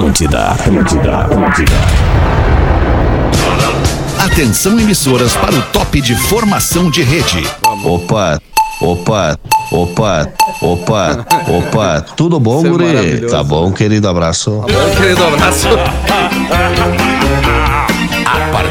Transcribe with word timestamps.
Atlântida, 0.00 0.52
Atlântida, 0.52 1.18
Atlântida. 1.18 1.76
Atenção 4.18 4.80
emissoras 4.80 5.36
para 5.36 5.54
o 5.54 5.60
top 5.74 6.00
de 6.00 6.14
formação 6.16 6.90
de 6.90 7.02
rede. 7.02 7.46
Opa, 7.84 8.40
opa, 8.80 9.38
opa, 9.70 10.26
opa, 10.62 11.26
opa. 11.46 12.00
Tudo 12.16 12.40
bom, 12.40 12.60
Isso 12.60 12.66
é 12.66 12.70
guri? 12.70 12.84
maravilhoso. 12.86 13.34
Tá 13.36 13.44
bom, 13.44 13.70
querido 13.72 14.08
abraço. 14.08 14.64
Querido 14.96 15.20
abraço. 15.28 15.68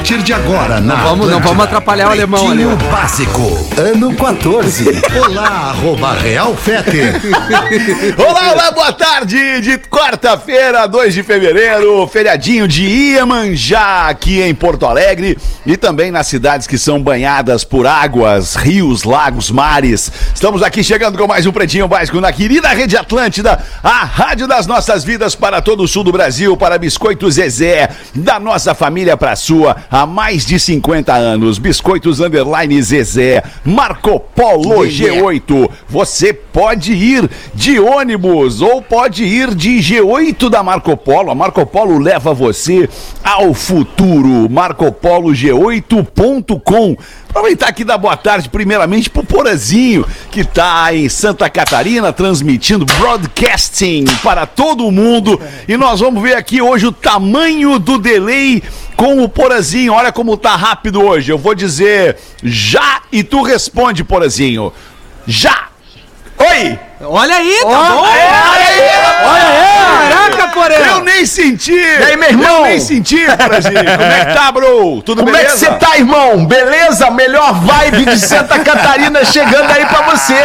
A 0.09 0.11
partir 0.11 0.25
de 0.25 0.33
agora, 0.33 0.81
na 0.81 0.95
Vamos, 0.95 1.29
não 1.29 1.39
vamos 1.39 1.63
atrapalhar 1.65 2.07
o 2.07 2.11
alemão 2.11 2.49
ali. 2.49 2.65
Pretinho 2.65 2.89
Básico, 2.89 3.69
ano 3.77 4.15
14. 4.15 4.85
Olá, 5.23 5.69
arroba 5.69 6.13
Real 6.13 6.55
Fete. 6.55 6.97
Olá, 8.17 8.53
olá, 8.53 8.71
boa 8.71 8.91
tarde 8.91 9.61
de 9.61 9.77
quarta-feira, 9.77 10.87
2 10.87 11.13
de 11.13 11.21
fevereiro, 11.21 12.07
feriadinho 12.07 12.67
de 12.67 12.83
Iemanjá 12.85 14.07
aqui 14.09 14.41
em 14.41 14.55
Porto 14.55 14.87
Alegre 14.87 15.37
e 15.63 15.77
também 15.77 16.09
nas 16.09 16.25
cidades 16.25 16.65
que 16.65 16.79
são 16.79 16.99
banhadas 16.99 17.63
por 17.63 17.85
águas, 17.85 18.55
rios, 18.55 19.03
lagos, 19.03 19.51
mares. 19.51 20.11
Estamos 20.33 20.63
aqui 20.63 20.83
chegando 20.83 21.19
com 21.19 21.27
mais 21.27 21.45
um 21.45 21.51
Pretinho 21.51 21.87
Básico 21.87 22.19
na 22.19 22.33
querida 22.33 22.69
Rede 22.69 22.97
Atlântida, 22.97 23.63
a 23.83 24.05
rádio 24.05 24.47
das 24.47 24.65
nossas 24.65 25.03
vidas 25.03 25.35
para 25.35 25.61
todo 25.61 25.83
o 25.83 25.87
sul 25.87 26.03
do 26.03 26.11
Brasil, 26.11 26.57
para 26.57 26.79
Biscoitos 26.79 27.35
Zezé, 27.35 27.89
da 28.15 28.39
nossa 28.39 28.73
família 28.73 29.15
para 29.15 29.33
a 29.33 29.35
sua, 29.35 29.75
há 29.99 30.05
mais 30.05 30.45
de 30.45 30.57
50 30.57 31.13
anos. 31.13 31.59
Biscoitos 31.59 32.21
Underline 32.21 32.81
Zezé, 32.81 33.43
Marco 33.65 34.17
Polo 34.19 34.85
G8. 34.85 35.69
Você 35.89 36.31
pode 36.31 36.93
ir 36.93 37.29
de 37.53 37.81
ônibus 37.81 38.61
ou 38.61 38.81
pode 38.81 39.25
ir 39.25 39.53
de 39.53 39.79
G8 39.79 40.49
da 40.49 40.63
Marco 40.63 40.95
Polo. 40.95 41.31
A 41.31 41.35
Marco 41.35 41.65
Polo 41.65 41.99
leva 41.99 42.33
você 42.33 42.87
ao 43.21 43.53
futuro. 43.53 44.47
MarcoPoloG8.com. 44.49 46.95
Aproveitar 47.29 47.67
aqui 47.67 47.83
da 47.83 47.95
boa 47.95 48.17
tarde, 48.17 48.49
primeiramente, 48.49 49.07
pro 49.07 49.23
Porazinho, 49.23 50.03
que 50.31 50.43
tá 50.43 50.91
em 50.93 51.07
Santa 51.07 51.47
Catarina, 51.47 52.11
transmitindo 52.11 52.85
broadcasting 52.85 54.05
para 54.23 54.47
todo 54.47 54.89
mundo. 54.91 55.39
E 55.67 55.77
nós 55.77 55.99
vamos 55.99 56.23
ver 56.23 56.35
aqui 56.35 56.59
hoje 56.59 56.87
o 56.87 56.91
tamanho 56.91 57.77
do 57.77 57.99
delay 57.99 58.63
com 58.95 59.23
o 59.23 59.29
Porazinho. 59.29 59.93
Olha 59.93 60.11
como 60.11 60.35
tá 60.35 60.55
rápido 60.55 61.03
hoje. 61.03 61.31
Eu 61.31 61.37
vou 61.37 61.53
dizer 61.53 62.17
já 62.43 63.03
e 63.11 63.23
tu 63.23 63.43
responde, 63.43 64.03
Porazinho. 64.03 64.73
Já! 65.27 65.67
Oi! 66.39 66.79
Olha 67.01 67.35
aí, 67.35 67.59
tá 67.61 67.67
bom? 67.67 67.99
Olha 67.99 68.11
aí! 68.11 68.79
Olha 69.23 69.47
aí! 69.49 70.09
Caraca, 70.11 70.47
Porém! 70.47 70.77
Nem 71.19 71.25
senti! 71.25 71.73
E 71.73 72.03
aí, 72.03 72.15
meu 72.15 72.29
irmão? 72.29 72.57
Eu 72.59 72.63
nem 72.63 72.79
senti, 72.79 73.25
Porazinho. 73.25 73.73
Como 73.97 74.11
é 74.11 74.25
que 74.25 74.33
tá, 74.33 74.51
bro? 74.53 75.01
Tudo 75.01 75.25
Como 75.25 75.35
é 75.35 75.39
que 75.39 75.45
beleza? 75.47 75.57
você 75.57 75.71
tá, 75.73 75.97
irmão? 75.97 76.45
Beleza? 76.45 77.11
Melhor 77.11 77.53
vibe 77.55 78.05
de 78.05 78.19
Santa 78.19 78.57
Catarina 78.59 79.25
chegando 79.25 79.69
aí 79.69 79.85
pra 79.85 80.01
você. 80.03 80.37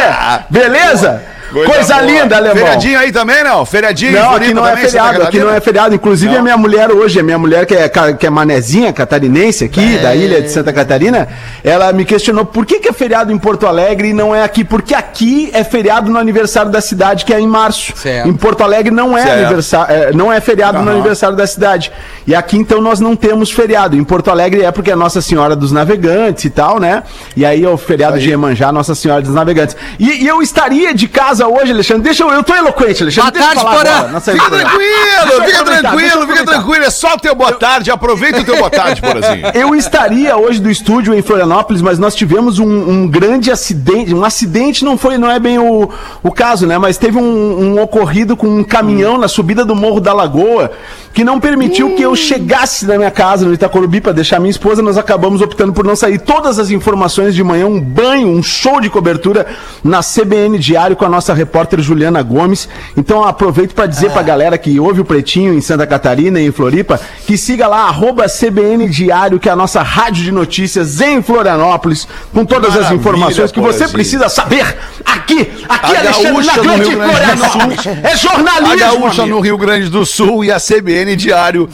Beleza? 0.49 1.23
Coisa, 1.51 1.95
boa. 1.95 2.01
linda, 2.05 2.37
alemão. 2.37 2.55
Feriadinho 2.57 2.99
aí 2.99 3.11
também, 3.11 3.43
não? 3.43 3.65
Feriadinho 3.65 4.11
em 4.11 4.15
Não, 4.15 4.35
aqui 4.35 4.53
não 4.53 4.65
é 4.65 4.69
também, 4.71 4.89
Santa 4.89 5.03
feriado, 5.03 5.23
aqui 5.23 5.39
não 5.39 5.49
é 5.51 5.61
feriado. 5.61 5.95
Inclusive, 5.95 6.31
Não. 6.33 6.39
a 6.39 6.43
minha 6.43 6.57
mulher 6.57 6.91
hoje, 6.91 7.19
a 7.19 7.23
minha 7.23 7.37
mulher 7.37 7.65
que 7.65 7.73
é, 7.73 7.89
que 7.89 8.25
é 8.25 8.29
manezinha, 8.29 8.91
catarinense 8.91 9.63
aqui, 9.65 9.97
da 9.97 10.15
ilha 10.15 10.41
de 10.41 10.49
Santa 10.49 10.73
Catarina, 10.73 11.27
ela 11.63 11.91
me 11.93 12.03
questionou 12.05 12.45
por 12.45 12.65
que, 12.65 12.79
que 12.79 12.89
é 12.89 12.93
feriado 12.93 13.31
em 13.31 13.37
Porto 13.37 13.67
Alegre 13.67 14.09
e 14.09 14.13
não 14.13 14.33
é 14.35 14.43
aqui. 14.43 14.63
Porque 14.63 14.93
aqui 14.93 15.49
é 15.53 15.63
feriado 15.63 16.09
no 16.09 16.17
aniversário 16.17 16.71
da 16.71 16.81
cidade, 16.81 17.25
que 17.25 17.33
é 17.33 17.39
em 17.39 17.47
março. 17.47 17.93
Certo. 17.95 18.27
Em 18.27 18.33
Porto 18.33 18.63
Alegre 18.63 18.93
não 18.93 19.17
é, 19.17 19.23
Certo. 19.23 19.39
aniversário, 19.45 19.95
é, 19.95 20.11
não 20.13 20.31
é 20.31 20.41
feriado 20.41 20.79
no 20.79 20.83
Aham. 20.89 20.93
aniversário 20.99 21.35
da 21.35 21.47
cidade. 21.47 21.91
E 22.27 22.33
aqui, 22.35 22.57
então, 22.57 22.81
nós 22.81 22.99
não 22.99 23.15
temos 23.15 23.51
feriado. 23.51 23.95
Em 23.95 24.03
Porto 24.03 24.29
Alegre 24.31 24.63
é 24.63 24.71
porque 24.71 24.91
é 24.91 24.95
Nossa 24.95 25.21
Senhora 25.21 25.55
dos 25.55 25.71
Navegantes 25.71 26.43
e 26.45 26.49
tal, 26.49 26.79
né? 26.79 27.03
E 27.35 27.45
aí 27.45 27.63
é 27.63 27.69
o 27.69 27.77
feriado 27.77 28.19
de 28.19 28.29
Iemanjá, 28.29 28.71
Nossa 28.71 28.95
Senhora 28.95 29.21
dos 29.21 29.33
Navegantes. 29.33 29.75
E, 29.99 30.23
e 30.23 30.27
eu 30.27 30.41
estaria 30.41 30.93
de 30.93 31.07
casa 31.07 31.44
hoje, 31.47 31.71
Alexandre. 31.71 32.03
Deixa 32.03 32.23
eu. 32.23 32.31
Eu 32.31 32.43
tô 32.43 32.55
eloquente, 32.55 33.03
Alexandre. 33.03 33.31
Boa 33.31 33.45
tarde, 33.45 33.61
falar 33.61 33.75
Porã. 33.75 34.19
Fica 34.19 34.49
tranquilo, 34.49 34.81
Deixa 35.21 35.33
eu 35.33 35.43
fica 35.43 35.63
tranquilo, 35.63 36.27
fica 36.27 36.45
tranquilo. 36.45 36.85
É 36.85 36.89
só 36.89 37.13
o 37.13 37.17
teu 37.17 37.35
boa 37.35 37.53
tarde. 37.53 37.91
Aproveita 37.91 38.41
o 38.41 38.43
teu 38.43 38.57
boa 38.57 38.69
tarde, 38.69 39.01
Porazinho. 39.01 39.47
Eu 39.53 39.75
estaria 39.75 40.35
hoje 40.37 40.59
do 40.59 40.69
estúdio 40.69 41.13
em 41.13 41.21
Florianópolis, 41.21 41.81
mas 41.81 41.99
nós 41.99 42.15
tivemos 42.15 42.59
um, 42.59 42.65
um 42.67 43.07
grande 43.07 43.51
acidente. 43.51 44.13
Um 44.13 44.23
acidente 44.23 44.83
não 44.83 44.97
foi, 44.97 45.17
não 45.17 45.29
é 45.29 45.39
bem 45.39 45.59
o, 45.59 45.89
o 46.23 46.31
caso, 46.31 46.65
né? 46.67 46.77
Mas 46.77 46.97
teve 46.97 47.17
um, 47.17 47.21
um 47.21 47.81
ocorrido 47.81 48.35
com 48.35 48.47
um 48.47 48.63
caminhão 48.63 49.17
na 49.17 49.27
subida 49.27 49.63
do 49.63 49.75
Morro 49.75 49.99
da 49.99 50.13
Lagoa 50.13 50.71
que 51.15 51.23
não 51.23 51.39
permitiu 51.39 51.95
que 51.95 52.01
eu 52.01 52.13
chegasse 52.13 52.85
na 52.85 52.97
minha 52.97 53.09
casa 53.09 53.45
no 53.45 53.53
Itacorubi 53.53 54.01
para 54.01 54.11
deixar 54.11 54.37
minha 54.37 54.51
esposa. 54.51 54.81
Nós 54.81 54.97
acabamos 54.97 55.41
optando 55.41 55.71
por 55.71 55.85
não 55.85 55.95
sair. 55.95 56.19
Todas 56.19 56.59
as 56.59 56.69
informações 56.71 57.33
de 57.33 57.41
manhã, 57.41 57.67
um 57.67 57.79
banho, 57.79 58.27
um 58.27 58.43
show 58.43 58.81
de 58.81 58.89
cobertura 58.89 59.47
na 59.81 60.01
CBN 60.01 60.59
Diário 60.59 60.97
com 60.97 61.05
a 61.05 61.09
nossa 61.09 61.24
repórter 61.33 61.81
Juliana 61.81 62.21
Gomes. 62.21 62.67
Então 62.95 63.23
aproveito 63.23 63.73
para 63.73 63.85
dizer 63.85 64.11
pra 64.11 64.21
galera 64.21 64.57
que 64.57 64.79
ouve 64.79 65.01
o 65.01 65.05
Pretinho 65.05 65.53
em 65.53 65.61
Santa 65.61 65.85
Catarina 65.87 66.39
e 66.39 66.47
em 66.47 66.51
Floripa 66.51 66.99
que 67.25 67.37
siga 67.37 67.67
lá 67.67 67.87
arroba 67.87 68.25
CBN 68.27 68.87
Diário, 68.89 69.39
que 69.39 69.49
é 69.49 69.51
a 69.51 69.55
nossa 69.55 69.81
rádio 69.81 70.23
de 70.23 70.31
notícias 70.31 71.01
em 71.01 71.21
Florianópolis, 71.21 72.07
com 72.33 72.45
todas 72.45 72.69
as 72.69 72.75
Maravilha, 72.75 72.99
informações 72.99 73.51
que 73.51 73.59
você 73.59 73.87
precisa 73.87 74.29
saber 74.29 74.61
aqui, 75.05 75.49
aqui 75.67 75.95
A 75.95 75.99
Alexandre, 75.99 76.31
na 76.45 76.53
gaúcha 76.53 76.57
no 76.57 76.63
grande 76.63 76.91
Florianópolis. 76.95 77.85
É 78.03 78.11
A 78.11 78.15
jornalismo, 78.15 78.77
Gaúcha 78.77 79.21
amigo. 79.23 79.37
no 79.37 79.41
Rio 79.41 79.57
Grande 79.57 79.89
do 79.89 80.05
Sul 80.05 80.43
e 80.43 80.51
a 80.51 80.59
CBN 80.59 81.15
Diário 81.15 81.69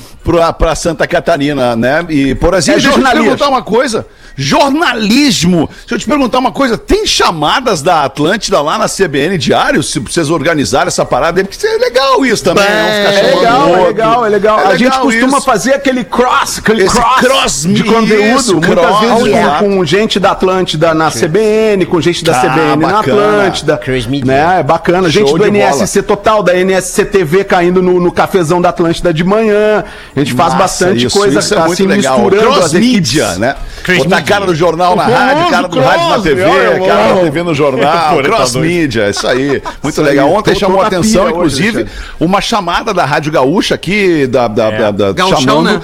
pra 0.57 0.75
Santa 0.75 1.07
Catarina, 1.07 1.75
né? 1.75 2.05
E, 2.09 2.35
Porazinho, 2.35 2.77
É 2.77 2.79
deixa 2.79 2.97
eu 2.97 3.03
te 3.03 3.11
perguntar 3.11 3.49
uma 3.49 3.61
coisa. 3.61 4.05
Jornalismo. 4.37 5.67
Deixa 5.79 5.95
eu 5.95 5.99
te 5.99 6.05
perguntar 6.05 6.39
uma 6.39 6.51
coisa. 6.51 6.77
Tem 6.77 7.05
chamadas 7.05 7.81
da 7.81 8.03
Atlântida 8.03 8.61
lá 8.61 8.77
na 8.77 8.87
CBN 8.87 9.37
Diário? 9.41 9.81
Se 9.83 9.99
vocês 9.99 10.29
organizarem 10.29 10.87
essa 10.87 11.03
parada 11.05 11.39
aí, 11.41 11.45
porque 11.45 11.65
é 11.65 11.77
legal 11.77 12.25
isso 12.25 12.43
também. 12.43 12.63
né? 12.63 13.05
Ficar 13.07 13.11
É 13.11 13.31
chamando 13.31 13.37
legal, 13.39 13.75
é 13.75 13.87
legal, 13.87 14.25
é 14.25 14.29
legal. 14.29 14.59
a 14.59 14.71
gente 14.77 14.83
legal 14.83 15.01
costuma 15.01 15.37
isso. 15.37 15.41
fazer 15.45 15.73
aquele 15.73 16.03
cross, 16.03 16.59
aquele 16.59 16.83
Esse 16.83 16.95
cross, 16.95 17.19
cross, 17.19 17.61
de 17.67 17.83
conteúdo, 17.83 18.39
isso, 18.39 18.53
muitas 18.53 18.73
cross, 18.75 18.99
vezes 19.23 19.37
com- 19.59 19.75
com, 19.77 19.85
gente 19.85 20.19
da 20.19 20.31
Atlântida 20.31 20.93
na 20.93 21.09
CBN, 21.11 21.85
com 21.85 21.99
gente 21.99 22.23
da 22.23 22.37
Ah, 22.37 22.41
CBN 22.41 22.75
na 22.77 22.91
bacana. 22.93 23.21
Atlântida. 23.37 23.77
Cross 23.77 24.05
media. 24.07 24.25
Né? 24.33 24.59
É 24.59 24.63
bacana. 24.63 25.09
Gente 25.09 25.29
Show 25.29 25.37
do 25.37 25.43
de 25.43 25.49
NSC 25.49 26.01
Total, 26.03 26.43
da 26.43 26.55
NSC 26.55 27.05
TV 27.05 27.43
caindo 27.43 27.81
no, 27.81 27.99
no 27.99 28.11
cafezão 28.11 28.61
da 28.61 28.69
Atlântida 28.69 29.13
de 29.13 29.23
manhã. 29.23 29.83
A 30.15 30.19
gente 30.19 30.33
faz 30.33 30.49
Massa, 30.53 30.63
bastante 30.63 31.05
isso, 31.07 31.17
coisa 31.17 31.39
isso 31.39 31.53
é 31.53 31.57
assim, 31.57 31.67
muito 31.67 31.85
legal. 31.87 32.19
misturando 32.19 32.51
Cross 32.53 32.65
as 32.65 32.73
mídia, 32.73 33.27
né? 33.37 33.55
Cross 33.83 33.97
Botar 33.99 34.15
a 34.15 34.19
media. 34.19 34.33
cara 34.33 34.45
do 34.45 34.55
jornal 34.55 34.95
na 34.95 35.03
rádio, 35.03 35.49
cara 35.49 35.67
do 35.67 35.79
rádio 35.79 36.09
na 36.09 36.19
TV, 36.19 36.43
cara 36.87 37.13
da. 37.15 37.21
TV 37.21 37.43
no 37.43 37.53
jornal, 37.55 38.17
cross 38.23 38.55
mídia, 38.55 39.09
isso 39.09 39.27
aí. 39.27 39.30
Muito 39.81 39.89
Isso 39.89 40.01
aí, 40.01 40.07
legal. 40.07 40.29
Ontem 40.29 40.53
tô- 40.53 40.59
chamou 40.59 40.81
a 40.81 40.87
atenção, 40.87 41.23
hoje, 41.23 41.31
inclusive, 41.33 41.77
Alexandre. 41.81 42.01
uma 42.19 42.41
chamada 42.41 42.93
da 42.93 43.05
Rádio 43.05 43.31
Gaúcha 43.31 43.75
aqui, 43.75 44.27
da, 44.27 44.47
da, 44.47 44.71
da, 44.71 44.91
da- 44.91 45.11
Gauchão, 45.13 45.41
chamando. 45.41 45.63
né? 45.73 45.81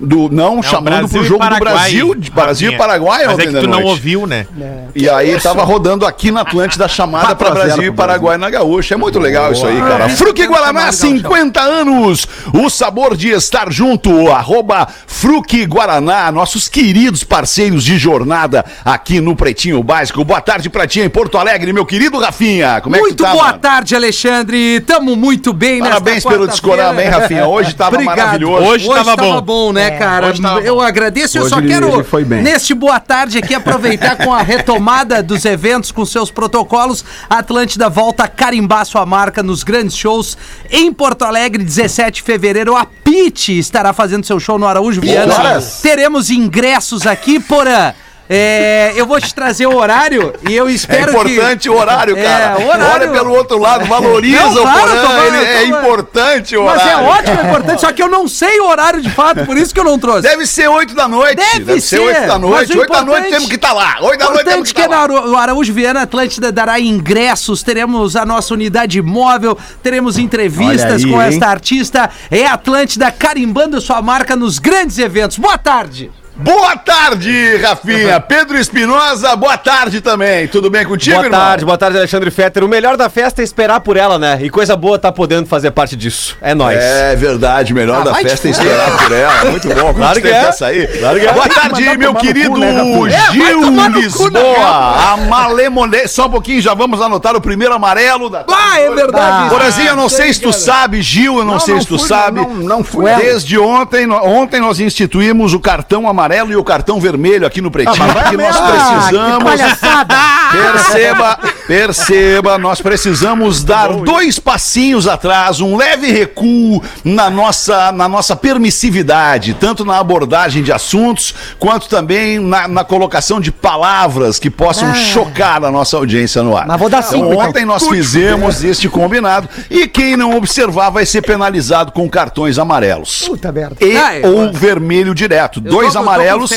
Do, 0.00 0.28
não, 0.30 0.62
chamando 0.62 1.08
Brasil 1.08 1.20
pro 1.20 1.24
jogo 1.28 1.48
do 1.48 1.58
Brasil, 1.58 2.14
de 2.14 2.30
Brasil 2.30 2.72
e. 2.72 2.76
Paraguai 2.76 3.24
Mas 3.24 3.34
ontem 3.34 3.48
é 3.48 3.52
que 3.52 3.60
tu 3.60 3.68
não 3.68 3.82
ouviu, 3.82 4.26
né? 4.26 4.46
E 4.94 5.08
aí 5.08 5.38
tava 5.40 5.64
rodando 5.64 6.06
aqui 6.06 6.30
na 6.30 6.42
Atlântida 6.42 6.84
a 6.84 6.88
chamada 6.88 7.34
4 7.34 7.36
para 7.36 7.48
a 7.48 7.54
0 7.54 7.66
Brasil 7.66 7.92
e 7.92 7.96
Paraguai 7.96 8.38
na 8.38 8.50
Gaúcha. 8.50 8.94
É 8.94 8.96
muito 8.96 9.18
legal 9.18 9.52
isso 9.52 9.66
aí, 9.66 9.78
cara. 9.80 10.08
Fruque 10.10 10.46
Guaraná, 10.46 10.92
50 10.92 11.60
anos. 11.60 12.26
O 12.52 12.70
sabor 12.70 13.16
de 13.16 13.30
estar 13.30 13.70
junto. 13.72 14.28
Arroba 14.28 14.88
Fruque 15.06 15.64
Guaraná, 15.66 16.30
nossos 16.30 16.68
queridos 16.68 17.24
parceiros 17.24 17.84
de 17.84 17.98
jornada 17.98 18.64
aqui 18.84 19.20
no 19.20 19.34
Pretinho 19.34 19.82
Básico. 19.82 20.24
Boa 20.24 20.40
tarde 20.40 20.70
pra 20.70 20.86
ti 20.86 21.00
em 21.00 21.08
Porto 21.08 21.38
Alegre, 21.38 21.72
meu 21.72 21.84
querido 21.84 22.18
Rafinha. 22.18 22.80
Como 22.80 22.96
é 22.96 22.98
que 22.98 23.04
Muito 23.04 23.16
tu 23.16 23.24
tá, 23.24 23.32
boa 23.32 23.46
mano? 23.46 23.58
tarde, 23.58 23.94
Alexandre. 23.96 24.80
Tamo 24.80 25.16
muito 25.16 25.52
bem 25.52 25.80
nesta 25.80 26.00
Parabéns 26.00 26.24
pelo 26.24 26.46
descorar 26.46 26.94
bem, 26.94 27.08
Rafinha. 27.08 27.46
Hoje 27.46 27.74
tava 27.74 27.96
Obrigado. 27.96 28.16
maravilhoso. 28.16 28.64
Hoje 28.64 28.88
tava 28.88 29.16
bom. 29.16 29.40
bom, 29.40 29.72
né, 29.72 29.87
cara? 29.90 30.28
hoje 30.28 30.42
tava 30.42 30.60
Eu 30.60 30.80
agradeço. 30.80 31.38
Eu 31.38 31.42
Hoje 31.42 31.50
só 31.50 31.58
ele- 31.58 31.68
quero, 31.68 31.88
ele 31.94 32.04
foi 32.04 32.24
bem. 32.24 32.42
neste 32.42 32.74
boa 32.74 32.98
tarde 33.00 33.38
aqui, 33.38 33.54
aproveitar 33.54 34.16
com 34.16 34.32
a 34.34 34.42
retomada 34.42 35.22
dos 35.22 35.44
eventos, 35.44 35.90
com 35.92 36.04
seus 36.04 36.30
protocolos. 36.30 37.04
A 37.28 37.38
Atlântida 37.38 37.88
volta 37.88 38.24
a 38.24 38.28
carimbar 38.28 38.84
sua 38.86 39.04
marca 39.06 39.42
nos 39.42 39.62
grandes 39.62 39.96
shows 39.96 40.36
em 40.70 40.92
Porto 40.92 41.22
Alegre, 41.24 41.62
17 41.64 42.16
de 42.16 42.22
fevereiro. 42.22 42.76
A 42.76 42.84
Pete 42.84 43.58
estará 43.58 43.92
fazendo 43.92 44.24
seu 44.26 44.38
show 44.38 44.58
no 44.58 44.66
Araújo 44.66 45.00
Viana. 45.00 45.34
Teremos 45.82 46.30
ingressos 46.30 47.06
aqui, 47.06 47.38
porã. 47.40 47.92
É, 48.30 48.92
eu 48.94 49.06
vou 49.06 49.18
te 49.20 49.34
trazer 49.34 49.66
o 49.66 49.74
horário 49.74 50.34
e 50.48 50.54
eu 50.54 50.68
É 50.68 50.72
espero 50.72 51.10
importante 51.12 51.62
que... 51.62 51.70
o 51.70 51.78
horário, 51.78 52.14
cara. 52.14 52.60
É, 52.60 52.64
o 52.64 52.68
horário- 52.68 52.94
Olha 52.94 53.08
pelo 53.08 53.32
outro 53.32 53.58
lado, 53.58 53.86
valoriza 53.86 54.42
Não, 54.42 54.52
o 54.52 54.60
claro, 54.62 54.80
Porã. 54.80 55.00
tô 55.00 55.06
falando, 55.06 55.34
ele- 55.34 55.46
tô 55.46 55.52
é 55.58 55.64
importante 55.64 56.56
o 56.56 56.64
Mas 56.64 56.82
horário. 56.82 56.92
é 57.06 57.08
ótimo, 57.08 57.40
é 57.40 57.44
importante, 57.44 57.80
só 57.80 57.92
que 57.92 58.02
eu 58.02 58.08
não 58.08 58.28
sei 58.28 58.60
o 58.60 58.68
horário 58.68 59.00
de 59.00 59.10
fato, 59.10 59.46
por 59.46 59.56
isso 59.56 59.72
que 59.72 59.80
eu 59.80 59.84
não 59.84 59.98
trouxe. 59.98 60.22
Deve 60.22 60.46
ser 60.46 60.68
8 60.68 60.94
da 60.94 61.08
noite. 61.08 61.36
Deve 61.36 61.80
ser 61.80 61.96
ser, 61.96 62.00
8 62.00 62.20
da 62.26 62.38
mas 62.38 62.40
noite. 62.40 62.76
o 62.76 62.80
8 62.80 62.92
da 62.92 63.02
noite 63.04 63.28
temos 63.30 63.48
que 63.48 63.54
estar 63.54 63.72
lá. 63.72 63.96
8 64.02 64.18
da 64.18 64.24
noite 64.30 64.44
temos 64.44 64.68
Importante 64.68 64.68
que 64.68 64.74
que 64.74 64.80
estar 64.80 64.88
na 64.88 64.96
lá. 64.96 65.02
Aru- 65.02 65.36
Araújo 65.36 65.72
Viana 65.72 66.02
Atlântida 66.02 66.52
dará 66.52 66.78
ingressos, 66.78 67.62
teremos 67.62 68.14
a 68.14 68.26
nossa 68.26 68.52
unidade 68.52 69.00
móvel, 69.00 69.56
teremos 69.82 70.18
entrevistas 70.18 71.02
aí, 71.04 71.10
com 71.10 71.20
hein? 71.22 71.28
esta 71.28 71.46
artista. 71.46 72.10
É 72.30 72.46
Atlântida 72.46 73.10
carimbando 73.10 73.80
sua 73.80 74.02
marca 74.02 74.36
nos 74.36 74.58
grandes 74.58 74.98
eventos. 74.98 75.38
Boa 75.38 75.56
tarde! 75.56 76.10
Boa 76.40 76.76
tarde, 76.76 77.56
Rafinha. 77.56 78.20
Pedro 78.20 78.56
Espinosa, 78.56 79.34
boa 79.34 79.58
tarde 79.58 80.00
também. 80.00 80.46
Tudo 80.46 80.70
bem 80.70 80.84
contigo, 80.84 81.16
Boa 81.16 81.26
irmão? 81.26 81.40
tarde, 81.40 81.64
boa 81.64 81.76
tarde, 81.76 81.98
Alexandre 81.98 82.30
Fetter. 82.30 82.62
O 82.62 82.68
melhor 82.68 82.96
da 82.96 83.10
festa 83.10 83.42
é 83.42 83.44
esperar 83.44 83.80
por 83.80 83.96
ela, 83.96 84.20
né? 84.20 84.38
E 84.40 84.48
coisa 84.48 84.76
boa 84.76 85.00
tá 85.00 85.10
podendo 85.10 85.48
fazer 85.48 85.72
parte 85.72 85.96
disso. 85.96 86.36
É 86.40 86.54
nóis. 86.54 86.78
É 86.78 87.16
verdade, 87.16 87.74
melhor 87.74 88.02
Ah, 88.02 88.04
da 88.04 88.14
festa 88.14 88.46
é 88.46 88.52
esperar 88.52 88.96
por 88.98 89.10
ela. 89.10 89.50
Muito 89.50 89.68
bom. 89.68 89.92
Claro 89.92 90.20
que 90.22 90.28
é. 90.28 90.50
Aí. 90.62 90.86
Claro 90.86 91.18
que 91.18 91.26
é. 91.26 91.32
Boa 91.32 91.48
tarde, 91.48 91.98
meu 91.98 92.14
querido 92.14 92.50
cu, 92.52 92.58
né? 92.58 93.14
É, 93.16 93.32
Gil 93.32 93.60
cu, 93.60 93.98
Lisboa. 93.98 94.30
na 94.30 95.12
A 95.12 95.16
malemole... 95.16 96.06
Só 96.06 96.26
um 96.26 96.30
pouquinho, 96.30 96.62
já 96.62 96.72
vamos 96.72 97.00
anotar 97.02 97.34
o 97.34 97.40
primeiro 97.40 97.74
amarelo 97.74 98.30
da 98.30 98.44
Ah, 98.48 98.78
é 98.80 98.88
verdade! 98.94 99.50
Porazinho, 99.50 99.88
eu 99.88 99.96
não 99.96 100.08
sei 100.08 100.32
se 100.32 100.40
tu 100.40 100.52
sabe, 100.52 101.02
Gil, 101.02 101.38
eu 101.38 101.44
não, 101.44 101.58
sei 101.58 101.74
não 101.74 101.80
se 101.80 101.88
tu 101.88 101.98
fui, 101.98 102.06
sabe. 102.08 102.40
não- 102.40 102.54
não 102.54 102.84
fui. 102.84 103.12
Desde 103.16 103.58
ontem, 103.58 104.08
ontem 104.08 104.60
nós 104.60 104.78
instituímos 104.78 105.52
o 105.52 105.58
cartão 105.58 106.08
amarelo 106.08 106.27
e 106.52 106.56
o 106.56 106.64
cartão 106.64 107.00
vermelho 107.00 107.46
aqui 107.46 107.60
no 107.60 107.70
Pretinho, 107.70 108.12
porque 108.12 108.36
nós 108.36 108.56
precisamos. 108.60 109.44
palhaçada! 109.44 110.14
Perceba, 110.52 111.38
perceba, 111.68 112.56
nós 112.56 112.80
precisamos 112.80 113.62
dar 113.62 113.88
dois 113.92 114.38
passinhos 114.38 115.06
atrás, 115.06 115.60
um 115.60 115.76
leve 115.76 116.10
recuo 116.10 116.82
na 117.04 117.28
nossa, 117.28 117.92
na 117.92 118.08
nossa 118.08 118.34
permissividade, 118.34 119.52
tanto 119.52 119.84
na 119.84 119.98
abordagem 119.98 120.62
de 120.62 120.72
assuntos, 120.72 121.34
quanto 121.58 121.86
também 121.86 122.38
na, 122.38 122.66
na 122.66 122.84
colocação 122.84 123.38
de 123.38 123.52
palavras 123.52 124.38
que 124.38 124.48
possam 124.48 124.94
chocar 124.94 125.62
a 125.62 125.70
nossa 125.70 125.98
audiência 125.98 126.42
no 126.42 126.56
ar. 126.56 126.66
Mas 126.66 126.80
vou 126.80 126.88
dar 126.88 127.02
cinco, 127.02 127.18
Então, 127.26 127.32
então. 127.34 127.48
ontem 127.50 127.64
nós 127.66 127.86
fizemos 127.86 128.64
este 128.64 128.88
combinado 128.88 129.46
e 129.70 129.86
quem 129.86 130.16
não 130.16 130.34
observar 130.38 130.88
vai 130.88 131.04
ser 131.04 131.20
penalizado 131.20 131.92
com 131.92 132.08
cartões 132.08 132.58
amarelos. 132.58 133.24
Puta 133.28 133.52
merda. 133.52 133.76
E 133.84 133.94
Ah, 133.94 134.18
eu- 134.18 134.34
ou 134.38 134.52
vermelho 134.52 135.14
direto. 135.14 135.60
Eu 135.62 135.70
Dois 135.70 135.92
tô- 135.92 135.98
eu 135.98 136.02
tô 136.02 136.08
com 136.08 136.14
amarelos. 136.14 136.50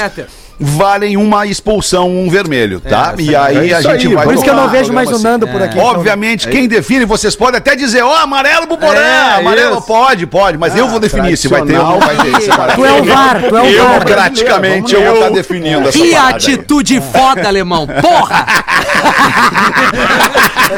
Valem 0.64 1.18
uma 1.18 1.48
expulsão, 1.48 2.08
um 2.08 2.30
vermelho, 2.30 2.80
tá? 2.80 3.16
e 3.18 3.36
aí 3.36 3.72
é 3.72 3.76
a 3.76 3.82
gente 3.82 4.08
aí, 4.08 4.14
vai 4.14 4.26
Por 4.26 4.36
isso 4.36 4.44
que 4.44 4.50
eu 4.50 4.56
não 4.56 4.70
vejo 4.70 4.94
mais 4.94 5.10
o 5.12 5.18
Nando 5.18 5.46
assim. 5.46 5.54
por 5.54 5.64
aqui. 5.64 5.80
Obviamente, 5.80 6.48
quem 6.48 6.68
define, 6.68 7.04
vocês 7.04 7.36
podem 7.36 7.58
até 7.58 7.76
dizer, 7.76 8.04
ó, 8.04 8.16
amarelo 8.18 8.68
pro 8.68 8.78
Porã, 8.78 9.00
É, 9.00 9.40
amarelo, 9.40 9.78
isso. 9.78 9.88
pode, 9.88 10.28
pode, 10.28 10.58
mas 10.60 10.78
eu 10.78 10.88
vou 10.88 11.00
definir 11.00 11.36
se 11.36 11.48
vai 11.48 11.64
ter 11.64 11.80
ou 11.80 11.84
não 11.86 12.00
vai 12.00 12.16
ter 12.16 12.38
esse 12.38 12.50
amarelo. 12.52 12.78
Tu 12.78 12.86
é 12.86 12.92
o 12.94 13.04
VAR, 13.04 13.42
tu 13.50 13.58
é 13.58 13.62
o 13.62 13.64
VAR. 13.64 13.72
Democraticamente, 14.00 14.94
eu 14.94 15.04
vou 15.04 15.14
estar 15.16 15.30
definindo 15.32 15.90
essa 15.90 15.98
Que 15.98 16.14
aí. 16.16 16.34
atitude 16.34 17.02
foda, 17.12 17.48
alemão! 17.48 17.88
Porra! 17.88 18.46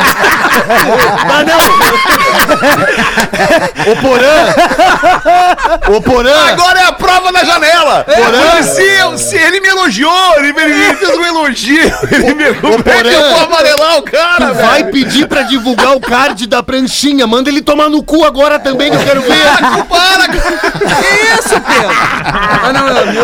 Ô 3.85 3.95
Porã! 4.01 5.97
Ô 5.97 6.01
Porã! 6.01 6.33
Agora 6.51 6.79
é 6.79 6.83
a 6.85 6.91
prova 6.93 7.31
na 7.31 7.43
janela! 7.43 8.03
Porã, 8.05 8.63
se, 8.63 8.81
eu- 8.83 9.17
se 9.17 9.35
ele 9.37 9.59
me 9.59 9.72
elogiou, 9.73 10.33
ele 10.37 10.53
me, 10.53 10.61
ele 10.61 10.73
me 10.75 10.93
fez 10.95 11.17
um 11.17 11.25
elogio, 11.25 11.91
ele 12.11 12.33
me 12.33 12.53
como 12.55 12.75
é 12.85 13.03
que 13.03 13.07
eu 13.13 13.29
vou 13.29 13.39
amarelar 13.45 13.97
o 13.97 14.03
cara, 14.03 14.47
Tu 14.47 14.53
velho? 14.55 14.67
vai 14.67 14.83
pedir 14.85 15.27
pra 15.27 15.41
divulgar 15.43 15.95
o 15.95 15.99
card 15.99 16.47
da 16.47 16.63
pranchinha. 16.63 17.27
Manda 17.27 17.49
ele 17.49 17.61
tomar 17.61 17.89
no 17.89 18.01
cu 18.03 18.23
agora 18.23 18.59
também, 18.59 18.89
que 18.91 18.97
eu 18.97 19.03
quero 19.03 19.21
ver. 19.21 19.85
Para, 19.89 20.27
Que 20.29 20.37
isso, 20.37 21.61
Pedro? 21.61 21.89
Ah, 22.25 22.71
não, 22.73 22.87
não, 22.93 23.13
meu- 23.13 23.23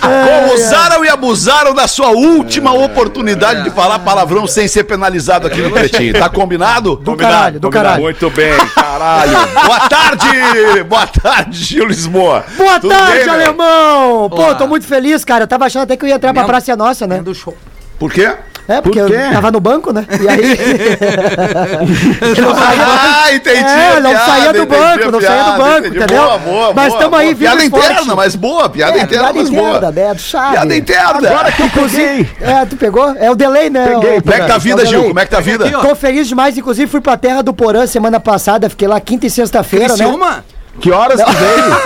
Como 0.00 0.54
usaram 0.54 1.04
e 1.04 1.08
abusaram 1.08 1.74
da 1.74 1.86
sua 1.88 2.08
última 2.10 2.72
oportunidade 2.72 3.62
de 3.64 3.70
falar 3.70 3.98
palavrão 4.00 4.46
sem 4.46 4.68
ser 4.68 4.84
penalizado 4.84 5.46
aqui 5.46 5.60
no 5.60 5.70
Pretinho. 5.70 6.12
Tá 6.18 6.28
combinado? 6.28 6.96
Do 6.96 7.16
caralho, 7.16 7.58
do 7.60 7.70
caralho. 7.70 8.02
Muito 8.02 8.30
bem, 8.30 8.52
caralho. 8.96 9.32
Boa 9.52 9.88
tarde! 9.88 10.84
Boa 10.84 11.06
tarde, 11.06 11.64
Gil 11.64 11.86
Lisboa. 11.86 12.44
Boa 12.56 12.80
Tudo 12.80 12.90
tarde, 12.90 13.18
bem, 13.24 13.28
alemão! 13.28 14.28
Pô, 14.30 14.42
Olá. 14.42 14.54
tô 14.54 14.66
muito 14.66 14.86
feliz, 14.86 15.24
cara. 15.24 15.44
Eu 15.44 15.48
tava 15.48 15.66
achando 15.66 15.82
até 15.82 15.96
que 15.96 16.04
eu 16.04 16.08
ia 16.08 16.14
entrar 16.14 16.32
pra 16.32 16.44
Praça 16.44 16.74
Nossa, 16.76 17.06
né? 17.06 17.20
do 17.20 17.34
show. 17.34 17.56
Por 17.98 18.12
quê? 18.12 18.34
É, 18.68 18.80
porque 18.80 19.00
Por 19.00 19.12
eu 19.12 19.30
tava 19.32 19.50
no 19.52 19.60
banco, 19.60 19.92
né? 19.92 20.04
E 20.20 20.28
aí. 20.28 20.58
não 22.42 22.54
saía, 22.54 22.86
Ah, 22.86 23.32
entendi. 23.34 23.58
É, 23.60 24.00
não 24.00 24.10
piada, 24.10 24.26
saía 24.26 24.52
do 24.52 24.66
banco, 24.66 25.10
não 25.12 25.20
saía 25.20 25.42
do 25.44 25.52
banco, 25.58 25.78
entendi. 25.78 25.96
entendeu? 25.98 26.22
Boa, 26.24 26.38
boa, 26.38 26.72
Mas 26.74 26.88
boa, 26.88 27.00
tamo 27.02 27.16
aí, 27.16 27.26
boa. 27.34 27.36
Piada 27.38 27.64
interna, 27.64 27.94
forte. 27.96 28.14
mas 28.16 28.34
boa. 28.34 28.68
Piada 28.68 28.98
É, 28.98 29.02
interna, 29.02 29.24
piada 29.32 29.38
mas 29.38 29.50
boa. 29.50 29.68
interna, 29.76 29.90
né? 29.92 30.14
Tu 30.14 30.20
sabe. 30.22 30.50
Piada 30.52 30.76
interna. 30.76 31.28
Agora 31.30 31.52
que 31.52 31.62
eu 31.62 31.70
peguei. 31.70 32.28
É, 32.40 32.66
tu 32.66 32.76
pegou? 32.76 33.14
É 33.18 33.30
o 33.30 33.34
delay, 33.36 33.70
né? 33.70 33.84
Peguei. 33.86 34.18
o- 34.18 34.22
Como 34.22 34.34
é 34.34 34.40
que 34.40 34.46
tá 34.46 34.54
a 34.54 34.58
vida, 34.58 34.82
é 34.82 34.86
Gil? 34.86 35.04
Como 35.04 35.20
é 35.20 35.24
que 35.24 35.30
tá 35.30 35.38
a 35.38 35.40
vida? 35.40 35.70
Tô 35.70 35.94
feliz 35.94 36.26
demais, 36.26 36.56
inclusive 36.58 36.90
fui 36.90 37.00
pra 37.00 37.16
terra 37.16 37.42
do 37.42 37.52
Porã 37.54 37.86
semana 37.86 38.18
passada, 38.18 38.68
fiquei 38.68 38.88
lá 38.88 38.98
quinta 39.00 39.26
e 39.26 39.30
sexta-feira, 39.30 39.88
né? 39.88 39.94
Criciúma? 39.94 40.44
Que 40.80 40.90
horas 40.90 41.20
tu 41.22 41.30
veio? 41.32 41.76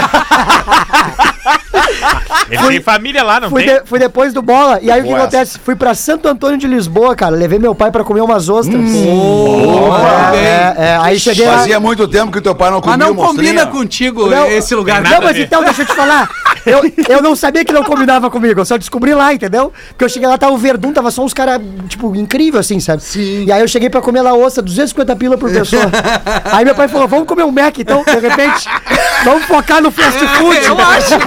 Ele 2.50 2.68
tem 2.68 2.80
família 2.82 3.22
lá, 3.22 3.40
não 3.40 3.48
Fui, 3.50 3.64
tem? 3.64 3.74
de- 3.74 3.82
fui 3.86 3.98
depois 3.98 4.32
do 4.32 4.42
bola. 4.42 4.78
E 4.82 4.90
aí 4.90 5.00
o 5.00 5.04
que 5.04 5.08
Boa 5.10 5.20
acontece? 5.22 5.58
Fui 5.58 5.76
pra 5.76 5.94
Santo 5.94 6.26
Antônio 6.28 6.58
de 6.58 6.66
Lisboa, 6.66 7.14
cara. 7.14 7.34
Levei 7.36 7.58
meu 7.58 7.74
pai 7.74 7.90
pra 7.90 8.02
comer 8.04 8.20
umas 8.22 8.48
ostras. 8.48 8.80
Boa, 8.90 10.32
é, 10.34 10.38
é, 10.38 10.74
é, 10.88 10.98
aí 11.00 11.18
cheguei 11.18 11.46
lá. 11.46 11.58
Fazia 11.58 11.78
muito 11.80 12.06
tempo 12.08 12.32
que 12.32 12.40
teu 12.40 12.54
pai 12.54 12.70
não 12.70 12.80
comia 12.80 12.96
Mas 12.96 13.06
não 13.08 13.14
mostrinha. 13.14 13.52
combina 13.52 13.66
contigo 13.66 14.26
Não, 14.28 14.46
esse 14.50 14.74
lugar. 14.74 15.00
nada 15.00 15.16
Não, 15.16 15.22
mas 15.24 15.38
então, 15.38 15.62
deixa 15.62 15.82
eu 15.82 15.86
te 15.86 15.94
falar. 15.94 16.28
Eu, 16.66 16.80
eu 17.08 17.22
não 17.22 17.34
sabia 17.34 17.64
que 17.64 17.72
não 17.72 17.82
combinava 17.84 18.28
comigo, 18.30 18.60
eu 18.60 18.64
só 18.64 18.76
descobri 18.76 19.14
lá, 19.14 19.32
entendeu? 19.32 19.72
Porque 19.90 20.04
eu 20.04 20.08
cheguei 20.08 20.28
lá, 20.28 20.36
tava 20.36 20.52
o 20.52 20.58
Verdun, 20.58 20.92
tava 20.92 21.10
só 21.10 21.22
uns 21.24 21.32
caras, 21.32 21.60
tipo, 21.88 22.14
incrível 22.14 22.60
assim, 22.60 22.78
sabe? 22.80 23.02
Sim. 23.02 23.44
E 23.44 23.52
aí 23.52 23.60
eu 23.62 23.68
cheguei 23.68 23.88
pra 23.88 24.00
comer 24.02 24.20
lá 24.20 24.34
ostra, 24.34 24.62
250 24.62 25.16
pila 25.16 25.38
por 25.38 25.50
pessoa. 25.50 25.84
aí 26.52 26.64
meu 26.64 26.74
pai 26.74 26.88
falou, 26.88 27.08
vamos 27.08 27.26
comer 27.26 27.44
um 27.44 27.50
Mac 27.52 27.78
então, 27.78 28.04
de 28.04 28.18
repente. 28.28 28.68
Vamos 29.24 29.44
focar 29.44 29.82
no 29.82 29.90
fast 29.90 30.18
food. 30.18 30.58
Eu 30.64 30.78
acho. 30.78 31.14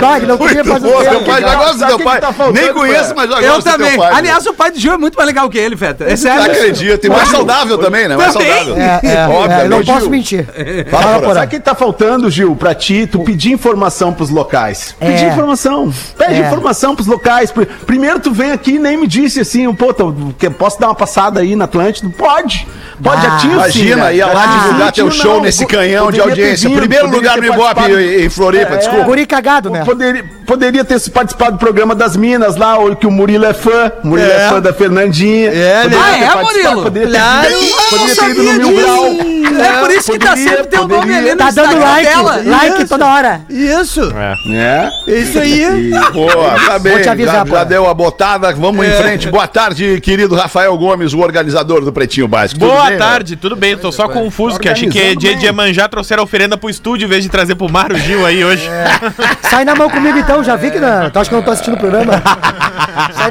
Vai, 0.00 0.20
não 0.20 0.38
comia 0.38 0.54
Muito 0.54 0.68
faz 0.70 0.82
um 0.82 0.86
bom, 0.86 0.98
tempo. 0.98 1.10
teu 1.10 1.20
pai 1.24 1.40
já 1.40 1.48
Sabe 1.48 1.56
gosta 1.64 1.76
do 1.78 1.84
o 1.84 1.86
teu 1.88 1.98
que 1.98 2.04
pai. 2.04 2.20
tá 2.20 2.34
Nem 2.52 2.72
conheço, 2.72 3.14
mas 3.16 3.30
já 3.30 3.40
Eu 3.40 3.54
gosto 3.54 3.66
do 3.66 3.72
também. 3.72 3.90
teu 3.90 3.98
pai. 3.98 4.12
Aliás, 4.14 4.46
o 4.46 4.54
pai 4.54 4.70
do 4.70 4.78
Gil 4.80 4.92
é 4.92 4.98
muito 4.98 5.14
mais 5.16 5.26
legal 5.26 5.48
que 5.50 5.58
ele, 5.58 5.76
Feta. 5.76 6.04
É 6.04 6.10
não 6.10 6.16
sério. 6.16 6.42
acredito. 6.52 7.06
E 7.06 7.10
mais 7.10 7.28
saudável 7.28 7.78
também, 7.78 8.08
né? 8.08 8.16
Mais 8.16 8.32
saudável. 8.32 8.76
É, 8.76 9.00
é, 9.02 9.26
Óbvio, 9.28 9.52
é, 9.52 9.64
eu 9.64 9.68
não 9.70 9.76
meu 9.78 9.86
posso 9.86 10.10
mentir. 10.10 10.46
Fala, 10.90 11.20
Porã. 11.20 11.34
Sabe 11.34 11.46
o 11.46 11.50
que 11.50 11.60
tá 11.60 11.74
faltando, 11.74 12.30
Gil, 12.30 12.54
pra 12.56 12.74
ti? 12.74 13.06
Tu 13.06 13.18
pedir 13.20 13.52
informação 13.52 14.12
pros 14.12 14.30
locais. 14.30 14.94
Pedir 14.98 15.24
É. 15.24 15.28
informação. 15.28 15.92
Pede 16.16 16.40
informação 16.40 16.94
pros 16.94 17.06
locais. 17.06 17.50
Pri- 17.50 17.66
Primeiro 17.86 18.20
tu 18.20 18.32
vem 18.32 18.52
aqui 18.52 18.72
e 18.72 18.78
nem 18.78 18.96
me 18.96 19.06
disse 19.06 19.40
assim, 19.40 19.72
pô, 19.74 19.92
posso 20.58 20.80
dar 20.80 20.88
uma 20.88 20.94
passada 20.94 21.40
aí 21.40 21.54
na 21.56 21.64
Atlântida? 21.64 22.08
Pode. 22.16 22.66
Pode, 23.02 23.22
já 23.22 23.36
tinha 23.38 23.50
sim, 23.52 23.56
Imagina, 23.56 24.04
né? 24.04 24.14
ia 24.16 24.26
lá 24.26 24.46
divulgar 24.46 24.92
teu 24.92 25.10
show 25.10 25.34
não. 25.36 25.42
nesse 25.42 25.64
canhão 25.66 26.10
de 26.12 26.20
audiência. 26.20 26.68
Primeiro 26.68 27.08
lugar 27.08 27.38
no 27.38 27.46
Ibope 27.46 27.80
em 28.24 28.28
Floripa, 28.28 28.74
É. 28.74 28.76
desculpa. 28.76 29.04
Guri 29.04 29.26
cagado, 29.26 29.70
né? 29.70 29.82
Poderia, 29.90 30.24
poderia 30.46 30.84
ter 30.84 31.00
participado 31.10 31.52
do 31.52 31.58
programa 31.58 31.94
das 31.96 32.16
Minas 32.16 32.54
lá, 32.56 32.78
o- 32.78 32.94
que 32.94 33.06
o 33.06 33.10
Murilo 33.10 33.44
é 33.44 33.52
fã. 33.52 33.90
O 34.04 34.08
Murilo 34.08 34.30
é, 34.30 34.46
É. 34.46 34.48
fã 34.48 34.60
da 34.60 34.72
Fernandinha. 34.72 35.48
É, 35.50 35.82
Poderia 35.82 35.84
né? 35.84 35.88
ter 35.90 35.96
Ah, 35.96 36.18
é, 36.18 36.30
participado, 36.30 36.46
Murilo? 36.46 36.82
Poderia 36.84 37.08
ter, 37.10 37.90
poderia 37.90 38.14
ter 38.16 38.30
ido 38.30 38.42
no 38.42 38.50
sabia 38.50 38.52
Mil 38.66 38.76
Grau. 38.80 39.06
É 39.60 39.72
por 39.80 39.90
isso 39.90 40.12
que 40.12 40.18
tá 40.18 40.28
poderia, 40.30 40.48
sempre 40.50 40.66
teu 40.68 40.80
nome 40.82 40.94
poderia. 41.00 41.18
ali 41.18 41.30
no 41.32 41.36
Tá 41.36 41.50
dando 41.50 41.78
like, 41.80 42.08
dela. 42.08 42.42
like 42.46 42.84
toda 42.88 43.06
hora. 43.06 43.40
Isso! 43.50 44.00
É. 44.48 44.90
Isso 45.08 45.38
aí! 45.40 45.90
Boa, 46.12 46.54
tá 46.66 46.78
bem. 46.78 47.00
te 47.02 47.08
avisar, 47.08 47.46
já, 47.46 47.56
já 47.56 47.64
deu 47.64 47.88
a 47.88 47.92
botada. 47.94 48.52
Vamos 48.54 48.86
em 48.86 48.90
frente. 48.92 49.28
Boa 49.28 49.48
tarde, 49.48 50.00
querido 50.00 50.34
Rafael 50.36 50.76
Gomes, 50.78 51.12
o 51.12 51.18
organizador 51.18 51.84
do 51.84 51.92
Pretinho 51.92 52.28
Básico. 52.28 52.60
Tudo 52.60 52.70
Boa 52.70 52.86
bem, 52.90 52.98
tarde, 52.98 53.36
tudo 53.36 53.56
bem? 53.56 53.76
Tô 53.76 53.90
só 53.90 54.08
confuso, 54.08 54.58
que 54.58 54.68
achei 54.68 54.88
que 54.88 55.16
dia 55.16 55.30
bem. 55.32 55.38
de 55.38 55.46
Iemanjá 55.46 55.88
trouxeram 55.88 56.22
a 56.22 56.24
oferenda 56.24 56.56
pro 56.56 56.70
estúdio 56.70 57.06
em 57.06 57.08
vez 57.08 57.22
de 57.24 57.28
trazer 57.28 57.54
pro 57.56 57.68
Mário 57.68 57.98
Gil 57.98 58.24
aí 58.24 58.44
hoje. 58.44 58.68
Sai 59.50 59.64
na 59.64 59.74
mão 59.80 59.88
comigo 59.88 60.18
então, 60.18 60.44
já 60.44 60.56
vi 60.56 60.70
que 60.70 60.78
não. 60.78 61.08
Tu 61.08 61.18
acha 61.18 61.30
que 61.30 61.34
eu 61.34 61.38
não 61.38 61.44
tô 61.44 61.50
assistindo 61.52 61.74
o 61.74 61.78
programa? 61.78 62.12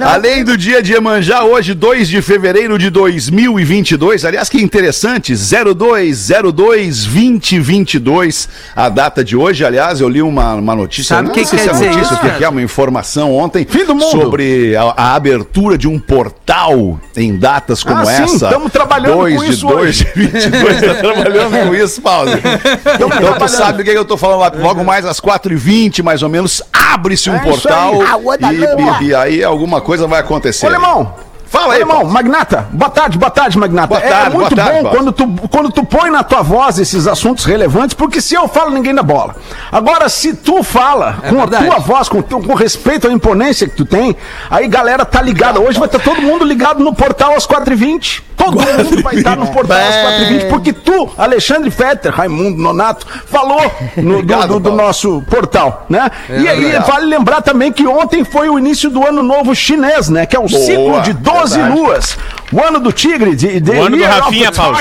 Além 0.05 0.43
do 0.43 0.57
dia 0.57 0.81
de 0.81 0.93
Iemanjá, 0.93 1.43
hoje, 1.43 1.73
2 1.73 2.07
de 2.07 2.21
fevereiro 2.21 2.77
de 2.77 2.89
2022. 2.89 4.25
Aliás, 4.25 4.49
que 4.49 4.61
interessante, 4.61 5.33
0202 5.35 7.05
2022, 7.05 8.49
a 8.75 8.89
data 8.89 9.23
de 9.23 9.35
hoje. 9.35 9.63
Aliás, 9.65 9.99
eu 10.01 10.09
li 10.09 10.21
uma, 10.21 10.53
uma 10.55 10.75
notícia, 10.75 11.15
Sabe 11.15 11.23
não 11.27 11.31
o 11.31 11.33
que 11.33 11.45
sei 11.45 11.59
quer 11.59 11.63
se 11.63 11.69
é 11.69 11.73
dizer 11.73 11.85
notícia, 11.91 12.13
isso, 12.13 12.21
que 12.21 12.29
que 12.37 12.43
é, 12.43 12.49
uma 12.49 12.61
informação 12.61 13.35
ontem 13.35 13.65
Fim 13.67 13.85
do 13.85 13.95
mundo. 13.95 14.09
sobre 14.11 14.75
a, 14.75 14.93
a 14.95 15.15
abertura 15.15 15.77
de 15.77 15.87
um 15.87 15.99
portal 15.99 16.99
em 17.15 17.37
datas 17.37 17.83
como 17.83 17.99
Ah, 18.01 18.05
sim, 18.05 18.23
essa. 18.23 18.49
tamo 18.49 18.69
trabalhando 18.69 19.15
2 19.17 19.35
com 19.35 19.43
de 19.45 19.51
isso 19.51 19.67
2 19.67 19.79
hoje. 19.79 20.07
de 20.15 20.21
22, 20.21 20.81
tá 20.81 20.93
trabalhando 20.95 21.67
com 21.67 21.75
isso, 21.75 22.01
Paulo. 22.01 22.31
Então 22.33 23.09
tu 23.37 23.47
sabe 23.47 23.81
o 23.81 23.85
que, 23.85 23.91
que 23.91 23.97
eu 23.97 24.05
tô 24.05 24.17
falando 24.17 24.39
lá. 24.39 24.51
Logo 24.55 24.83
mais 24.83 25.05
às 25.05 25.19
4h20, 25.19 26.01
mais 26.03 26.21
ou 26.23 26.29
menos, 26.29 26.61
abre-se 26.71 27.29
um 27.29 27.35
É 27.35 27.39
portal 27.39 27.99
aí. 28.41 28.57
E, 28.57 29.05
e- 29.05 29.09
e 29.09 29.15
aí 29.15 29.38
alguma 29.43 29.81
coisa 29.81 30.07
vai 30.07 30.19
acontecer. 30.19 30.65
Ô, 30.65 30.69
Lemão. 30.69 31.13
Fala 31.49 31.73
aí, 31.73 31.79
irmão. 31.79 32.03
Magnata, 32.05 32.67
boa 32.71 32.89
tarde, 32.91 33.17
boa 33.17 33.31
tarde, 33.31 33.57
Magnata. 33.57 33.87
Boa 33.87 34.01
tarde, 34.01 34.27
é 34.27 34.29
muito 34.37 34.55
tarde, 34.55 34.83
bom 34.83 34.89
quando 34.89 35.11
tu, 35.11 35.27
quando 35.49 35.71
tu 35.71 35.83
põe 35.83 36.09
na 36.11 36.23
tua 36.23 36.41
voz 36.43 36.77
esses 36.77 37.07
assuntos 37.07 37.43
relevantes, 37.45 37.95
porque 37.95 38.21
se 38.21 38.35
eu 38.35 38.47
falo, 38.47 38.69
ninguém 38.71 38.93
dá 38.93 39.01
bola. 39.01 39.35
Agora, 39.71 40.07
se 40.09 40.33
tu 40.35 40.61
fala 40.63 41.17
com 41.27 41.37
verdade. 41.37 41.67
a 41.67 41.71
tua 41.71 41.79
voz, 41.79 42.07
com, 42.07 42.21
com 42.21 42.53
respeito 42.53 43.07
à 43.07 43.11
imponência 43.11 43.67
que 43.67 43.75
tu 43.75 43.83
tem, 43.85 44.15
aí 44.49 44.67
galera 44.67 45.03
tá 45.05 45.21
ligada. 45.21 45.59
Hoje 45.59 45.79
vai 45.79 45.87
estar 45.87 45.99
todo 45.99 46.21
mundo 46.21 46.45
ligado 46.45 46.83
no 46.83 46.93
portal 46.93 47.33
às 47.35 47.47
4h20. 47.47 48.21
Todo 48.37 48.51
mundo 48.55 49.03
vai 49.03 49.15
estar 49.15 49.35
no 49.35 49.47
portal 49.47 49.77
às 49.77 49.95
4h20, 49.95 50.49
porque 50.49 50.71
tu, 50.71 51.09
Alexandre 51.17 51.69
Fetter, 51.69 52.13
Raimundo 52.13 52.57
Nonato, 52.61 53.05
falou 53.25 53.59
no, 53.97 54.03
do, 54.03 54.13
Obrigado, 54.19 54.47
do- 54.53 54.59
do 54.59 54.69
Paulo. 54.69 54.77
nosso 54.85 55.21
portal, 55.29 55.85
né? 55.89 56.09
e 56.29 56.47
aí, 56.47 56.71
vale 56.87 57.05
lembrar 57.07 57.41
também 57.41 57.71
que 57.71 57.85
ontem 57.85 58.23
foi 58.23 58.49
o 58.49 58.57
início 58.57 58.89
do 58.89 59.05
ano 59.05 59.21
novo 59.21 59.53
chinês, 59.53 60.07
né? 60.09 60.25
Que 60.25 60.37
é 60.37 60.39
o 60.39 60.47
Boa, 60.47 60.61
ciclo 60.63 61.01
de 61.01 61.11
12 61.13 61.38
verdade. 61.45 61.71
luas. 61.79 62.17
O 62.51 62.61
ano 62.63 62.79
do 62.79 62.91
tigre, 62.91 63.35
de, 63.35 63.59
de 63.59 63.71
O 63.71 63.85
ano 63.85 63.95
do 63.97 64.03
Rafinha, 64.03 64.51
Paulo. 64.51 64.75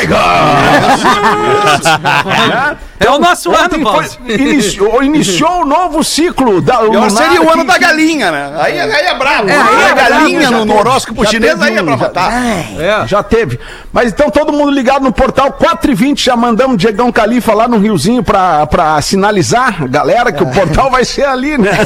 É 3.00 3.08
o 3.10 3.18
nosso 3.18 3.54
ano, 3.54 3.64
Ontem 3.66 3.82
Paulo. 3.84 4.04
iniciou, 4.26 5.02
iniciou 5.04 5.62
o 5.62 5.64
novo 5.64 6.02
ciclo 6.02 6.60
da 6.60 6.80
lunar 6.80 7.08
seria 7.10 7.40
o 7.40 7.48
ano 7.48 7.62
que- 7.62 7.68
da 7.68 7.78
galinha, 7.78 8.30
né? 8.32 8.52
Aí, 8.58 8.80
aí 8.80 9.06
é 9.06 9.14
brabo. 9.16 9.48
É, 9.48 9.54
aí 9.56 9.82
é 9.90 9.94
galinha 9.94 10.50
no, 10.50 10.76
horóscopo 10.76 11.24
chinês, 11.24 11.60
aí 11.62 11.76
é 11.76 11.82
pra 11.82 11.92
já- 11.92 11.96
matar. 11.96 12.32
É, 12.32 13.06
já 13.06 13.22
teve. 13.22 13.60
Mas 13.92 14.10
então 14.10 14.30
todo 14.30 14.52
mundo 14.52 14.72
ligado 14.72 15.02
no 15.04 15.12
portal 15.12 15.52
420, 15.52 16.24
já 16.24 16.34
mandamos 16.36 16.76
Diegão 16.76 17.12
Califa 17.12 17.54
lá 17.54 17.68
no 17.68 17.78
Riozinho 17.78 18.22
pra, 18.24 18.66
pra 18.66 19.00
sinalizar 19.00 19.86
galera 19.88 20.32
que 20.32 20.42
o 20.42 20.46
portal 20.46 20.90
vai 20.90 21.04
ser 21.04 21.24
ali, 21.24 21.56
né? 21.56 21.70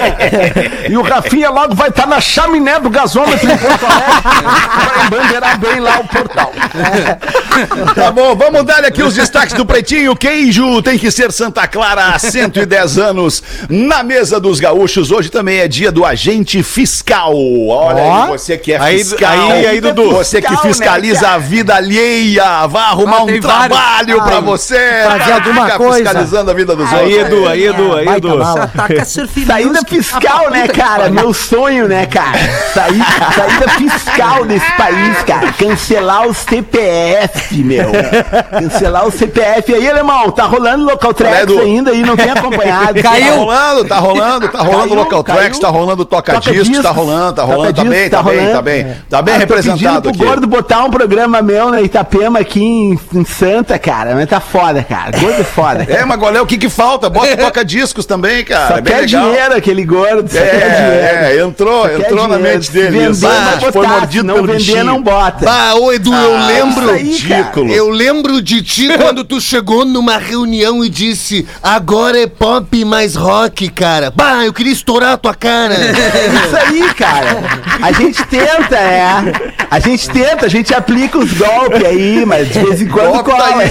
e 0.88 0.96
o 0.96 1.02
Rafinha 1.02 1.50
logo 1.50 1.74
vai 1.74 1.90
estar 1.90 2.06
na 2.06 2.20
chaminé 2.20 2.80
do 2.80 2.88
gasômetro 3.10 3.50
em 3.50 3.56
Porto 3.58 3.86
Alegre 3.86 4.22
pra 4.22 5.04
embandeirar 5.06 5.58
bem 5.58 5.80
lá 5.80 5.98
o 6.00 6.04
portal. 6.08 6.52
Tá 7.94 8.10
bom, 8.12 8.36
vamos 8.36 8.64
dar 8.64 8.84
aqui 8.84 9.02
os 9.02 9.14
destaques 9.14 9.54
do 9.54 9.66
Pretinho. 9.66 10.14
Queijo 10.14 10.80
tem 10.82 10.96
que 10.98 11.10
ser 11.10 11.32
Santa 11.32 11.66
Clara 11.66 12.14
há 12.14 12.18
110 12.18 12.98
anos. 12.98 13.42
Na 13.68 14.02
mesa 14.02 14.38
dos 14.38 14.60
gaúchos, 14.60 15.10
hoje 15.10 15.28
também 15.30 15.58
é 15.58 15.68
dia 15.68 15.90
do 15.90 16.04
agente 16.04 16.62
fiscal. 16.62 17.34
Olha 17.68 18.02
Ó. 18.02 18.22
aí, 18.24 18.28
você 18.28 18.56
que 18.56 18.72
é 18.72 18.80
Aí- 18.80 18.98
fiscal. 18.98 19.50
aí- 19.50 19.66
aí, 19.66 19.80
Dudu. 19.80 20.10
Você 20.12 20.40
que 20.40 20.50
né, 20.50 20.58
fiscaliza 20.62 21.28
a 21.30 21.38
vida 21.38 21.74
alheia. 21.74 22.66
Vá 22.68 22.84
arrumar 22.90 23.16
Ah, 23.18 23.22
um 23.22 23.26
tem 23.26 23.40
vários. 23.40 23.76
trabalho 23.76 24.22
pra 24.22 24.36
Ai, 24.36 24.42
você. 24.42 24.78
fazer 25.04 25.32
alguma 25.32 25.64
ficar 25.64 25.78
coisa. 25.78 25.94
fiscalizando 26.04 26.50
a 26.50 26.54
vida 26.54 26.76
dos 26.76 26.92
Aí, 26.92 27.14
outros. 27.18 27.32
Edu, 27.38 27.48
aí, 27.48 27.66
Edu, 27.66 27.96
aí, 27.96 28.08
Edu. 28.08 28.30
Saída 29.46 29.80
fiscal, 29.88 30.46
Ah, 30.46 30.50
né, 30.50 30.68
cara? 30.68 31.10
Meu 31.10 31.32
sonho, 31.34 31.88
né, 31.88 32.06
cara? 32.06 32.38
Saída, 32.74 32.99
saída 33.34 33.68
fiscal 33.70 34.44
desse 34.44 34.72
país, 34.72 35.22
cara. 35.26 35.52
Cancelar 35.52 36.26
o 36.26 36.34
CPF, 36.34 37.56
meu. 37.62 37.90
Cancelar 38.50 39.06
o 39.06 39.10
CPF. 39.10 39.72
E 39.72 39.74
aí, 39.74 39.90
alemão, 39.90 40.30
tá 40.30 40.44
rolando 40.44 40.84
local 40.84 41.12
tracks 41.14 41.56
ainda 41.58 41.90
aí, 41.90 42.02
não 42.02 42.16
tem 42.16 42.30
acompanhado. 42.30 43.00
Caiu. 43.02 43.30
Tá 43.30 43.36
rolando, 43.36 43.84
tá 43.88 43.98
rolando, 43.98 44.48
tá 44.48 44.58
rolando 44.60 44.88
Caiu, 44.88 44.94
local 44.94 45.24
caiu. 45.24 45.38
tracks, 45.38 45.58
tá 45.58 45.68
rolando 45.68 46.04
toca, 46.04 46.32
Toca 46.34 46.50
discos, 46.52 46.68
tá 46.68 46.72
discos. 46.90 46.96
rolando, 46.96 47.32
tá 47.34 47.42
rolando, 47.42 47.64
tá 47.74 47.82
discos, 47.82 47.90
bem, 47.98 48.10
tá 48.10 48.16
tá 48.18 48.22
bem, 48.22 48.34
rolando. 48.38 48.52
tá 48.56 48.62
bem. 48.62 48.96
Tá 49.08 49.22
bem 49.22 49.34
Ah, 49.34 49.36
tô 49.36 49.40
representado 49.40 49.78
pedindo 49.78 50.02
pro 50.02 50.10
aqui. 50.10 50.18
Gordo 50.24 50.46
botar 50.46 50.84
um 50.84 50.90
programa 50.90 51.42
meu 51.42 51.70
na 51.70 51.80
Itapema 51.82 52.38
aqui 52.40 52.62
em, 52.62 52.98
em 53.14 53.24
Santa, 53.24 53.78
cara. 53.78 54.14
Mas 54.14 54.28
tá 54.28 54.40
foda, 54.40 54.82
cara. 54.82 55.12
Gordo 55.18 55.40
é 55.40 55.44
foda. 55.44 55.86
É, 55.88 56.04
mas 56.04 56.18
qual 56.18 56.34
é 56.34 56.40
o 56.40 56.46
que 56.46 56.58
que 56.58 56.68
falta? 56.68 57.08
Bota 57.08 57.36
toca 57.38 57.64
discos 57.64 58.04
também, 58.06 58.44
cara. 58.44 58.68
Só 58.68 58.76
é 58.78 58.80
bem 58.80 58.94
quer 58.94 59.00
legal. 59.02 59.24
dinheiro 59.30 59.54
aquele 59.56 59.84
gordo. 59.84 60.28
Só 60.30 60.38
quer 60.38 60.50
dinheiro. 60.76 61.06
É, 61.06 61.36
é, 61.36 61.40
entrou, 61.40 61.82
Só 61.82 61.90
entrou 61.92 62.28
na 62.28 62.36
dinheiro. 62.36 62.58
mente 62.58 62.70
dele. 62.72 62.89
Vender, 62.90 63.10
isso. 63.10 63.20
Vai 63.20 63.54
botar. 63.58 63.72
foi 63.72 63.86
mordido 63.86 64.24
não 64.24 64.34
pelo 64.34 64.46
vender, 64.48 64.58
bichinho. 64.58 64.84
não 64.84 65.02
bota. 65.02 65.44
Bah, 65.44 65.74
ô 65.74 65.92
Edu, 65.92 66.12
eu 66.12 66.36
Ah, 66.36 66.46
lembro. 66.46 66.96
isso 66.96 67.24
aí. 67.26 67.34
Ridículo. 67.36 67.70
Eu 67.72 67.88
lembro 67.90 68.40
de 68.42 68.62
ti 68.62 68.88
quando 68.98 69.24
tu 69.24 69.40
chegou 69.40 69.84
numa 69.84 70.16
reunião 70.18 70.84
e 70.84 70.88
disse: 70.88 71.46
agora 71.62 72.20
é 72.20 72.26
pop 72.26 72.84
mais 72.84 73.14
rock, 73.16 73.68
cara. 73.68 74.10
Bah, 74.14 74.44
eu 74.44 74.52
queria 74.52 74.72
estourar 74.72 75.12
a 75.12 75.16
tua 75.16 75.34
cara. 75.34 75.74
Isso 75.74 76.56
aí, 76.56 76.94
cara. 76.94 77.42
A 77.82 77.92
gente 77.92 78.22
tenta, 78.26 78.76
é. 78.76 79.60
A 79.70 79.78
gente 79.78 80.08
tenta, 80.10 80.46
a 80.46 80.48
gente 80.48 80.74
aplica 80.74 81.18
os 81.18 81.32
golpes 81.32 81.84
aí, 81.84 82.24
mas 82.26 82.48
de 82.48 82.58
vez 82.58 82.80
em 82.82 82.88
quando 82.88 83.22
cola. 83.22 83.62
aí. 83.62 83.70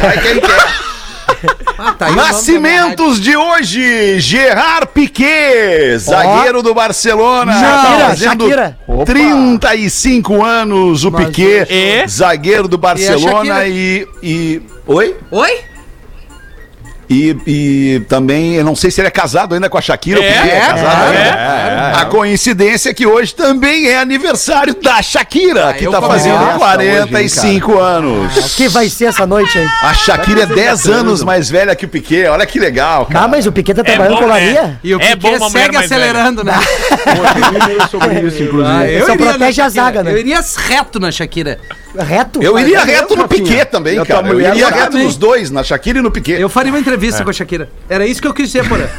Vai 0.00 0.18
quem 0.20 0.40
quer. 0.40 0.88
Ah, 1.80 1.92
tá 1.92 2.10
Nascimentos 2.10 3.20
de 3.20 3.36
hoje, 3.36 4.18
Gerard 4.18 4.88
Piquet, 4.92 5.96
zagueiro 5.98 6.60
do 6.60 6.74
Barcelona, 6.74 7.52
Shakira, 7.52 7.98
tá 7.98 8.08
fazendo 8.08 8.48
Shakira. 8.48 8.78
35 9.06 10.44
anos 10.44 11.04
o 11.04 11.12
Piquet, 11.12 11.66
E? 11.70 12.08
zagueiro 12.08 12.66
do 12.66 12.76
Barcelona 12.76 13.64
e, 13.68 14.04
e... 14.20 14.60
Oi? 14.88 15.16
Oi? 15.30 15.50
E, 17.10 17.36
e 17.46 18.00
também, 18.00 18.56
eu 18.56 18.64
não 18.64 18.76
sei 18.76 18.90
se 18.90 19.00
ele 19.00 19.08
é 19.08 19.10
casado 19.10 19.54
ainda 19.54 19.70
com 19.70 19.78
a 19.78 19.80
Shakira. 19.80 20.22
É, 20.22 20.28
o 20.28 20.32
Piquet 20.34 20.54
é, 20.54 20.60
casado 20.60 21.12
é, 21.12 21.16
ainda. 21.16 22.00
A 22.00 22.04
coincidência 22.04 22.90
é 22.90 22.94
que 22.94 23.06
hoje 23.06 23.34
também 23.34 23.86
é 23.86 23.98
aniversário 23.98 24.74
da 24.74 25.00
Shakira, 25.00 25.72
que 25.72 25.84
eu 25.84 25.90
tá 25.90 26.02
fazendo 26.02 26.38
nessa 26.38 26.58
45 26.58 27.78
anos. 27.78 28.36
O 28.36 28.56
que 28.56 28.68
vai 28.68 28.88
ser 28.90 29.06
essa 29.06 29.26
noite 29.26 29.58
aí? 29.58 29.66
A 29.82 29.94
Shakira 29.94 30.42
é 30.42 30.46
10 30.46 30.86
anos 30.86 31.22
mais 31.22 31.48
velha 31.48 31.74
que 31.74 31.86
o 31.86 31.88
Piquet. 31.88 32.26
Olha 32.26 32.44
que 32.44 32.58
legal, 32.58 33.06
cara. 33.06 33.24
Ah, 33.24 33.28
mas 33.28 33.46
o 33.46 33.52
Piquet 33.52 33.74
tá 33.74 33.82
trabalhando 33.82 34.14
bom, 34.14 34.22
com 34.22 34.26
né? 34.28 34.32
olaria? 34.32 34.80
E 34.84 34.94
o 34.94 35.00
É 35.00 35.16
Piquet 35.16 35.38
bom 35.38 35.44
uma 35.46 35.50
segue 35.50 35.76
acelerando, 35.76 36.44
né? 36.44 36.54
sobre 37.90 38.20
isso, 38.26 38.42
inclusive. 38.42 38.96
Ah, 39.00 39.06
Só 39.06 39.14
iria 39.14 39.26
protege 39.26 39.62
a 39.62 39.68
zaga, 39.70 40.02
né? 40.02 40.12
Eu 40.12 40.18
iria 40.18 40.40
reto 40.68 41.00
na 41.00 41.10
Shakira. 41.10 41.58
Reto? 42.02 42.42
Eu 42.42 42.58
iria 42.58 42.78
é 42.78 42.84
reto 42.84 43.16
no 43.16 43.26
Piquet 43.26 43.64
também, 43.66 43.94
E 43.94 43.96
tua 43.96 44.06
cara. 44.06 44.28
Eu 44.28 44.40
iria 44.40 44.66
também? 44.66 44.80
reto 44.80 44.98
nos 44.98 45.16
dois, 45.16 45.50
na 45.50 45.64
Shakira 45.64 45.98
e 45.98 46.02
no 46.02 46.10
Piquet. 46.10 46.40
Eu 46.40 46.48
faria 46.48 46.72
uma 46.72 46.78
entrevista 46.78 47.24
com 47.24 47.30
a 47.30 47.32
Shakira. 47.32 47.68
Era 47.88 48.06
isso 48.06 48.22
que 48.22 48.28
eu 48.28 48.34
quis 48.34 48.46
dizer, 48.46 48.68
Porã. 48.68 48.86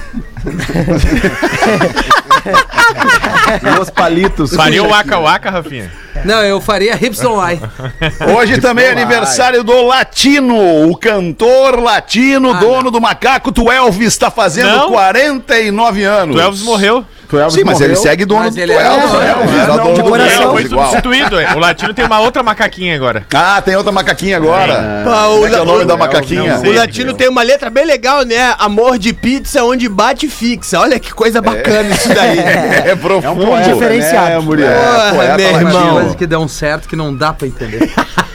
Os 3.81 3.89
palitos. 3.89 4.53
Faria 4.53 4.83
o 4.83 4.89
Waka 4.89 5.19
Waka, 5.19 5.49
Rafinha? 5.49 5.91
Não, 6.25 6.43
eu 6.43 6.59
faria 6.59 6.95
Lie. 6.95 7.61
Hoje 8.35 8.59
também 8.59 8.85
é 8.85 8.91
aniversário 8.91 9.63
do 9.63 9.81
Latino, 9.83 10.89
o 10.89 10.97
cantor 10.97 11.79
latino, 11.79 12.53
Ah, 12.53 12.59
dono 12.59 12.91
do 12.91 12.99
macaco, 12.99 13.51
tu 13.51 13.71
Elvis, 13.71 14.07
está 14.07 14.29
fazendo 14.29 14.69
Não. 14.69 14.91
49 14.91 16.03
anos. 16.03 16.35
O 16.35 16.39
Elvis 16.39 16.61
morreu. 16.61 17.05
Sim, 17.51 17.63
mas 17.63 17.79
ele 17.79 17.95
segue 17.95 18.25
dono 18.25 18.41
Mas 18.45 18.55
do 18.55 18.61
ele 18.61 18.73
é- 18.73 18.75
Elvis, 18.75 19.13
é, 19.13 19.17
né? 19.17 19.25
é, 19.25 19.31
Elvis, 19.31 19.55
é, 19.55 19.63
é 19.63 19.67
não, 19.67 19.77
dono 19.77 19.93
de 19.93 20.01
do 20.01 20.09
coração. 20.09 20.51
Foi 20.51 20.67
substituído. 20.67 21.39
é. 21.39 21.53
O 21.55 21.59
Latino 21.59 21.93
tem 21.93 22.05
uma 22.05 22.19
outra 22.19 22.41
macaquinha 22.43 22.95
agora. 22.95 23.25
Ah, 23.33 23.61
tem 23.61 23.75
outra 23.75 23.91
macaquinha 23.91 24.37
agora. 24.37 25.03
Como 25.03 25.45
é 25.45 25.49
que 25.49 25.55
é 25.55 25.61
o 25.61 25.65
nome 25.65 25.85
da 25.85 25.95
macaquinha? 25.97 26.57
sei. 26.59 26.71
O 26.71 26.75
latino 26.75 27.13
tem 27.13 27.27
uma 27.29 27.41
letra 27.41 27.69
bem 27.69 27.85
legal, 27.85 28.23
né? 28.23 28.53
Amor 28.59 28.97
de 28.97 29.13
pizza 29.13 29.63
onde 29.63 29.87
bate 29.89 30.25
e 30.25 30.29
fixa. 30.29 30.79
Olha 30.79 30.99
que 30.99 31.13
coisa 31.13 31.41
bacana 31.41 31.89
isso 31.89 32.09
daí. 32.13 32.39
É 32.89 32.95
profundo. 32.95 33.45
poeta, 33.45 33.73
Diferenciado. 33.73 34.29
né, 34.29 34.39
Muriel? 34.39 34.69
É, 34.71 35.37
meu 35.37 35.49
irmão. 35.67 35.93
Coisas 35.93 36.15
que 36.15 36.25
dão 36.27 36.47
certo 36.47 36.87
que 36.87 36.95
não 36.95 37.15
dá 37.15 37.33
pra 37.33 37.47
entender. 37.47 37.89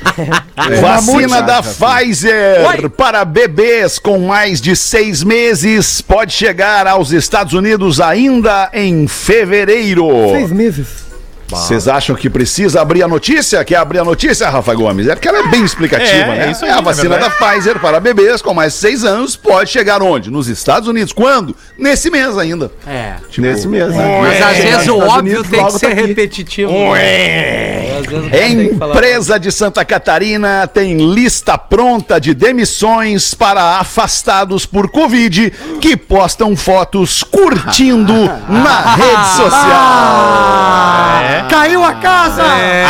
Vacina 0.80 1.42
da 1.42 1.62
Pfizer 1.62 2.90
para 2.90 3.24
bebês 3.24 3.98
com 3.98 4.18
mais 4.18 4.60
de 4.60 4.76
seis 4.76 5.22
meses 5.22 6.00
pode 6.00 6.32
chegar 6.32 6.86
aos 6.86 7.12
Estados 7.12 7.52
Unidos 7.52 8.00
ainda 8.00 8.70
em 8.72 9.06
fevereiro. 9.08 10.08
Seis 10.32 10.52
meses. 10.52 11.03
Vocês 11.54 11.88
acham 11.88 12.14
que 12.16 12.28
precisa 12.30 12.80
abrir 12.80 13.02
a 13.02 13.08
notícia? 13.08 13.64
Quer 13.64 13.76
abrir 13.76 13.98
a 14.00 14.04
notícia, 14.04 14.48
Rafa 14.50 14.74
Gomes? 14.74 15.08
É 15.08 15.14
porque 15.14 15.28
ela 15.28 15.38
é 15.38 15.48
bem 15.48 15.64
explicativa, 15.64 16.08
É, 16.12 16.26
né? 16.38 16.46
é 16.46 16.50
isso 16.50 16.64
aí, 16.64 16.70
a 16.70 16.76
na 16.76 16.80
vacina 16.80 17.18
da. 17.18 17.30
Pfizer 17.30 17.78
para 17.80 17.98
bebês 18.00 18.40
com 18.42 18.52
mais 18.54 18.72
de 18.74 18.78
6 18.80 19.04
anos 19.04 19.36
pode 19.36 19.70
chegar 19.70 20.02
onde? 20.02 20.30
Nos 20.30 20.48
Estados 20.48 20.88
Unidos. 20.88 21.12
Quando? 21.12 21.54
Nesse 21.78 22.10
mês 22.10 22.36
ainda. 22.38 22.70
É. 22.86 23.14
Nesse 23.38 23.66
mês, 23.68 23.94
né? 23.94 24.18
Mas 24.20 24.42
às 24.42 24.58
É, 24.58 24.62
vezes 24.62 24.88
o 24.88 24.96
óbvio 24.98 25.18
Unidos 25.18 25.42
tem 25.48 25.58
que 25.58 25.64
logo 25.66 25.78
ser 25.78 25.88
tá 25.88 25.94
repetitivo. 25.94 26.72
né? 26.94 28.02
Falar- 28.78 28.94
Empresa 28.94 29.38
de 29.38 29.50
Santa 29.52 29.84
Catarina 29.84 30.66
tem 30.66 30.96
lista 31.12 31.56
pronta 31.58 32.20
de 32.20 32.34
demissões 32.34 33.34
para 33.34 33.78
afastados 33.78 34.66
por 34.66 34.90
Covid 34.90 35.52
que 35.80 35.96
postam 35.96 36.56
fotos 36.56 37.22
curtindo 37.22 38.14
na 38.48 38.94
rede 38.96 39.28
social. 39.36 41.24
É. 41.24 41.43
Caiu 41.48 41.84
a 41.84 41.94
casa! 41.94 42.42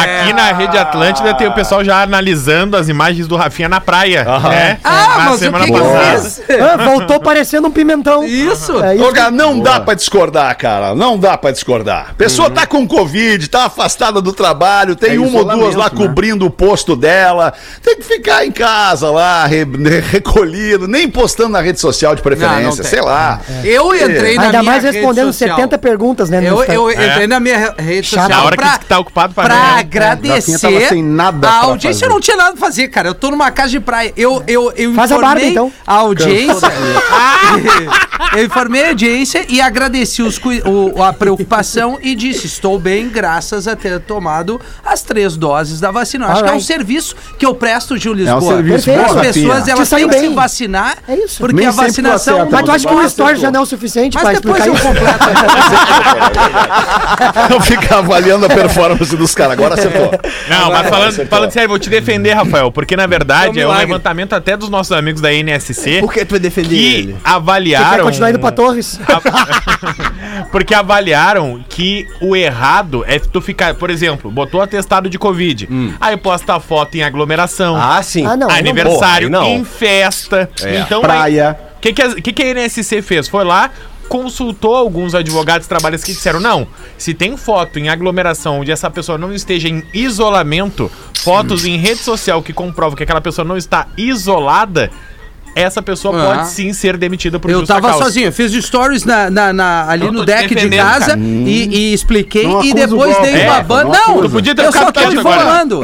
Aqui 0.03 0.33
na 0.33 0.53
Rede 0.53 0.77
Atlântida 0.79 1.35
tem 1.35 1.47
o 1.47 1.53
pessoal 1.53 1.85
já 1.85 2.03
analisando 2.03 2.77
as 2.77 2.89
imagens 2.89 3.27
do 3.27 3.37
Rafinha 3.37 3.69
na 3.69 3.81
praia. 3.81 4.25
né? 4.25 4.79
Ah, 4.85 5.15
na 5.19 5.25
mas 5.31 5.43
o 5.43 5.53
que 5.53 5.73
que 5.73 5.81
fez? 6.09 6.43
Ah, 6.61 6.77
voltou 6.85 7.21
parecendo 7.21 7.69
um 7.69 7.71
pimentão. 7.71 8.25
Isso. 8.25 8.83
É 8.83 8.97
isso. 8.97 9.31
Não 9.33 9.59
dá 9.61 9.81
pra 9.81 9.95
discordar, 9.95 10.57
cara. 10.57 10.95
Não 10.95 11.19
dá 11.19 11.37
pra 11.37 11.51
discordar. 11.51 12.09
A 12.11 12.15
pessoa 12.15 12.51
tá 12.51 12.67
com 12.67 12.87
Covid, 12.87 13.49
tá 13.49 13.65
afastada 13.67 14.21
do 14.21 14.33
trabalho, 14.33 14.95
tem 14.97 15.17
É 15.17 15.19
uma 15.21 15.39
ou 15.41 15.45
duas 15.45 15.75
lá 15.75 15.85
né? 15.85 15.91
cobrindo 15.95 16.47
o 16.47 16.51
posto 16.51 16.95
dela. 16.97 17.53
Tem 17.83 17.97
que 17.97 18.03
ficar 18.03 18.45
em 18.47 18.53
casa 18.53 19.11
lá, 19.11 19.47
re- 19.47 19.65
re- 19.65 20.01
recolhido, 20.01 20.87
nem 20.89 21.09
postando 21.09 21.51
na 21.51 21.61
rede 21.61 21.81
social 21.81 22.15
de 22.15 22.23
Não, 22.25 22.31
não 22.31 22.37
preferência, 22.39 22.83
tem. 22.83 22.91
sei 22.91 23.01
lá. 23.03 23.41
Eu 23.65 23.95
entrei 23.95 24.37
na 24.37 24.43
Ainda 24.45 24.59
minha 24.61 24.63
mais 24.63 24.85
respondendo 24.85 25.33
social. 25.33 25.57
70 25.57 25.79
perguntas, 25.79 26.31
né? 26.31 26.43
Eu, 26.45 26.63
eu 26.65 26.91
entrei 26.91 27.27
na 27.27 27.41
minha 27.41 27.59
re- 27.59 27.75
rede 27.83 28.07
Chato. 28.09 28.23
social 28.23 28.34
Na 28.37 28.45
hora 28.45 28.57
que 28.57 28.85
tá 28.87 28.99
ocupado 28.99 29.35
pra 29.35 29.45
pra 29.45 29.55
nada. 29.55 29.79
agradecer 29.81 30.59
tava 30.59 30.81
sem 30.89 31.03
nada 31.03 31.37
a 31.49 31.51
pra 31.51 31.61
audiência. 31.69 31.93
fazer. 32.01 32.05
Eu 32.07 32.11
não 32.11 32.21
tinha 32.21 32.37
nada 32.37 32.53
pra 32.53 32.61
fazer, 32.61 32.89
cara. 32.89 33.09
Eu 33.09 33.15
tô 33.15 33.31
numa 33.31 33.51
casa 33.51 33.71
de 33.71 33.81
praia. 33.81 34.13
Eu, 34.17 34.43
eu, 34.47 34.73
eu 34.77 34.95
Faz 34.95 35.11
a 35.13 35.17
informei 35.17 35.35
barba, 35.35 35.47
então. 35.51 35.73
a 35.87 35.95
audiência. 35.95 36.69
eu 38.37 38.45
informei 38.45 38.85
a 38.85 38.89
audiência 38.89 39.45
e 39.49 39.61
agradeci 39.61 40.23
os, 40.23 40.39
o- 40.65 41.03
a 41.03 41.13
preocupação 41.13 41.99
e 42.03 42.15
disse: 42.15 42.47
estou 42.47 42.79
bem, 42.79 43.09
graças 43.09 43.67
a 43.69 43.75
ter 43.77 44.01
tomado 44.01 44.61
as 44.85 45.03
três 45.03 45.37
doses 45.37 45.81
da 45.81 45.91
vacina. 45.91 46.27
Eu 46.27 46.31
Acho 46.33 46.45
que 46.45 46.51
é 46.51 46.55
um 46.55 46.61
serviço 46.61 47.15
que 47.39 47.45
eu 47.47 47.55
presto, 47.55 47.97
Gil 47.97 48.13
Lisboa. 48.15 48.41
serviço 48.55 48.91
bom, 48.91 48.95
As 49.01 49.13
Rafinha. 49.15 49.23
pessoas 49.33 49.69
elas 49.69 49.89
têm 49.91 50.09
que 50.09 50.15
se 50.15 50.21
bem. 50.21 50.35
vacinar. 50.35 50.97
É 51.09 51.15
isso. 51.17 51.39
Porque 51.39 51.57
Nem 51.57 51.67
a 51.67 51.71
vacinação. 51.71 52.35
acerta, 52.37 52.51
Mas 52.57 52.65
tu 52.65 52.71
acha 52.73 52.89
que 52.89 52.95
um 52.95 53.03
story 53.07 53.31
acertou. 53.33 53.43
já 53.43 53.51
não 53.51 53.61
é 53.61 53.63
o 53.63 53.67
suficiente 53.67 54.15
Mas 54.15 54.23
pra 54.23 54.33
depois 54.33 54.67
explicar 54.67 54.89
eu 54.89 54.95
completo. 54.95 55.25
Não 57.51 57.61
fica 57.61 58.01
avaliando 58.25 58.47
a 58.47 58.49
performance 58.49 59.17
dos 59.17 59.35
caras. 59.35 59.53
Agora 59.53 59.75
acertou. 59.75 60.11
Não, 60.49 60.71
mas 60.71 60.89
falando, 60.89 61.27
falando 61.29 61.51
sério, 61.51 61.69
vou 61.69 61.79
te 61.79 61.91
defender, 61.91 62.33
Rafael, 62.33 62.73
porque 62.73 62.97
na 62.97 63.07
verdade 63.07 63.59
É 63.59 63.63
é 63.63 63.67
um 63.67 63.69
milagre. 63.69 63.87
levantamento 63.87 64.33
até 64.33 64.57
dos 64.57 64.69
nossos 64.69 64.93
amigos 64.93 65.21
da 65.21 65.33
NSC 65.33 66.01
Por 66.01 66.13
que 66.13 66.25
tu 66.25 66.31
vai 66.33 66.41
defender 66.41 66.69
que 66.69 66.95
ele? 66.95 67.13
Quer 67.13 67.19
avaliaram. 67.25 68.05
continuar 68.05 68.31
indo 68.31 68.39
pra 68.39 68.51
Torres? 68.53 68.99
Porque 70.51 70.75
avaliaram 70.75 71.65
que 71.69 72.07
o 72.21 72.35
errado 72.37 73.05
é 73.07 73.19
tu 73.19 73.41
ficar, 73.41 73.75
por 73.75 73.91
exemplo, 73.91 74.31
botou 74.31 74.61
atestado 74.61 75.09
de 75.09 75.19
Covid, 75.19 75.69
aí 76.01 76.17
posta 76.17 76.59
foto 76.61 76.97
em 76.97 77.03
aglomeração, 77.03 77.77
Ah, 77.77 78.03
sim. 78.03 78.25
Ah, 78.27 78.37
não. 78.37 78.49
aí 78.49 78.63
não 78.63 78.71
aniversário, 78.71 79.31
Porra, 79.31 79.43
não. 79.43 79.49
em 79.51 79.65
festa. 79.65 80.49
Então, 80.85 81.01
Praia. 81.01 81.57
O 81.77 81.81
que, 81.81 81.93
que, 81.93 82.33
que 82.33 82.43
a 82.43 82.47
NSC 82.55 83.03
fez? 83.03 83.29
Foi 83.29 83.45
lá, 83.45 83.71
consultou 84.09 84.75
alguns 84.75 85.15
advogados 85.15 85.67
trabalhistas 85.67 86.07
que 86.07 86.15
disseram: 86.15 86.41
não, 86.41 86.67
se 86.97 87.15
tem 87.15 87.37
foto 87.37 87.79
em 87.79 87.89
aglomeração 87.89 88.61
onde 88.61 88.71
essa 88.71 88.91
pessoa 88.91 89.19
não 89.19 89.33
esteja 89.33 89.69
em 89.69 89.83
isolamento, 89.93 90.91
fotos 91.23 91.65
em 91.65 91.77
rede 91.77 92.01
social 92.01 92.43
que 92.43 92.53
comprovam 92.53 92.97
que 92.97 93.03
aquela 93.03 93.21
pessoa 93.21 93.45
não 93.45 93.57
está 93.57 93.89
isolada. 93.97 94.91
Essa 95.55 95.81
pessoa 95.83 96.15
Ah. 96.21 96.27
pode 96.37 96.49
sim 96.51 96.73
ser 96.73 96.97
demitida 96.97 97.39
por 97.39 97.51
Eu 97.51 97.61
justa 97.61 97.75
tava 97.75 97.89
causa. 97.91 98.05
sozinho, 98.05 98.27
eu 98.27 98.33
fiz 98.33 98.53
stories 98.53 99.05
na, 99.05 99.31
na- 99.31 99.53
na- 99.53 99.89
ali 99.89 100.07
Eu 100.07 100.13
no 100.13 100.25
deck 100.25 100.55
de 100.55 100.69
casa 100.69 101.07
cara. 101.09 101.21
e, 101.21 101.69
e 101.91 101.95
expliquei 101.95 102.47
Não 102.47 102.65
e 102.65 102.75
depois 102.75 103.17
dei 103.19 103.43
é, 103.43 103.47
uma 103.47 103.59
não 103.59 103.65
banda. 103.65 103.99
Não, 103.99 104.23
Tu 104.23 104.31
podia 104.31 104.55
ter 104.55 104.65
eu 104.65 104.73
só 104.73 104.91
tô. 104.91 105.01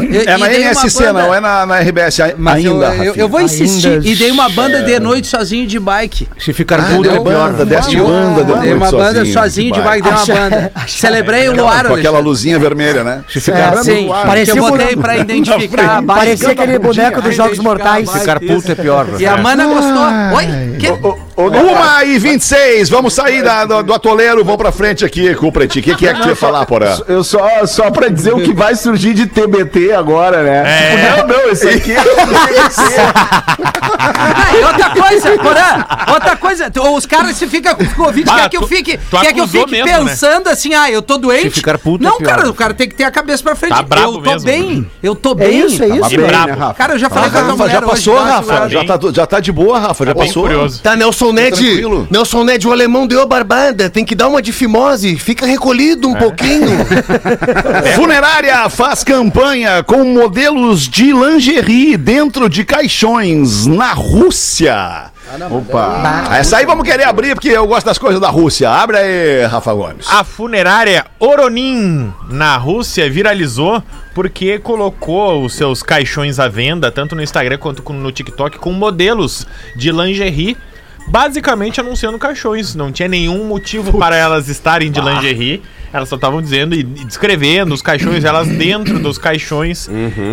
E- 0.02 0.16
É 0.26 0.36
na 0.36 0.52
NSC, 0.52 1.12
não 1.12 1.34
é 1.34 1.40
na, 1.40 1.66
na 1.66 1.76
RBS 1.80 2.20
a- 2.22 2.34
Mas 2.36 2.64
eu, 2.64 2.72
ainda, 2.72 2.84
eu, 2.86 2.90
Rafinha. 2.90 3.12
eu 3.16 3.28
vou 3.28 3.40
insistir 3.40 3.88
Ainda. 3.88 4.08
e 4.08 4.14
dei 4.16 4.30
uma 4.30 4.48
banda 4.48 4.82
de 4.82 4.98
noite 4.98 5.26
sozinho 5.26 5.66
de 5.66 5.78
bike. 5.78 6.28
Se 6.38 6.52
ficar 6.52 6.80
Ah, 6.80 6.84
puto 6.84 7.02
deu 7.02 7.12
é 7.12 7.20
pior. 7.20 7.50
banda, 7.52 7.64
deste 7.64 7.96
Eu- 7.96 8.06
banda, 8.06 8.44
deu 8.44 8.56
Dei 8.58 8.72
uma 8.74 8.90
noite 8.90 8.96
banda 8.96 9.24
sozinho 9.26 9.72
de 9.72 9.80
bike, 9.80 10.02
dei 10.02 10.12
uma 10.12 10.26
banda. 10.26 10.72
Celebrei 10.88 11.48
o 11.48 11.56
luar, 11.56 11.86
Com 11.86 11.94
aquela 11.94 12.18
luzinha 12.18 12.58
vermelha, 12.58 13.04
né? 13.04 13.22
É, 13.34 13.40
Sim, 13.82 14.08
parecia 14.26 14.54
que 14.54 14.60
eu 14.60 14.64
um 14.64 14.70
botei 14.70 14.96
pra 14.96 15.16
identificar. 15.16 16.02
Parecia 16.02 16.50
aquele 16.50 16.78
boneco 16.78 17.22
dos 17.22 17.34
Jogos 17.34 17.58
Mortais. 17.58 18.10
Ficar 18.10 18.40
puto 18.40 18.72
é 18.72 18.74
pior. 18.74 19.06
E 19.18 19.26
a 19.26 19.36
mana 19.36 19.59
gostou. 19.66 20.06
Oi? 20.36 20.76
Que? 20.78 20.88
Uma 21.36 22.04
e 22.04 22.18
26, 22.18 22.88
vamos 22.90 23.14
sair 23.14 23.42
da- 23.42 23.64
do, 23.64 23.82
do 23.82 23.94
atoleiro, 23.94 24.44
vamos 24.44 24.58
pra 24.58 24.70
frente 24.72 25.04
aqui 25.04 25.34
com 25.34 25.48
o 25.48 25.52
Pretinho. 25.52 25.82
O 25.82 25.84
que, 25.88 25.94
que 25.94 26.06
é 26.08 26.14
que 26.14 26.20
tu 26.22 26.28
ia 26.28 26.36
falar, 26.36 26.66
Porã? 26.66 26.98
Eu 27.08 27.24
só, 27.24 27.64
só 27.66 27.90
pra 27.90 28.08
dizer 28.08 28.34
o 28.34 28.40
que 28.42 28.52
vai 28.52 28.74
surgir 28.74 29.14
de 29.14 29.26
TBT 29.26 29.92
agora, 29.92 30.42
né? 30.42 30.62
É. 30.66 31.14
Tipo, 31.16 31.28
não, 31.28 31.38
não, 31.38 31.50
esse 31.50 31.68
aqui 31.68 31.92
é 31.92 32.00
Ah, 33.98 34.54
e 34.60 34.64
outra 34.64 34.90
coisa, 34.90 35.30
Porã, 35.38 36.12
outra 36.12 36.36
coisa, 36.36 36.70
os 36.94 37.06
caras 37.06 37.36
se 37.36 37.46
ficam 37.46 37.74
com 37.74 37.86
Covid, 37.86 38.28
Ah, 38.30 38.40
quer 38.42 38.48
que 38.50 38.56
eu 38.56 38.66
fique, 38.66 38.98
quer 39.20 39.32
que 39.32 39.40
eu 39.40 39.48
fique 39.48 39.70
mesmo, 39.70 39.86
né? 40.04 40.10
pensando 40.10 40.48
assim, 40.48 40.74
ah, 40.74 40.90
eu 40.90 41.00
tô 41.02 41.16
doente. 41.16 41.44
Se 41.44 41.50
ficar 41.50 41.78
puto 41.78 42.04
é 42.04 42.08
Não, 42.08 42.18
pior. 42.18 42.28
cara, 42.28 42.50
o 42.50 42.54
cara 42.54 42.74
tem 42.74 42.88
que 42.88 42.94
ter 42.94 43.04
a 43.04 43.10
cabeça 43.10 43.42
pra 43.42 43.54
frente. 43.54 43.72
Tá 43.74 43.82
brabo 43.82 44.18
eu 44.18 44.22
tô 44.22 44.30
mesmo. 44.30 44.46
bem, 44.46 44.90
eu 45.02 45.14
tô 45.14 45.32
É 45.32 45.34
bem. 45.36 45.66
isso, 45.66 45.82
é 45.82 45.88
isso. 45.88 46.14
E 46.14 46.18
brabo. 46.18 46.46
né, 46.48 46.52
Rafa? 46.52 46.74
Cara, 46.74 46.94
eu 46.94 46.98
já 46.98 47.08
falei 47.10 47.30
com 47.30 47.38
a 47.38 47.42
Rafa, 47.42 47.68
já 47.68 47.78
hoje, 47.78 47.86
passou, 47.86 48.16
tá 48.16 48.24
Rafa? 48.24 48.68
Já 48.68 48.84
tá, 48.84 48.98
já 49.12 49.26
tá 49.26 49.40
de 49.40 49.52
boa, 49.52 49.78
Rafa? 49.78 50.04
Já 50.06 50.14
Bem 50.14 50.26
passou? 50.26 50.48
Tá, 50.82 50.96
Nelson 51.32 51.60
Ned. 51.60 51.64
tranquilo. 51.64 52.08
Nelson 52.10 52.44
Ned, 52.44 52.68
o 52.68 52.72
alemão 52.72 53.06
deu 53.06 53.22
a 53.22 53.26
barbada. 53.26 53.90
Tem 53.90 54.04
que 54.04 54.14
dar 54.14 54.28
uma 54.28 54.42
de 54.42 54.52
fimose. 54.52 55.16
Fica 55.16 55.46
recolhido 55.46 56.08
um 56.08 56.14
pouquinho. 56.14 56.70
Funerária 57.96 58.68
faz 58.68 59.04
campanha 59.04 59.82
com 59.82 60.04
modelos 60.04 60.88
de 60.88 61.12
lingerie 61.12 61.96
dentro 61.96 62.48
de 62.48 62.64
caixões 62.64 63.66
na 63.66 63.92
Rússia. 63.92 65.10
Opa. 65.48 66.28
Essa 66.32 66.56
aí 66.56 66.66
vamos 66.66 66.84
querer 66.84 67.04
abrir 67.04 67.34
porque 67.34 67.50
eu 67.50 67.66
gosto 67.66 67.86
das 67.86 67.98
coisas 67.98 68.20
da 68.20 68.28
Rússia. 68.28 68.68
Abre 68.68 68.96
aí, 68.96 69.46
Rafa 69.46 69.72
Gomes. 69.72 70.06
A 70.10 70.24
funerária 70.24 71.06
Oronin, 71.20 72.12
na 72.28 72.56
Rússia, 72.56 73.08
viralizou 73.08 73.82
porque 74.12 74.58
colocou 74.58 75.44
os 75.44 75.54
seus 75.54 75.82
caixões 75.82 76.40
à 76.40 76.48
venda, 76.48 76.90
tanto 76.90 77.14
no 77.14 77.22
Instagram 77.22 77.58
quanto 77.58 77.92
no 77.92 78.10
TikTok, 78.10 78.58
com 78.58 78.72
modelos 78.72 79.46
de 79.76 79.92
lingerie, 79.92 80.56
basicamente 81.08 81.80
anunciando 81.80 82.18
caixões. 82.18 82.74
Não 82.74 82.92
tinha 82.92 83.08
nenhum 83.08 83.44
motivo 83.44 83.96
para 83.98 84.16
elas 84.16 84.48
estarem 84.48 84.90
de 84.90 85.00
lingerie. 85.00 85.62
Elas 85.92 86.08
só 86.08 86.14
estavam 86.14 86.40
dizendo 86.40 86.74
e 86.74 86.82
descrevendo 86.84 87.74
os 87.74 87.82
caixões, 87.82 88.24
elas 88.24 88.46
dentro 88.46 88.98
dos 89.00 89.18
caixões, 89.18 89.88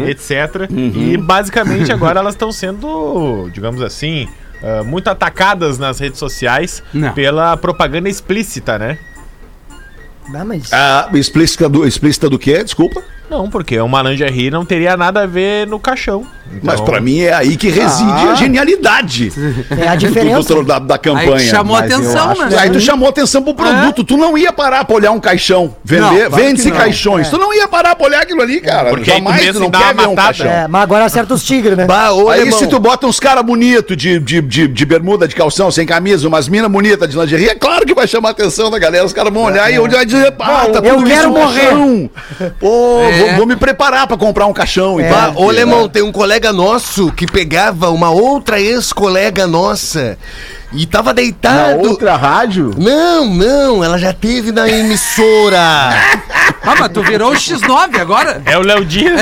etc. 0.07 0.69
E 0.95 1.17
basicamente 1.17 1.91
agora 1.91 2.19
elas 2.19 2.35
estão 2.35 2.51
sendo, 2.51 3.49
digamos 3.51 3.81
assim, 3.81 4.27
ah, 4.61 4.83
muito 4.83 5.09
atacadas 5.09 5.77
nas 5.77 5.99
redes 5.99 6.19
sociais 6.19 6.83
Não. 6.93 7.13
pela 7.13 7.55
propaganda 7.57 8.09
explícita, 8.09 8.77
né? 8.77 8.97
Ah, 10.33 10.43
mas... 10.43 10.73
Ah, 10.73 11.09
explícita 11.13 11.69
do, 11.69 11.85
explícita 11.87 12.29
do 12.29 12.37
quê? 12.37 12.63
Desculpa. 12.63 13.01
Não, 13.29 13.49
porque 13.49 13.79
uma 13.79 14.01
lingerie 14.01 14.49
não 14.49 14.63
teria 14.65 14.95
nada 14.95 15.23
a 15.23 15.25
ver 15.25 15.67
no 15.67 15.79
caixão. 15.79 16.25
Mas 16.63 16.75
Então, 16.75 16.85
pra 16.85 17.01
mim 17.01 17.19
é 17.19 17.33
aí 17.33 17.57
que 17.57 17.67
reside 17.69 18.09
a 18.09 18.33
genialidade 18.35 19.33
É 19.69 19.85
a 19.89 19.95
do- 19.95 19.97
diferença. 19.97 20.53
do- 20.55 20.63
da, 20.63 20.79
da 20.79 20.95
Aí 20.95 20.99
campanha. 21.01 21.35
que 21.35 21.43
chamou 21.49 21.75
mas 21.77 21.91
eu 21.91 21.97
atenção, 21.97 22.35
né? 22.49 22.57
Aí 22.57 22.69
tu 22.69 22.79
chamou 22.79 23.09
atenção 23.09 23.43
pro 23.43 23.53
produto. 23.53 24.01
Tu 24.05 24.15
não 24.15 24.37
ia 24.37 24.53
parar 24.53 24.85
pra 24.85 24.95
olhar 24.95 25.11
um 25.11 25.19
caixão. 25.19 25.75
Vender, 25.83 26.29
vende-se 26.29 26.71
caixões. 26.71 27.27
Tu 27.29 27.37
não 27.37 27.53
ia 27.53 27.67
parar 27.67 27.95
pra 27.97 28.07
olhar 28.07 28.21
aquilo 28.21 28.41
ali, 28.41 28.61
cara. 28.61 28.89
Porque 28.91 29.11
aí 29.11 29.17
tu 29.21 29.23
Jamais 29.25 29.45
tu 29.51 29.57
em 29.57 29.59
não 29.59 29.71
quer 29.71 29.93
ver 29.93 30.07
um 30.07 30.09
matada. 30.15 30.15
caixão. 30.15 30.47
É, 30.47 30.67
mas 30.69 30.81
agora 30.83 31.03
acerta 31.05 31.33
os 31.33 31.43
tigres, 31.43 31.75
né? 31.77 31.85
bah, 31.85 32.13
ô, 32.13 32.29
Aí 32.29 32.39
alemão. 32.41 32.59
se 32.59 32.67
tu 32.67 32.79
bota 32.79 33.05
uns 33.07 33.19
caras 33.19 33.43
bonitos 33.43 33.97
de, 33.97 34.17
de, 34.17 34.41
de, 34.41 34.67
de 34.69 34.85
bermuda, 34.85 35.27
de 35.27 35.35
calção, 35.35 35.69
sem 35.69 35.85
camisa, 35.85 36.25
umas 36.29 36.47
minas 36.47 36.71
bonitas 36.71 37.09
de 37.09 37.17
lingerie, 37.17 37.49
é 37.49 37.55
claro 37.55 37.85
que 37.85 37.93
vai 37.93 38.07
chamar 38.07 38.29
a 38.29 38.31
atenção 38.31 38.71
da 38.71 38.79
galera. 38.79 39.03
Os 39.05 39.11
caras 39.11 39.33
vão 39.33 39.43
olhar 39.43 39.69
e 39.69 39.77
onde 39.79 39.95
vai 39.95 40.05
dizer, 40.05 40.27
ah, 40.39 40.65
tá 40.71 40.79
eu 40.81 40.95
tudo 40.95 41.03
quero 41.07 41.19
isso 41.19 41.27
um 41.27 41.33
morrer. 41.33 42.09
Pô, 42.57 43.01
É. 43.01 43.16
vou, 43.19 43.35
vou 43.37 43.45
me 43.45 43.55
preparar 43.55 44.07
pra 44.07 44.17
comprar 44.17 44.45
um 44.47 44.53
caixão. 44.53 44.99
É. 44.99 45.07
Então. 45.07 45.33
ô, 45.43 45.49
alemão, 45.49 45.87
tem 45.89 46.01
um 46.01 46.11
colega 46.11 46.51
nosso 46.53 47.11
que 47.11 47.25
pegava 47.25 47.89
uma 47.89 48.09
outra 48.09 48.59
ex-colega 48.59 49.45
nossa 49.47 50.17
e 50.73 50.85
tava 50.85 51.09
Na 51.09 51.13
deitado. 51.13 51.87
outra 51.87 52.15
rádio? 52.15 52.71
Não, 52.77 53.25
não, 53.25 53.83
ela 53.83 53.97
já 53.97 54.11
teve 54.13 54.51
na 54.51 54.67
emissora. 54.69 55.93
Ah, 56.67 56.75
mas 56.79 56.89
tu 56.91 57.01
virou 57.01 57.31
o 57.31 57.35
X9 57.35 57.99
agora? 57.99 58.41
É 58.45 58.57
o 58.57 58.61
Léo 58.61 58.83
Dias. 58.85 59.19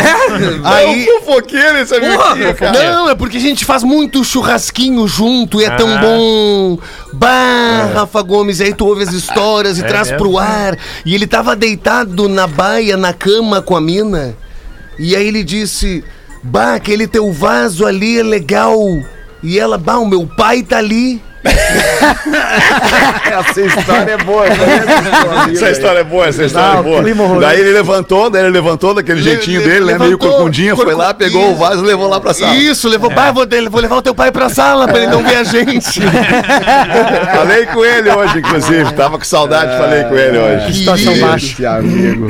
Aí, 0.63 1.07
É 1.07 1.11
um 1.13 1.19
fofoqueiro 1.21 1.77
esse 1.77 1.95
amigo 1.95 2.21
aqui, 2.21 2.53
cara. 2.55 2.71
Não, 2.93 3.09
é 3.09 3.15
porque 3.15 3.37
a 3.37 3.41
gente 3.41 3.63
faz 3.65 3.83
muito 3.83 4.23
churrasquinho 4.23 5.07
junto 5.07 5.61
e 5.61 5.65
é 5.65 5.69
tão 5.71 5.87
Ah. 5.93 5.97
bom. 5.99 6.79
Bah, 7.13 7.91
Rafa 7.93 8.21
Gomes, 8.21 8.59
aí 8.61 8.73
tu 8.73 8.85
ouve 8.87 9.03
as 9.03 9.13
histórias 9.13 9.77
e 9.77 9.83
traz 9.83 10.09
mesmo? 10.09 10.17
pro 10.17 10.37
ar. 10.37 10.77
E 11.05 11.13
ele 11.15 11.27
tava 11.27 11.55
deitado 11.55 12.27
na 12.27 12.47
baia, 12.47 12.97
na 12.97 13.13
cama 13.13 13.61
com 13.61 13.75
a 13.75 13.81
mina. 13.81 14.35
E 14.99 15.15
aí 15.15 15.27
ele 15.27 15.43
disse: 15.43 16.03
Bah, 16.43 16.75
aquele 16.75 17.07
teu 17.07 17.31
vaso 17.31 17.85
ali 17.85 18.19
é 18.19 18.23
legal. 18.23 18.77
E 19.43 19.59
ela, 19.59 19.77
bah, 19.77 19.97
o 19.99 20.07
meu 20.07 20.25
pai 20.25 20.63
tá 20.63 20.77
ali. 20.77 21.21
Essa 23.49 23.61
história 23.61 24.11
é 24.11 24.17
boa. 24.17 24.45
Essa 24.47 25.69
história 25.71 25.99
é 25.99 26.03
boa, 26.03 26.27
essa 26.27 26.43
história 26.43 26.77
Ah, 26.77 26.79
é 26.79 26.83
boa. 26.83 27.39
Daí 27.39 27.59
ele 27.59 27.71
levantou, 27.71 28.29
daí 28.29 28.41
ele 28.43 28.51
levantou 28.51 28.93
daquele 28.93 29.21
jeitinho 29.21 29.59
le- 29.61 29.65
dele, 29.67 29.85
né? 29.85 29.97
Meio 29.97 30.11
levantou, 30.11 30.29
corcundinho, 30.31 30.75
foi 30.75 30.93
lá, 30.95 31.13
pegou 31.13 31.51
o 31.51 31.55
vaso 31.55 31.83
e 31.83 31.87
levou 31.87 32.07
lá 32.07 32.19
pra 32.19 32.33
sala. 32.33 32.55
Isso, 32.55 32.87
levou, 32.89 33.09
bah, 33.09 33.31
vou, 33.31 33.45
de- 33.45 33.69
vou 33.69 33.81
levar 33.81 33.97
o 33.97 34.01
teu 34.01 34.15
pai 34.15 34.31
pra 34.31 34.49
sala 34.49 34.87
pra 34.87 34.97
ele 34.97 35.07
não 35.07 35.23
ver 35.23 35.37
a 35.37 35.43
gente. 35.43 36.01
Falei 37.35 37.65
com 37.67 37.83
ele 37.85 38.09
hoje, 38.09 38.39
inclusive. 38.39 38.93
Tava 38.93 39.17
com 39.17 39.23
saudade, 39.25 39.77
falei 39.77 40.03
com 40.05 40.15
ele 40.15 40.37
hoje. 40.37 40.79
Situação 40.79 41.13
Querido. 41.13 41.27
baixa. 41.27 41.69
Amigo. 41.69 42.27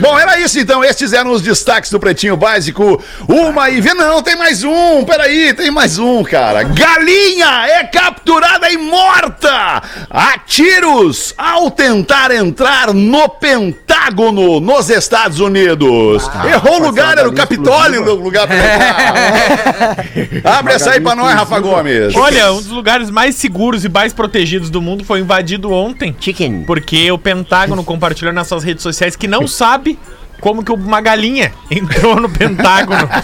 Bom, 0.00 0.18
era 0.18 0.38
isso 0.38 0.58
então. 0.58 0.84
Estes 0.84 1.12
eram 1.12 1.30
os 1.32 1.42
destaques 1.42 1.90
do 1.90 1.98
Pretinho 2.00 2.36
Básico. 2.36 3.02
Uma 3.28 3.70
e 3.70 3.80
vê, 3.80 3.94
não, 3.94 4.22
tem 4.22 4.36
mais 4.36 4.62
um. 4.64 5.04
Peraí, 5.04 5.52
tem 5.54 5.70
mais 5.70 5.98
um, 5.98 6.22
cara. 6.22 6.62
Galinha 6.64 7.66
é 7.68 7.84
capturada 7.84 8.51
e 8.70 8.76
morta 8.76 9.82
a 10.10 10.38
tiros 10.38 11.34
ao 11.36 11.70
tentar 11.70 12.30
entrar 12.30 12.92
no 12.92 13.28
Pentágono 13.28 14.60
nos 14.60 14.90
Estados 14.90 15.40
Unidos. 15.40 16.28
Errou 16.44 16.80
o 16.80 16.86
lugar, 16.86 17.18
era 17.18 17.28
o 17.28 17.32
Capitólio 17.32 18.02
o 18.02 18.14
lugar 18.14 18.46
pra 18.46 18.56
entrar. 18.56 19.96
Abre 20.58 20.74
essa 20.74 20.90
aí 20.90 21.00
pra 21.00 21.14
nós, 21.14 21.34
Rafa 21.34 21.58
Gomes. 21.60 22.14
Olha, 22.14 22.52
um 22.52 22.56
dos 22.56 22.68
lugares 22.68 23.10
mais 23.10 23.36
seguros 23.36 23.84
e 23.84 23.88
mais 23.88 24.12
protegidos 24.12 24.70
do 24.70 24.80
mundo 24.80 25.04
foi 25.04 25.20
invadido 25.20 25.72
ontem. 25.72 26.14
Chicken. 26.18 26.64
Porque 26.64 27.10
o 27.10 27.18
Pentágono 27.18 27.84
compartilhou 27.84 28.32
nas 28.32 28.46
suas 28.46 28.64
redes 28.64 28.82
sociais 28.82 29.16
que 29.16 29.26
não 29.26 29.46
sabe 29.46 29.98
como 30.40 30.64
que 30.64 30.72
uma 30.72 31.00
galinha 31.00 31.52
entrou 31.70 32.16
no 32.20 32.28
Pentágono. 32.28 33.08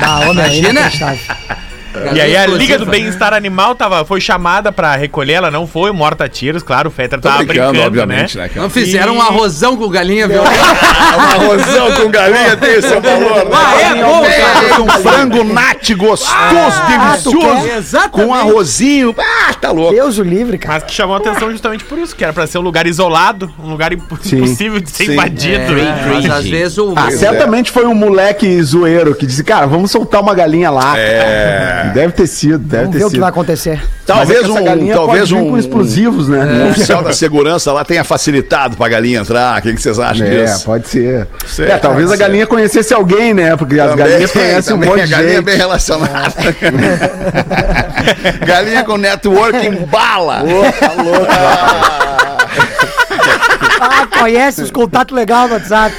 Ah, 0.00 0.20
homem, 0.28 0.44
aí 0.44 0.58
Imagina. 0.58 1.16
Inacreditável. 2.00 2.16
e 2.16 2.20
aí 2.20 2.36
a 2.36 2.46
Liga 2.46 2.78
do 2.78 2.86
Bem-Estar 2.86 3.32
Animal 3.34 3.74
tava, 3.74 4.04
foi 4.04 4.20
chamada 4.20 4.70
pra 4.72 4.94
recolher, 4.96 5.34
ela 5.34 5.50
não 5.50 5.66
foi, 5.66 5.92
morta 5.92 6.24
a 6.24 6.28
tiros, 6.28 6.62
claro, 6.62 6.88
o 6.88 6.92
Fetter 6.92 7.20
tava 7.20 7.38
brincando, 7.38 7.72
brincando, 7.72 7.86
obviamente, 7.86 8.36
né? 8.36 8.44
né? 8.44 8.50
Não 8.56 8.68
fizeram 8.70 9.16
um 9.16 9.20
arrosão 9.22 9.76
com 9.76 9.88
galinha, 9.88 10.26
viu? 10.28 10.42
Um 11.14 11.20
arrozão 11.20 11.92
com 11.92 12.10
galinha 12.10 12.56
tem 12.56 12.80
seu 12.82 13.00
valor, 13.00 13.44
né? 13.44 13.50
Ah, 13.52 13.80
é 13.80 13.94
bom, 14.02 14.22
cara. 14.24 14.82
Um 14.82 15.02
frango 15.02 15.44
nat 15.44 15.90
gostoso, 15.94 16.32
Ah, 16.34 17.12
delicioso. 17.12 17.68
Exatamente. 17.76 18.10
Com 18.10 18.26
um 18.26 18.34
arrozinho. 18.34 19.14
Ah, 19.18 19.54
tá 19.54 19.70
louco. 19.70 19.92
Deus 19.94 20.18
o 20.18 20.22
livre, 20.22 20.58
cara. 20.58 20.74
Mas 20.74 20.84
que 20.84 20.92
chamou 20.92 21.14
a 21.14 21.18
atenção 21.18 21.50
justamente 21.50 21.84
por 21.84 21.98
isso, 21.98 22.16
que 22.16 22.24
era 22.24 22.32
pra 22.32 22.46
ser 22.46 22.58
um 22.58 22.62
lugar 22.62 22.86
isolado, 22.86 23.52
um 23.62 23.70
lugar 23.70 23.92
imp- 23.92 24.02
impossível 24.32 24.80
de 24.80 24.90
ser 24.90 25.06
Sim. 25.06 25.12
invadido. 25.12 25.78
É, 25.78 26.06
mas 26.14 26.30
às 26.30 26.46
vezes 26.48 26.78
o. 26.78 26.94
Ah, 26.96 27.10
certamente 27.12 27.70
foi 27.70 27.84
um 27.86 27.94
moleque 27.94 28.60
zoeiro 28.62 29.14
que 29.14 29.26
disse, 29.26 29.44
cara, 29.44 29.66
vamos 29.66 29.90
soltar 29.90 30.20
uma 30.20 30.34
galinha 30.34 30.70
lá. 30.70 30.98
É. 30.98 31.83
Deve 31.92 32.12
ter 32.12 32.26
sido, 32.26 32.58
deve 32.58 32.84
Vamos 32.84 32.92
ter 32.92 32.98
ver 32.98 33.04
o 33.04 33.08
que 33.08 33.12
sido. 33.12 33.20
vai 33.20 33.28
acontecer. 33.30 33.82
Talvez 34.06 34.46
Mas 34.46 34.66
é 34.66 34.70
um, 34.74 34.92
talvez 34.92 35.32
um, 35.32 35.50
com 35.50 35.58
explosivos, 35.58 36.28
né? 36.28 36.44
um 36.44 36.70
oficial 36.70 37.02
da 37.02 37.12
segurança 37.12 37.72
lá 37.72 37.84
tenha 37.84 38.04
facilitado 38.04 38.76
pra 38.76 38.88
galinha 38.88 39.20
entrar. 39.20 39.58
O 39.58 39.62
que, 39.62 39.72
que 39.74 39.80
vocês 39.82 39.98
acham 39.98 40.26
É, 40.26 40.44
disso? 40.44 40.64
pode 40.64 40.88
ser. 40.88 41.26
Sei, 41.46 41.66
é, 41.70 41.78
talvez 41.78 42.08
pode 42.10 42.22
a 42.22 42.26
galinha 42.26 42.46
conhecesse 42.46 42.92
alguém, 42.92 43.32
né? 43.32 43.56
Porque 43.56 43.80
as 43.80 43.90
Também, 43.90 44.06
galinhas 44.06 44.30
conhecem 44.32 44.74
um 44.74 44.78
monte 44.78 45.00
a 45.00 45.04
de 45.06 45.10
galinha 45.10 45.32
é 45.32 45.36
gente. 45.36 45.44
bem 45.44 45.56
relacionada. 45.56 46.34
galinha 48.46 48.84
com 48.84 48.96
networking 48.98 49.86
bala. 49.86 50.42
Ah, 53.80 54.06
conhece 54.18 54.62
os 54.62 54.70
contatos 54.70 55.14
legais 55.16 55.48
no 55.48 55.54
WhatsApp. 55.56 55.94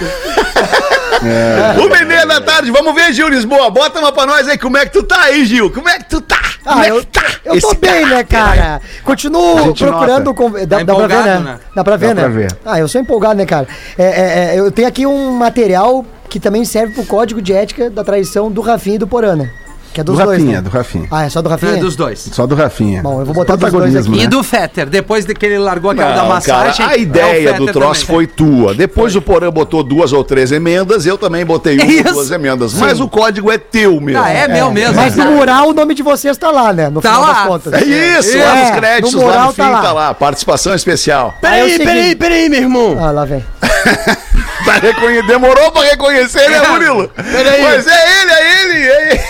O 1.83 1.89
Menino 1.89 2.27
da 2.27 2.41
tarde, 2.41 2.71
vamos 2.71 2.93
ver, 2.93 3.11
Gil 3.13 3.27
Lisboa. 3.29 3.69
Bota 3.69 3.99
uma 3.99 4.11
pra 4.11 4.25
nós 4.25 4.47
aí. 4.47 4.57
Como 4.57 4.77
é 4.77 4.85
que 4.85 4.93
tu 4.93 5.03
tá 5.03 5.21
aí, 5.23 5.45
Gil? 5.45 5.71
Como 5.71 5.87
é 5.89 5.97
que 5.99 6.09
tu 6.09 6.21
tá? 6.21 6.39
Como 6.63 6.79
Ah, 6.81 6.85
é 6.85 6.91
eu, 6.91 6.99
que 7.01 7.05
tá? 7.07 7.23
eu 7.43 7.59
tô 7.59 7.67
Esse 7.71 7.77
bem, 7.77 8.05
né, 8.07 8.23
cara? 8.23 8.81
Continuo 9.03 9.73
procurando. 9.75 10.33
com- 10.33 10.51
Dá, 10.65 10.77
Tá 10.79 10.83
dá 10.83 10.95
pra 10.95 11.07
ver, 11.07 11.23
né? 11.23 11.39
né? 11.39 11.59
Dá 11.75 11.83
pra 11.83 11.97
ver, 11.97 12.07
Dá 12.09 12.13
né? 12.13 12.21
pra 12.21 12.29
ver. 12.29 12.57
Ah, 12.65 12.79
eu 12.79 12.87
sou 12.87 12.99
empolgado, 13.01 13.35
né, 13.35 13.45
cara? 13.45 13.67
É, 13.97 14.03
é, 14.03 14.55
é, 14.55 14.59
eu 14.59 14.71
tenho 14.71 14.87
aqui 14.87 15.05
um 15.05 15.31
material 15.31 16.05
que 16.29 16.39
também 16.39 16.65
serve 16.65 16.93
pro 16.93 17.05
código 17.05 17.41
de 17.41 17.53
ética 17.53 17.89
da 17.89 18.03
traição 18.03 18.51
do 18.51 18.61
Rafinha 18.61 18.95
e 18.95 18.99
do 18.99 19.07
Porana. 19.07 19.49
Que 19.95 20.01
é 20.01 20.03
Do 20.03 20.11
dos 20.11 20.21
dois. 20.25 20.39
Rafinha, 20.41 20.55
né? 20.57 20.61
do 20.61 20.69
Rafinha. 20.69 21.07
Ah, 21.09 21.23
é 21.23 21.29
só 21.29 21.41
do 21.41 21.47
Rafinha? 21.47 21.71
É 21.71 21.77
dos 21.77 21.95
dois. 21.95 22.19
Só 22.33 22.45
do 22.45 22.53
Rafinha. 22.53 23.01
Bom, 23.01 23.21
eu 23.21 23.25
vou 23.25 23.33
botar 23.33 23.55
dos 23.55 23.61
dois 23.61 23.71
Protagonismo, 23.71 24.13
aqui. 24.13 24.23
E 24.23 24.25
né? 24.25 24.29
do 24.29 24.43
Fetter, 24.43 24.89
depois 24.89 25.23
de 25.23 25.33
que 25.33 25.45
ele 25.45 25.57
largou 25.57 25.91
aquela 25.91 26.11
da 26.11 26.23
massagem. 26.25 26.73
cara, 26.85 26.91
a 26.91 26.97
é 26.97 26.99
ideia 26.99 27.53
do 27.53 27.59
Fetter 27.59 27.73
troço 27.73 28.05
também. 28.05 28.15
foi 28.15 28.27
tua. 28.27 28.73
Depois 28.73 29.15
o 29.15 29.21
Porã 29.21 29.49
botou 29.49 29.81
duas 29.83 30.11
ou 30.11 30.21
três 30.21 30.51
emendas, 30.51 31.05
eu 31.05 31.17
também 31.17 31.45
botei 31.45 31.77
uma 31.79 31.85
ou 32.09 32.13
duas 32.15 32.29
emendas. 32.29 32.73
Mas 32.73 32.99
o 32.99 33.07
código 33.07 33.49
é 33.49 33.57
teu 33.57 34.01
mesmo. 34.01 34.21
Ah, 34.21 34.29
é 34.29 34.49
meu 34.49 34.69
mesmo. 34.69 34.95
Mas 34.95 35.15
no 35.15 35.31
mural 35.31 35.69
o 35.69 35.73
nome 35.73 35.95
de 35.95 36.03
vocês 36.03 36.37
tá 36.37 36.51
lá, 36.51 36.73
né? 36.73 36.89
No 36.89 36.99
Tá 37.01 37.13
final 37.13 37.21
lá. 37.21 37.33
das 37.33 37.47
contas. 37.47 37.73
É 37.73 37.85
isso, 38.19 38.37
É, 38.37 38.43
lá 38.43 38.55
nos 38.55 38.71
créditos, 38.71 39.13
no 39.13 39.19
lá 39.21 39.25
moral 39.27 39.45
no 39.47 39.53
fim 39.53 39.61
tá 39.61 39.69
lá. 39.69 39.81
tá 39.81 39.93
lá. 39.93 40.13
Participação 40.13 40.75
especial. 40.75 41.33
É 41.37 41.39
Peraí, 41.39 41.77
peraí, 41.77 42.15
peraí, 42.17 42.49
meu 42.49 42.59
irmão. 42.59 42.97
Ah, 42.99 43.11
lá 43.11 43.23
vem. 43.23 43.45
Tá. 44.65 44.79
Demorou 45.27 45.71
pra 45.71 45.83
reconhecer, 45.83 46.49
né, 46.49 46.67
Murilo? 46.69 47.07
Peraí. 47.09 47.61
Mas 47.61 47.85
é 47.85 48.21
ele, 48.21 48.31
é 48.31 48.61
ele, 48.61 48.73
é 48.87 49.11
ele. 49.11 49.21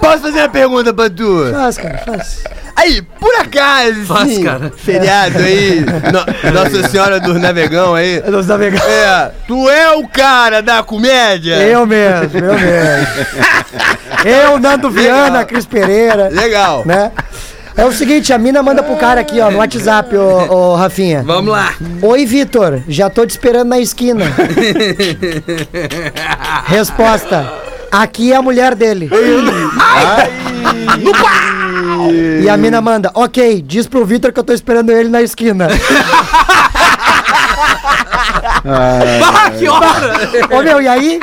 Posso 0.00 0.22
fazer 0.22 0.38
uma 0.40 0.48
pergunta 0.48 0.92
pra 0.94 1.08
tu? 1.10 1.50
Faz, 1.52 1.76
cara, 1.78 1.98
faz. 2.04 2.42
Aí, 2.74 3.02
por 3.02 3.34
acaso, 3.34 4.06
Faz, 4.06 4.22
assim, 4.22 4.42
cara. 4.42 4.72
feriado 4.74 5.38
aí, 5.38 5.80
no- 5.84 6.52
Nossa 6.52 6.88
Senhora 6.88 7.20
do 7.20 7.38
Navegão 7.38 7.94
aí. 7.94 8.22
Nós 8.28 8.46
navegamos. 8.46 8.86
É, 8.86 9.30
tu 9.46 9.68
é 9.68 9.90
o 9.96 10.08
cara 10.08 10.62
da 10.62 10.82
comédia? 10.82 11.56
Eu 11.56 11.84
mesmo, 11.86 12.38
eu 12.38 12.54
mesmo. 12.54 13.06
eu, 14.24 14.58
Nando 14.58 14.90
Viana, 14.90 15.44
Cris 15.44 15.66
Pereira, 15.66 16.28
Legal. 16.30 16.82
né? 16.86 17.12
É 17.76 17.84
o 17.84 17.92
seguinte, 17.92 18.32
a 18.32 18.38
mina 18.38 18.62
manda 18.62 18.82
pro 18.82 18.96
cara 18.96 19.20
aqui, 19.20 19.40
ó, 19.40 19.50
no 19.50 19.58
WhatsApp, 19.58 20.14
ô, 20.16 20.52
ô 20.52 20.74
Rafinha. 20.76 21.22
Vamos 21.24 21.52
lá. 21.52 21.74
Oi, 22.02 22.24
Vitor, 22.26 22.80
já 22.88 23.08
tô 23.10 23.24
te 23.26 23.30
esperando 23.30 23.68
na 23.68 23.78
esquina. 23.78 24.24
Resposta. 26.66 27.52
Aqui 27.90 28.32
é 28.32 28.36
a 28.36 28.42
mulher 28.42 28.74
dele. 28.74 29.10
E 32.42 32.48
a 32.48 32.56
mina 32.56 32.80
manda, 32.80 33.10
ok, 33.14 33.62
diz 33.62 33.86
pro 33.86 34.04
Vitor 34.04 34.32
que 34.32 34.38
eu 34.40 34.44
tô 34.44 34.52
esperando 34.52 34.90
ele 34.90 35.08
na 35.08 35.22
esquina. 35.22 35.68
Ah, 38.62 39.50
que 39.58 39.68
hora! 39.68 40.14
Ô 40.50 40.62
meu, 40.62 40.82
e 40.82 40.88
aí? 40.88 41.20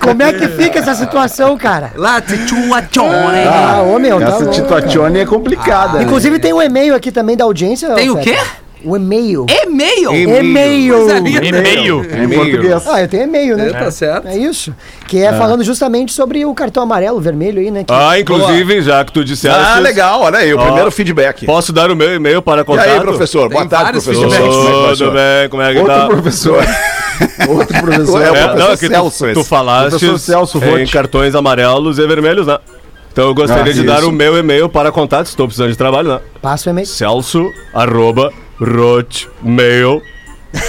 Como 0.00 0.22
é 0.22 0.32
que 0.32 0.48
fica 0.48 0.78
essa 0.78 0.94
situação, 0.94 1.56
cara? 1.56 1.92
Lá, 1.96 2.20
tchone. 2.20 3.44
Ah, 3.48 3.82
ô 3.82 3.98
meu, 3.98 4.20
tá 4.20 4.26
Essa 4.28 4.46
tituacione 4.46 5.20
é 5.20 5.26
complicada. 5.26 5.98
né? 5.98 6.04
Inclusive 6.04 6.38
tem 6.38 6.52
um 6.52 6.62
e-mail 6.62 6.94
aqui 6.94 7.10
também 7.10 7.36
da 7.36 7.44
audiência. 7.44 7.90
Tem 7.94 8.08
o 8.10 8.22
Feta. 8.22 8.65
O 8.86 8.96
e-mail. 8.96 9.46
E-mail. 9.64 10.14
E-mail. 10.14 11.08
E-mail. 11.44 12.04
Em 12.04 12.28
português. 12.28 12.86
Ah, 12.86 13.02
eu 13.02 13.08
tenho 13.08 13.24
e-mail, 13.24 13.56
né? 13.56 13.68
É, 13.68 13.72
tá 13.72 13.90
certo. 13.90 14.28
É 14.28 14.36
isso. 14.38 14.72
Que 15.08 15.22
é 15.22 15.32
falando 15.32 15.64
justamente 15.64 16.12
sobre 16.12 16.44
o 16.46 16.54
cartão 16.54 16.84
amarelo, 16.84 17.20
vermelho 17.20 17.58
aí, 17.60 17.70
né? 17.70 17.82
que- 17.84 17.92
Ah, 17.92 18.18
inclusive, 18.18 18.80
já 18.82 19.04
que 19.04 19.12
tu 19.12 19.24
disseste. 19.24 19.58
Ah, 19.58 19.78
legal, 19.80 20.20
olha 20.22 20.38
aí, 20.38 20.54
o 20.54 20.58
Ó. 20.58 20.64
primeiro 20.64 20.90
feedback. 20.92 21.44
Posso 21.44 21.72
dar 21.72 21.90
o 21.90 21.96
meu 21.96 22.14
e-mail 22.14 22.40
para 22.40 22.62
E 22.62 22.64
contato? 22.64 22.88
aí, 22.88 23.00
professor? 23.00 23.48
Boa 23.48 23.62
Tem 23.62 23.68
tarde, 23.68 23.92
professor. 24.00 24.30
feedbacks. 24.30 24.56
Como 24.56 24.68
é 24.68 24.82
Tudo 24.82 24.96
senhor? 24.96 25.12
bem, 25.14 25.48
como 25.50 25.62
é 25.62 25.72
que 25.72 25.78
Outro 25.80 25.94
tá? 25.94 26.06
professor. 26.06 26.64
Outro 27.48 27.80
professor. 27.80 28.22
É, 28.22 28.30
o 28.30 28.34
É, 28.36 28.42
professor 28.44 28.58
não, 28.58 28.72
é 28.72 28.76
que 28.76 28.86
Celso 28.88 29.26
tu, 29.26 29.34
tu 29.34 29.44
falaste 29.44 29.90
Professor 29.90 30.18
Celso 30.18 30.58
em 30.78 30.86
cartões 30.86 31.34
amarelos 31.34 31.98
e 31.98 32.06
vermelhos, 32.06 32.46
né? 32.46 32.58
Então 33.12 33.24
eu 33.28 33.34
gostaria 33.34 33.72
Ah, 33.72 33.74
de 33.74 33.82
dar 33.82 34.00
isso. 34.00 34.08
o 34.10 34.12
meu 34.12 34.36
e-mail 34.36 34.68
para 34.68 34.92
contato, 34.92 35.26
estou 35.26 35.46
precisando 35.46 35.70
de 35.70 35.76
trabalho, 35.78 36.08
né? 36.08 36.20
Passa 36.42 36.68
o 36.68 36.72
e-mail. 36.72 36.86
Celso, 36.86 37.50
arroba, 37.72 38.30
Roch 38.60 39.28
Mayo, 39.42 40.02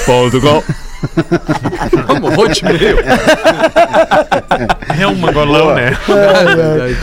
Portugal 0.05 0.63
Vamos, 2.07 2.37
hotmail. 2.37 2.97
É 4.99 5.07
um 5.07 5.15
mangolão, 5.15 5.75
né? 5.75 5.91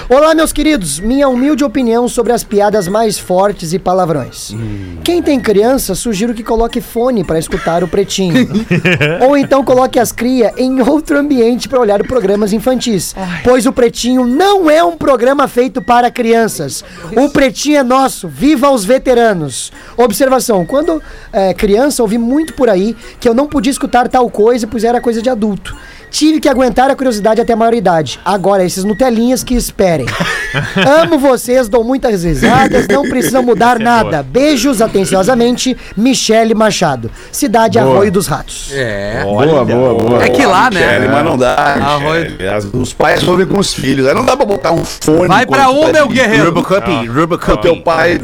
Olá, 0.08 0.34
meus 0.34 0.52
queridos. 0.52 0.98
Minha 0.98 1.28
humilde 1.28 1.62
opinião 1.64 2.08
sobre 2.08 2.32
as 2.32 2.42
piadas 2.42 2.88
mais 2.88 3.18
fortes 3.18 3.72
e 3.72 3.78
palavrões. 3.78 4.52
Quem 5.04 5.22
tem 5.22 5.38
criança, 5.38 5.94
sugiro 5.94 6.34
que 6.34 6.42
coloque 6.42 6.80
fone 6.80 7.22
para 7.22 7.38
escutar 7.38 7.84
o 7.84 7.88
pretinho. 7.88 8.48
Ou 9.22 9.36
então 9.36 9.64
coloque 9.64 9.98
as 9.98 10.10
cria 10.10 10.52
em 10.56 10.80
outro 10.80 11.18
ambiente 11.18 11.68
para 11.68 11.80
olhar 11.80 12.02
programas 12.04 12.52
infantis. 12.52 13.14
Pois 13.42 13.66
o 13.66 13.72
pretinho 13.72 14.24
não 14.26 14.68
é 14.68 14.82
um 14.82 14.96
programa 14.96 15.46
feito 15.46 15.80
para 15.80 16.10
crianças. 16.10 16.84
O 17.16 17.28
pretinho 17.28 17.78
é 17.78 17.82
nosso. 17.82 18.26
Viva 18.28 18.70
os 18.70 18.84
veteranos. 18.84 19.70
Observação: 19.96 20.66
quando 20.66 21.00
é, 21.32 21.54
criança, 21.54 22.02
ouvi 22.02 22.18
muito 22.18 22.54
por 22.54 22.68
aí 22.68 22.96
que 23.20 23.28
eu 23.28 23.34
não 23.34 23.46
podia 23.46 23.70
escutar 23.70 23.83
escutar 23.84 24.08
tal 24.08 24.28
coisa, 24.30 24.66
pois 24.66 24.82
era 24.82 25.00
coisa 25.00 25.20
de 25.20 25.28
adulto. 25.28 25.76
Tive 26.10 26.38
que 26.40 26.48
aguentar 26.48 26.88
a 26.90 26.94
curiosidade 26.94 27.40
até 27.40 27.54
a 27.54 27.56
maioridade. 27.56 28.20
Agora, 28.24 28.64
esses 28.64 28.84
Nutelinhas 28.84 29.42
que 29.42 29.52
esperem. 29.54 30.06
Amo 31.02 31.18
vocês, 31.18 31.68
dou 31.68 31.82
muitas 31.82 32.22
risadas, 32.22 32.86
não 32.86 33.02
precisam 33.02 33.42
mudar 33.42 33.80
nada. 33.80 34.22
Beijos 34.22 34.80
atenciosamente, 34.80 35.76
Michele 35.96 36.54
Machado. 36.54 37.10
Cidade 37.32 37.80
Arroio 37.80 38.12
dos 38.12 38.28
Ratos. 38.28 38.70
É. 38.72 39.22
Boa, 39.24 39.64
boa, 39.64 39.94
boa. 39.94 40.24
É 40.24 40.28
que 40.28 40.46
lá, 40.46 40.70
Michele, 40.70 41.06
né? 41.06 41.08
mas 41.12 41.24
não 41.24 41.36
dá. 41.36 41.52
Arroio- 41.54 42.30
Michele. 42.30 42.48
As- 42.48 42.64
Os 42.72 42.92
pais 42.92 43.26
ouvem 43.26 43.46
com 43.46 43.58
os 43.58 43.74
filhos. 43.74 44.06
Aí 44.06 44.14
não 44.14 44.24
dá 44.24 44.36
pra 44.36 44.46
botar 44.46 44.70
um 44.70 44.84
fone. 44.84 45.26
Vai 45.26 45.44
pra 45.44 45.68
um, 45.68 45.86
tá 45.86 45.92
meu 45.94 46.06
de- 46.06 46.14
guerreiro. 46.14 46.44
Rubacup, 46.46 46.80
Pro 46.84 47.20
Rubacup. 47.20 47.60
teu 47.62 47.82
pai. 47.82 48.20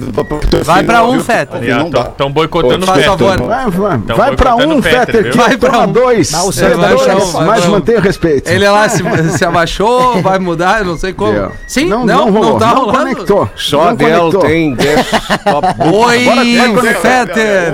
teu 0.49 0.63
Vai 0.63 0.77
filho 0.77 0.87
pra 0.87 1.05
um, 1.05 1.91
dá. 1.91 2.03
Estão 2.03 2.31
boicotando 2.31 2.85
o 2.85 2.95
Fetter. 2.95 3.17
Vai, 3.17 3.67
vai, 3.69 3.99
vai 4.17 4.37
pra 4.37 4.55
um, 4.55 4.81
Fetter, 4.81 5.07
Fetter, 5.07 5.31
que 5.33 5.37
Vai 5.51 5.57
vai 5.57 5.71
pra 5.71 5.79
um. 5.81 5.93
dois. 5.93 6.31
Não, 6.33 6.49
o 6.49 6.51
É 6.51 6.75
vai 6.75 6.95
dois, 6.95 7.03
um, 7.25 7.33
vai 7.33 7.47
mas 7.47 7.67
um. 7.67 7.71
mantenha 7.71 7.99
o 7.99 8.03
respeito. 8.03 8.49
Ele 8.51 8.69
lá 8.69 8.89
se, 8.89 9.03
se 9.37 9.45
abaixou, 9.45 10.21
vai 10.23 10.39
mudar, 10.39 10.85
não 10.85 10.97
sei 10.97 11.13
como. 11.13 11.33
Deu. 11.33 11.53
Sim, 11.67 11.87
não, 11.87 12.05
não, 12.07 12.59
tá 12.59 12.67
não 12.67 12.75
rolando. 12.77 12.99
conectou. 12.99 13.51
Só 13.57 13.77
não 13.85 13.89
a 13.89 13.95
Dell 13.95 14.19
conectou. 14.19 14.41
tem 14.43 14.75
desktop. 14.75 15.67
Oi, 15.95 16.27
Fetter. 17.01 17.73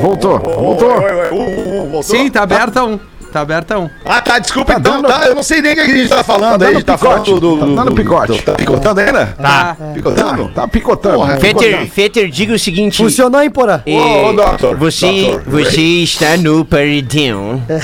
Voltou, 0.00 0.38
voltou. 0.38 2.02
Sim, 2.02 2.30
tá 2.30 2.42
aberta 2.42 2.84
um. 2.84 2.98
Tá 3.36 3.42
aberta 3.42 3.78
um. 3.78 3.90
Ah, 4.02 4.22
tá, 4.22 4.38
desculpa 4.38 4.72
Tá 4.72 4.78
então, 4.80 5.02
dando- 5.02 5.08
tá, 5.12 5.26
eu 5.26 5.34
não 5.34 5.42
sei 5.42 5.60
nem 5.60 5.72
o 5.72 5.74
que 5.74 5.80
a 5.82 5.86
gente 5.88 6.08
tá 6.08 6.24
falando 6.24 6.40
Tá 6.40 6.46
aí, 6.48 6.54
a 6.54 6.56
dando 6.58 6.72
gente 6.74 6.84
tá 6.84 6.96
picote, 6.96 7.26
falando 7.26 7.40
do... 7.40 7.58
tá 7.58 7.64
do- 7.66 7.76
dando 7.76 7.90
do- 7.90 7.94
picote. 7.94 8.42
Tá 8.42 8.52
picotando 8.54 9.00
ainda? 9.00 9.26
Tá. 9.26 9.76
Picotando? 9.92 10.48
Tá 10.48 10.68
picotando. 10.68 11.14
Porra, 11.16 11.36
Fetter, 11.36 11.86
Fetter, 11.90 12.28
diga 12.30 12.54
o 12.54 12.58
seguinte. 12.58 12.96
Funcionou, 12.96 13.42
hein, 13.42 13.50
Porã? 13.50 13.82
é, 13.84 13.90
Ô, 13.94 14.28
ô, 14.28 14.32
doutor, 14.32 14.76
você, 14.78 15.06
doutor. 15.24 15.42
você 15.50 15.80
está 16.02 16.36
no 16.38 16.64
paredão. 16.64 17.62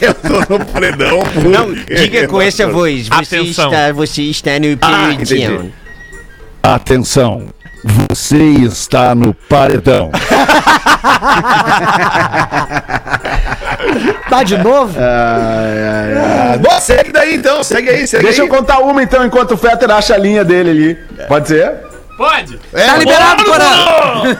Eu 0.00 0.14
tô 0.14 0.58
no 0.58 0.64
paredão. 0.64 1.18
Não, 1.50 1.74
diga 1.74 2.26
com 2.28 2.40
essa 2.40 2.66
voz. 2.66 3.08
Você 3.08 3.36
Atenção. 3.36 3.70
está, 3.70 3.92
você 3.92 4.22
está 4.22 4.58
no 4.58 4.72
Ah, 4.80 5.08
paredão. 5.16 5.70
Atenção, 6.62 7.46
você 7.84 8.36
está 8.38 9.14
no 9.14 9.34
paredão. 9.34 10.10
Tá 14.28 14.42
de 14.42 14.56
novo? 14.58 14.98
Ah, 14.98 16.56
bom, 16.58 16.80
segue 16.80 17.12
daí 17.12 17.34
então, 17.36 17.62
segue 17.62 17.90
aí, 17.90 18.06
segue 18.06 18.24
Deixa 18.24 18.42
aí. 18.42 18.48
eu 18.48 18.54
contar 18.54 18.78
uma 18.78 19.02
então, 19.02 19.24
enquanto 19.24 19.52
o 19.52 19.56
Fetter 19.56 19.90
acha 19.90 20.14
a 20.14 20.18
linha 20.18 20.44
dele 20.44 20.70
ali. 20.70 20.98
Pode 21.28 21.48
ser? 21.48 21.72
Pode. 22.16 22.58
Tá 22.72 22.96
liberado, 22.96 23.44
Porã. 23.44 23.64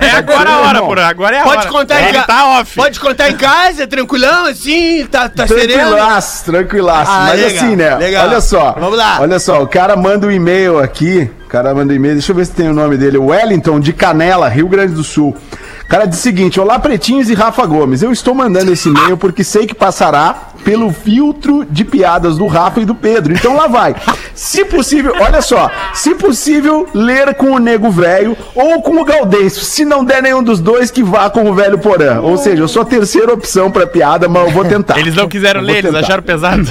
É 0.01 0.11
agora 0.11 0.51
a 0.51 0.59
hora, 0.61 0.83
por 0.83 0.99
agora 0.99 1.37
é 1.37 1.41
a 1.41 1.43
Pode 1.43 1.59
hora. 1.59 1.69
contar 1.71 2.01
em 2.03 2.05
Ele 2.07 2.19
ca- 2.19 2.23
tá 2.25 2.47
off. 2.61 2.75
Pode 2.77 3.01
contar 3.01 3.31
em 3.31 3.37
casa, 3.37 3.87
tranquilão, 3.87 4.47
assim, 4.47 5.05
tá, 5.07 5.29
tá 5.29 5.47
sereno. 5.47 5.73
Tranquilaço, 5.91 6.45
tranquilaço. 6.45 7.11
Ah, 7.13 7.27
Mas 7.31 7.41
legal, 7.41 7.65
assim, 7.65 7.77
né? 7.77 7.95
legal. 7.97 8.27
Olha 8.29 8.41
só. 8.41 8.73
Vamos 8.79 8.97
lá. 8.97 9.19
Olha 9.21 9.39
só, 9.41 9.61
o 9.63 9.67
cara 9.67 9.97
manda 9.97 10.27
um 10.27 10.31
e-mail 10.31 10.79
aqui. 10.79 11.29
Cara 11.55 11.73
manda 11.73 11.95
e-mail. 11.95 12.14
Deixa 12.14 12.33
eu 12.33 12.37
ver 12.37 12.47
se 12.47 12.51
tem 12.51 12.69
o 12.69 12.75
nome 12.75 12.97
dele. 12.97 13.17
Wellington, 13.17 13.79
de 13.79 13.93
Canela, 13.93 14.49
Rio 14.49 14.67
Grande 14.67 14.93
do 14.93 15.05
Sul. 15.05 15.37
O 15.85 15.88
cara 15.88 16.05
diz 16.05 16.19
o 16.19 16.21
seguinte: 16.21 16.59
Olá, 16.59 16.81
pretinhos 16.81 17.31
e 17.31 17.35
Rafa 17.35 17.64
Gomes. 17.64 18.03
Eu 18.03 18.11
estou 18.11 18.35
mandando 18.35 18.73
esse 18.73 18.88
e-mail 18.88 19.17
porque 19.17 19.45
sei 19.45 19.64
que 19.64 19.73
passará 19.73 20.49
pelo 20.64 20.90
filtro 20.90 21.64
de 21.64 21.85
piadas 21.85 22.38
do 22.38 22.49
Rafa 22.49 22.81
e 22.81 22.85
do 22.85 22.93
Pedro. 22.93 23.33
Então 23.33 23.55
lá 23.55 23.69
vai. 23.69 23.95
Se 24.35 24.64
possível, 24.64 25.14
olha 25.21 25.40
só. 25.40 25.71
Se 25.93 26.17
possível, 26.17 26.88
ler 26.93 27.37
com 27.37 27.53
o 27.53 27.59
Nego 27.61 27.88
Velho 27.88 28.37
ou 28.53 28.83
com 28.83 29.01
o 29.01 29.05
Gaudêncio. 29.05 29.62
Se 29.62 29.85
não 29.85 30.05
der 30.05 30.21
nenhum 30.21 30.43
dos 30.43 30.59
dois, 30.59 30.90
que 30.90 31.05
vá 31.05 31.31
com 31.31 31.49
o 31.49 31.55
Velho 31.55 31.79
Porã. 31.79 32.19
Ou 32.21 32.37
seja, 32.37 32.64
eu 32.64 32.69
sou 32.69 32.83
a 32.83 32.85
terceira 32.85 33.33
opção 33.33 33.71
pra 33.71 33.87
piada, 33.87 34.29
mas 34.29 34.45
eu 34.45 34.51
vou 34.51 34.64
tentar. 34.64 34.99
Eles 34.99 35.14
não 35.14 35.29
quiseram 35.29 35.61
ler, 35.61 35.85
eles 35.85 35.95
acharam 35.95 36.25
pesado. 36.25 36.64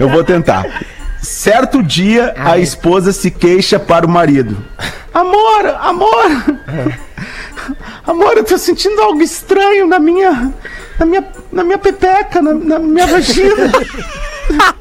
Eu 0.00 0.08
vou 0.08 0.24
tentar. 0.24 0.66
Certo 1.22 1.82
dia, 1.82 2.34
a 2.36 2.58
esposa 2.58 3.12
se 3.12 3.30
queixa 3.30 3.78
para 3.78 4.06
o 4.06 4.08
marido. 4.08 4.64
Amor, 5.12 5.66
amor. 5.80 6.30
Amor, 8.06 8.36
eu 8.38 8.44
tô 8.44 8.56
sentindo 8.58 9.00
algo 9.02 9.22
estranho 9.22 9.86
na 9.86 9.98
minha. 9.98 10.52
Na 10.98 11.06
minha, 11.06 11.24
na 11.52 11.62
minha 11.62 11.78
pepeca, 11.78 12.40
na, 12.42 12.54
na 12.54 12.78
minha 12.78 13.06
vagina. 13.06 13.70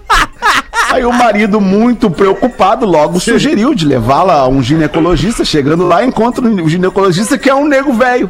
Aí 0.92 1.06
o 1.06 1.14
marido, 1.14 1.62
muito 1.62 2.10
preocupado, 2.10 2.86
logo 2.86 3.20
sugeriu 3.20 3.76
de 3.76 3.86
levá-la 3.86 4.34
a 4.34 4.48
um 4.48 4.62
ginecologista. 4.62 5.46
Chegando 5.46 5.86
lá, 5.86 6.04
encontra 6.04 6.44
o 6.44 6.70
ginecologista 6.70 7.38
que 7.38 7.50
é 7.50 7.54
um 7.54 7.68
nego 7.68 7.94
velho. 7.94 8.30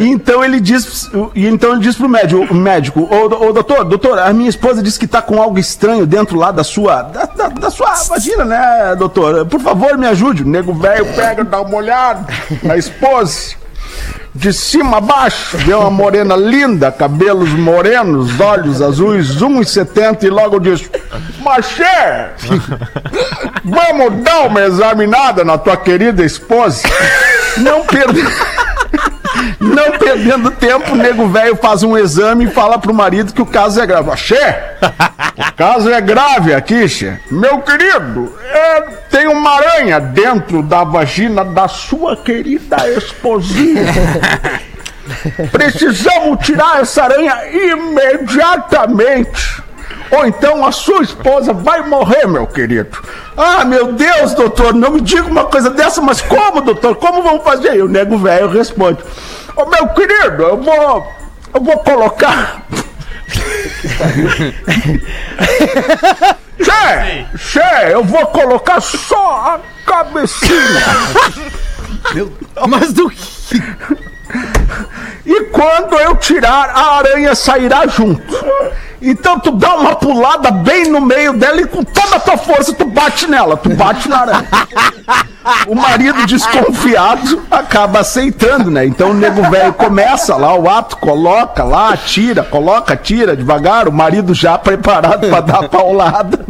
E 0.00 0.08
então 0.08 0.42
ele 0.42 0.58
diz, 0.58 1.10
e 1.34 1.46
então 1.46 1.72
ele 1.72 1.80
diz 1.80 1.96
pro 1.96 2.08
médico, 2.08 2.46
o 2.50 2.54
médico, 2.54 3.00
ô, 3.10 3.48
ô 3.48 3.52
doutor, 3.52 3.84
doutor, 3.84 4.18
a 4.18 4.32
minha 4.32 4.48
esposa 4.48 4.82
disse 4.82 4.98
que 4.98 5.06
tá 5.06 5.20
com 5.20 5.40
algo 5.40 5.58
estranho 5.58 6.06
dentro 6.06 6.38
lá 6.38 6.50
da 6.50 6.64
sua, 6.64 7.02
da, 7.02 7.26
da, 7.26 7.48
da 7.48 7.70
sua 7.70 7.92
vagina, 8.08 8.44
né, 8.44 8.96
doutor? 8.96 9.44
Por 9.44 9.60
favor, 9.60 9.98
me 9.98 10.06
ajude. 10.06 10.42
O 10.42 10.48
nego 10.48 10.72
velho 10.72 11.04
pega, 11.14 11.44
dá 11.44 11.60
uma 11.60 11.76
olhada 11.76 12.26
na 12.62 12.76
esposa. 12.78 13.59
De 14.32 14.52
cima 14.52 14.98
a 14.98 15.00
baixo, 15.00 15.56
vê 15.58 15.74
uma 15.74 15.90
morena 15.90 16.36
linda, 16.36 16.92
cabelos 16.92 17.50
morenos, 17.50 18.38
olhos 18.40 18.80
azuis, 18.80 19.36
1,70 19.36 20.22
e 20.22 20.30
logo 20.30 20.60
diz: 20.60 20.88
Machê, 21.40 22.28
vamos 23.64 24.22
dar 24.22 24.46
uma 24.46 24.62
examinada 24.62 25.44
na 25.44 25.58
tua 25.58 25.76
querida 25.76 26.24
esposa? 26.24 26.88
Não 27.56 27.84
perde. 27.84 28.22
Não 29.58 29.98
perdendo 29.98 30.50
tempo, 30.50 30.92
o 30.92 30.96
nego 30.96 31.28
velho 31.28 31.56
faz 31.56 31.82
um 31.82 31.96
exame 31.96 32.44
e 32.44 32.50
fala 32.50 32.78
pro 32.78 32.94
marido 32.94 33.32
que 33.32 33.42
o 33.42 33.46
caso 33.46 33.80
é 33.80 33.86
grave. 33.86 34.16
Xê, 34.16 34.54
o 35.36 35.52
caso 35.56 35.90
é 35.90 36.00
grave 36.00 36.54
aqui, 36.54 36.88
Xê. 36.88 37.18
Meu 37.30 37.60
querido, 37.60 38.34
é, 38.52 38.80
tem 39.10 39.26
uma 39.26 39.50
aranha 39.50 40.00
dentro 40.00 40.62
da 40.62 40.84
vagina 40.84 41.44
da 41.44 41.68
sua 41.68 42.16
querida 42.16 42.76
esposinha. 42.90 43.92
Precisamos 45.50 46.44
tirar 46.44 46.80
essa 46.80 47.04
aranha 47.04 47.36
imediatamente. 47.52 49.62
Ou 50.10 50.26
então 50.26 50.66
a 50.66 50.72
sua 50.72 51.02
esposa 51.02 51.52
vai 51.52 51.86
morrer, 51.86 52.26
meu 52.26 52.46
querido. 52.46 52.98
Ah, 53.36 53.64
meu 53.64 53.92
Deus, 53.92 54.34
doutor, 54.34 54.74
não 54.74 54.90
me 54.90 55.00
diga 55.00 55.28
uma 55.28 55.44
coisa 55.44 55.70
dessa, 55.70 56.00
mas 56.00 56.20
como, 56.20 56.60
doutor? 56.60 56.96
Como 56.96 57.22
vamos 57.22 57.44
fazer? 57.44 57.76
E 57.76 57.82
o 57.82 57.88
nego 57.88 58.18
velho 58.18 58.48
responde: 58.48 58.98
Ô 59.56 59.64
meu 59.66 59.88
querido, 59.88 60.42
eu 60.42 60.56
vou. 60.56 61.06
Eu 61.54 61.60
vou 61.60 61.78
colocar. 61.78 62.62
Che, 66.62 67.26
che, 67.38 67.90
eu 67.90 68.04
vou 68.04 68.26
colocar 68.26 68.80
só 68.80 69.16
a 69.16 69.60
cabecinha. 69.86 70.84
Mas 72.68 72.92
do 72.92 73.08
que? 73.08 73.62
E 75.24 75.40
quando 75.44 75.98
eu 75.98 76.16
tirar, 76.16 76.68
a 76.70 76.98
aranha 76.98 77.34
sairá 77.34 77.86
junto. 77.86 78.36
Então 79.02 79.38
tu 79.40 79.52
dá 79.52 79.74
uma 79.76 79.96
pulada 79.96 80.50
bem 80.50 80.90
no 80.90 81.00
meio 81.00 81.32
dela 81.32 81.60
e 81.60 81.66
com 81.66 81.82
toda 81.82 82.16
a 82.16 82.20
tua 82.20 82.36
força 82.36 82.74
tu 82.74 82.84
bate 82.84 83.26
nela, 83.26 83.56
tu 83.56 83.70
bate 83.70 84.08
na 84.08 84.20
aranha. 84.20 84.48
O 85.66 85.74
marido 85.74 86.26
desconfiado 86.26 87.42
acaba 87.50 88.00
aceitando, 88.00 88.70
né? 88.70 88.84
Então 88.84 89.10
o 89.10 89.14
nego 89.14 89.42
velho 89.50 89.72
começa 89.72 90.36
lá 90.36 90.54
o 90.54 90.68
ato, 90.68 90.98
coloca 90.98 91.64
lá, 91.64 91.96
tira, 91.96 92.42
coloca, 92.42 92.94
tira 92.94 93.34
devagar, 93.34 93.88
o 93.88 93.92
marido 93.92 94.34
já 94.34 94.58
preparado 94.58 95.28
pra 95.28 95.40
dar 95.40 95.64
a 95.64 95.68
paulada. 95.68 96.44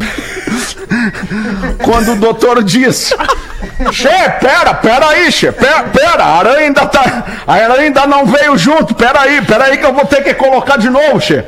Quando 1.85 2.13
o 2.13 2.17
doutor 2.17 2.65
diz: 2.65 3.15
Che, 3.93 4.31
pera, 4.41 4.75
pera 4.75 5.09
aí, 5.09 5.31
che, 5.31 5.53
pera, 5.53 5.85
pera, 5.85 6.25
a 6.25 6.39
aranha 6.39 6.67
ainda 6.67 6.87
tá. 6.87 7.25
A 7.47 7.55
aranha 7.55 7.83
ainda 7.83 8.07
não 8.07 8.27
veio 8.27 8.59
junto, 8.59 8.95
pera 8.95 9.21
aí, 9.21 9.41
pera 9.43 9.65
aí 9.67 9.79
que 9.79 9.87
eu 9.87 9.95
vou 9.95 10.05
ter 10.05 10.23
que 10.25 10.35
colocar 10.35 10.77
de 10.77 10.91
novo, 10.91 11.21
che. 11.21 11.45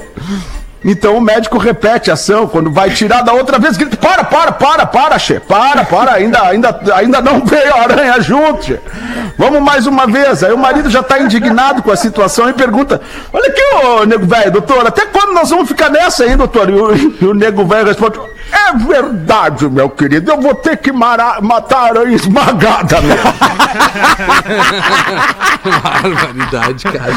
Então 0.85 1.17
o 1.17 1.21
médico 1.21 1.59
repete 1.59 2.11
a 2.11 2.15
ação, 2.15 2.49
quando 2.49 2.71
vai 2.71 2.91
tirar 2.91 3.23
da 3.23 3.33
outra 3.33 3.59
vez, 3.59 3.77
grita: 3.77 3.97
para, 3.97 4.25
para, 4.25 4.53
para, 4.53 4.87
para, 4.87 5.19
che, 5.19 5.39
para, 5.39 5.85
para, 5.85 6.15
ainda, 6.15 6.43
ainda, 6.43 6.81
ainda 6.95 7.21
não 7.21 7.45
veio 7.45 7.75
a 7.75 7.83
aranha 7.83 8.21
junto, 8.21 8.65
che. 8.65 8.81
Vamos 9.39 9.61
mais 9.61 9.87
uma 9.87 10.07
vez. 10.07 10.43
Aí 10.43 10.53
o 10.53 10.59
marido 10.59 10.91
já 10.91 11.03
tá 11.03 11.19
indignado 11.19 11.83
com 11.83 11.91
a 11.91 11.97
situação 11.97 12.49
e 12.49 12.53
pergunta: 12.53 13.01
Olha 13.33 13.49
aqui, 13.49 13.63
ô 13.85 14.05
nego 14.05 14.27
velho, 14.27 14.51
doutor, 14.51 14.87
até 14.87 15.07
quando 15.07 15.33
nós 15.33 15.51
vamos 15.51 15.69
ficar 15.69 15.89
nessa 15.89 16.25
aí, 16.25 16.37
doutor? 16.37 16.69
E 16.69 16.75
o, 16.75 16.97
e 16.97 17.27
o 17.27 17.35
nego 17.35 17.65
velho 17.65 17.87
responde: 17.87 18.19
É 18.53 18.73
verdade, 18.77 19.69
meu 19.69 19.89
querido, 19.89 20.31
eu 20.31 20.41
vou 20.41 20.55
ter 20.55 20.77
que 20.77 20.93
mara- 20.93 21.41
matar 21.41 21.79
a 21.79 21.85
aranha 21.89 22.15
esmagada, 22.17 23.01
meu. 23.01 23.17
Barbaridade, 25.83 26.85
cara. 26.85 27.13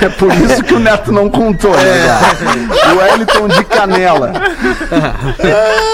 É 0.00 0.08
por 0.08 0.32
isso 0.34 0.62
que 0.64 0.74
o 0.74 0.78
Neto 0.80 1.12
não 1.12 1.28
contou, 1.30 1.70
né? 1.76 2.18
O 2.92 2.96
Wellington 2.98 3.48
de 3.48 3.64
Canela. 3.64 4.32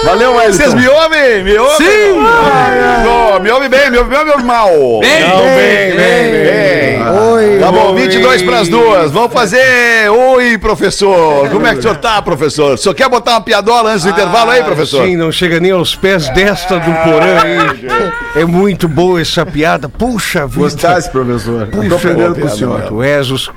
Valeu, 0.05 0.33
Wellington. 0.35 0.57
Vocês 0.57 0.73
me 0.73 0.87
ouvem? 0.87 1.43
Me 1.43 1.57
ouvem? 1.57 1.77
Sim! 1.77 2.19
Ai, 2.53 2.79
ai. 2.79 3.39
Me 3.41 3.51
ouve 3.51 3.69
bem, 3.69 3.89
me 3.91 3.97
ouve 3.97 4.09
bem 4.09 4.19
ou 4.19 4.25
me 4.25 4.31
ouve 4.31 4.43
mal? 4.43 4.69
Bem, 5.01 5.21
Não, 5.27 5.37
bem, 5.37 5.95
bem, 5.95 6.31
bem, 6.31 6.43
bem. 6.43 6.90
Oi. 7.09 7.59
Tá 7.59 7.71
bom, 7.71 7.95
22 7.95 8.41
para 8.43 8.59
as 8.59 8.67
duas. 8.69 9.11
Vamos 9.11 9.33
fazer. 9.33 10.09
Oi, 10.09 10.57
professor. 10.57 11.49
Como 11.49 11.65
é 11.65 11.73
que 11.73 11.79
o 11.79 11.81
senhor 11.81 11.97
tá, 11.97 12.21
professor? 12.21 12.73
O 12.73 12.77
senhor 12.77 12.93
quer 12.95 13.09
botar 13.09 13.31
uma 13.31 13.41
piadola 13.41 13.91
antes 13.91 14.03
do 14.03 14.09
intervalo 14.09 14.51
aí, 14.51 14.63
professor? 14.63 15.05
Sim, 15.05 15.15
não 15.17 15.31
chega 15.31 15.59
nem 15.59 15.71
aos 15.71 15.95
pés 15.95 16.29
desta 16.29 16.79
do 16.79 16.91
porã 17.03 17.41
aí. 17.43 18.41
É 18.41 18.45
muito 18.45 18.87
boa 18.87 19.19
essa 19.21 19.45
piada. 19.45 19.89
Puxa 19.89 20.45
vida. 20.47 20.59
Gostasse, 20.61 21.09
professor. 21.09 21.69
Eu 21.73 21.89
tô 21.89 21.95
aprendendo 21.95 22.35
com 22.39 22.45
o 22.45 22.49
senhor. 22.49 22.81
Tu 22.83 23.03
és 23.03 23.29
os, 23.31 23.51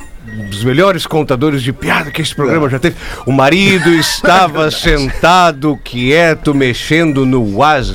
os 0.50 0.64
melhores 0.64 1.06
contadores 1.06 1.62
de 1.62 1.72
piada 1.72 2.10
que 2.10 2.22
esse 2.22 2.34
programa 2.34 2.68
já 2.68 2.78
teve. 2.78 2.96
O 3.26 3.32
marido 3.32 3.90
estava 3.90 4.70
sentado, 4.72 5.78
quieto, 5.84 6.54
mexendo 6.54 7.24
no 7.26 7.56
Whats- 7.58 7.94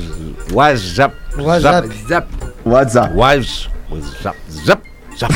WhatsApp. 0.52 1.14
WhatsApp. 1.38 1.88
WhatsApp. 2.64 3.16
Whats- 3.16 3.68
WhatsApp. 3.90 4.89
Zap. 5.20 5.34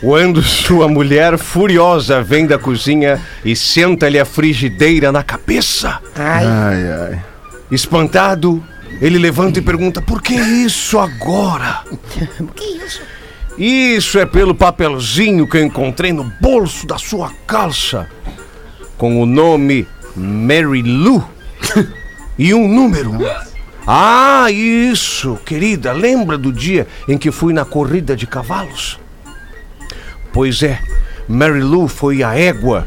Quando 0.00 0.42
sua 0.42 0.88
mulher 0.88 1.38
furiosa 1.38 2.22
vem 2.22 2.46
da 2.46 2.58
cozinha 2.58 3.20
e 3.44 3.56
senta-lhe 3.56 4.18
a 4.18 4.24
frigideira 4.24 5.10
na 5.10 5.22
cabeça. 5.22 5.98
Ai, 6.14 6.44
Ai, 6.46 6.92
ai. 6.92 7.24
Espantado, 7.70 8.62
ele 9.00 9.18
levanta 9.18 9.60
e 9.60 9.62
pergunta: 9.62 10.02
por 10.02 10.20
que 10.20 10.34
isso 10.34 10.98
agora? 10.98 11.82
Isso 13.58 14.18
é 14.18 14.24
pelo 14.24 14.54
papelzinho 14.54 15.46
que 15.46 15.58
eu 15.58 15.62
encontrei 15.62 16.12
no 16.14 16.24
bolso 16.40 16.86
da 16.86 16.96
sua 16.96 17.30
calça, 17.46 18.08
com 18.96 19.20
o 19.20 19.26
nome 19.26 19.86
Mary 20.16 20.80
Lou 20.82 21.28
e 22.38 22.54
um 22.54 22.66
número. 22.66 23.18
Ah, 23.86 24.50
isso, 24.50 25.38
querida, 25.44 25.92
lembra 25.92 26.36
do 26.36 26.52
dia 26.52 26.86
em 27.08 27.16
que 27.16 27.30
fui 27.30 27.52
na 27.52 27.64
corrida 27.64 28.14
de 28.14 28.26
cavalos? 28.26 28.98
Pois 30.32 30.62
é, 30.62 30.80
Mary 31.28 31.60
Lou 31.60 31.88
foi 31.88 32.22
a 32.22 32.38
égua 32.38 32.86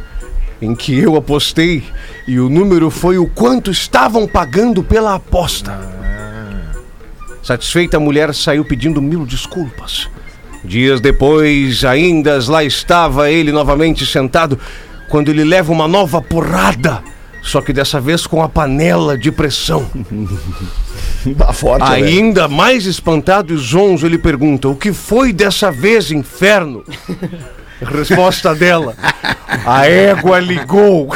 em 0.62 0.74
que 0.74 0.98
eu 0.98 1.16
apostei 1.16 1.84
e 2.28 2.40
o 2.40 2.50
número 2.50 2.90
foi 2.90 3.18
o 3.18 3.28
quanto 3.28 3.70
estavam 3.70 4.28
pagando 4.28 4.84
pela 4.84 5.16
aposta. 5.16 5.78
Satisfeita, 7.42 7.98
a 7.98 8.00
mulher 8.00 8.34
saiu 8.34 8.64
pedindo 8.64 9.02
mil 9.02 9.26
desculpas. 9.26 10.10
Dias 10.64 11.02
depois, 11.02 11.84
ainda 11.84 12.40
lá 12.48 12.64
estava 12.64 13.30
ele 13.30 13.52
novamente 13.52 14.06
sentado, 14.06 14.58
quando 15.10 15.30
ele 15.30 15.44
leva 15.44 15.72
uma 15.74 15.88
nova 15.88 16.22
porrada, 16.22 17.04
só 17.44 17.62
que 17.62 17.74
dessa 17.74 18.00
vez 18.00 18.26
com 18.26 18.42
a 18.42 18.50
panela 18.50 19.18
de 19.18 19.32
pressão. 19.32 19.88
Tá 21.38 21.54
forte, 21.54 21.90
velho. 21.90 22.06
Ainda 22.06 22.50
mais 22.50 22.86
espantado 22.86 23.54
e 23.54 23.58
zonzo, 23.58 24.06
ele 24.06 24.18
pergunta: 24.18 24.68
O 24.68 24.76
que 24.76 24.92
foi 24.92 25.32
dessa 25.32 25.72
vez, 25.72 26.12
inferno? 26.12 26.84
Resposta 27.84 28.56
dela: 28.56 28.96
A 29.66 29.88
égua 29.88 30.40
ligou. 30.40 31.10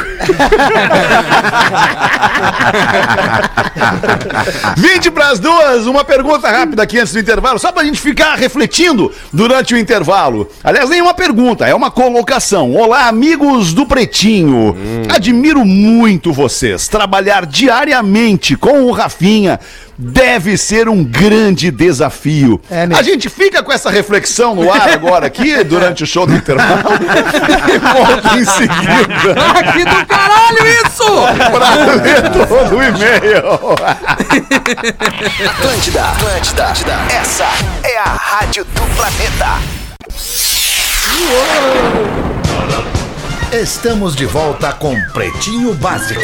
20 4.76 5.10
para 5.10 5.30
as 5.30 5.38
duas, 5.38 5.86
uma 5.86 6.04
pergunta 6.04 6.48
rápida 6.48 6.82
aqui 6.82 6.98
antes 6.98 7.12
do 7.12 7.18
intervalo, 7.18 7.58
só 7.58 7.72
pra 7.72 7.84
gente 7.84 8.00
ficar 8.00 8.34
refletindo 8.34 9.12
durante 9.32 9.74
o 9.74 9.78
intervalo. 9.78 10.48
Aliás, 10.62 10.88
nem 10.90 11.00
uma 11.00 11.14
pergunta, 11.14 11.66
é 11.66 11.74
uma 11.74 11.90
colocação. 11.90 12.74
Olá, 12.74 13.08
amigos 13.08 13.72
do 13.72 13.86
Pretinho. 13.86 14.76
Admiro 15.14 15.64
muito 15.64 16.32
vocês. 16.32 16.88
Trabalhar 16.88 17.46
diariamente 17.46 18.56
com 18.56 18.82
o 18.84 18.92
Rafinha 18.92 19.58
deve 19.98 20.56
ser 20.56 20.88
um 20.88 21.02
grande 21.04 21.70
desafio. 21.72 22.60
É 22.70 22.86
mesmo. 22.86 22.96
a 23.00 23.02
gente 23.02 23.28
fica 23.28 23.62
com 23.62 23.72
essa 23.72 23.90
reflexão 23.90 24.54
no 24.54 24.72
ar 24.72 24.88
agora 24.90 25.26
aqui, 25.26 25.64
durante 25.64 26.04
o 26.04 26.06
show 26.06 26.24
do 26.24 26.34
intervalo, 26.34 26.82
e 27.74 27.78
volta 27.78 28.38
em 28.38 28.44
seguida 28.44 29.34
Ah, 29.36 29.72
que 29.72 29.84
do 29.84 30.06
caralho 30.06 30.66
isso! 30.86 31.04
pra 31.50 31.94
ler 31.94 32.22
todo 32.30 32.76
o 32.76 32.82
e-mail. 32.82 33.72
Atlântida, 35.50 36.04
Atlântida, 36.04 36.64
Atlântida. 36.64 36.94
Essa 37.20 37.46
é 37.82 37.98
a 37.98 38.04
rádio 38.04 38.64
do 38.64 38.82
planeta. 38.94 39.58
Estamos 43.52 44.14
de 44.14 44.26
volta 44.26 44.74
com 44.74 44.94
Pretinho 45.14 45.72
Básico. 45.72 46.20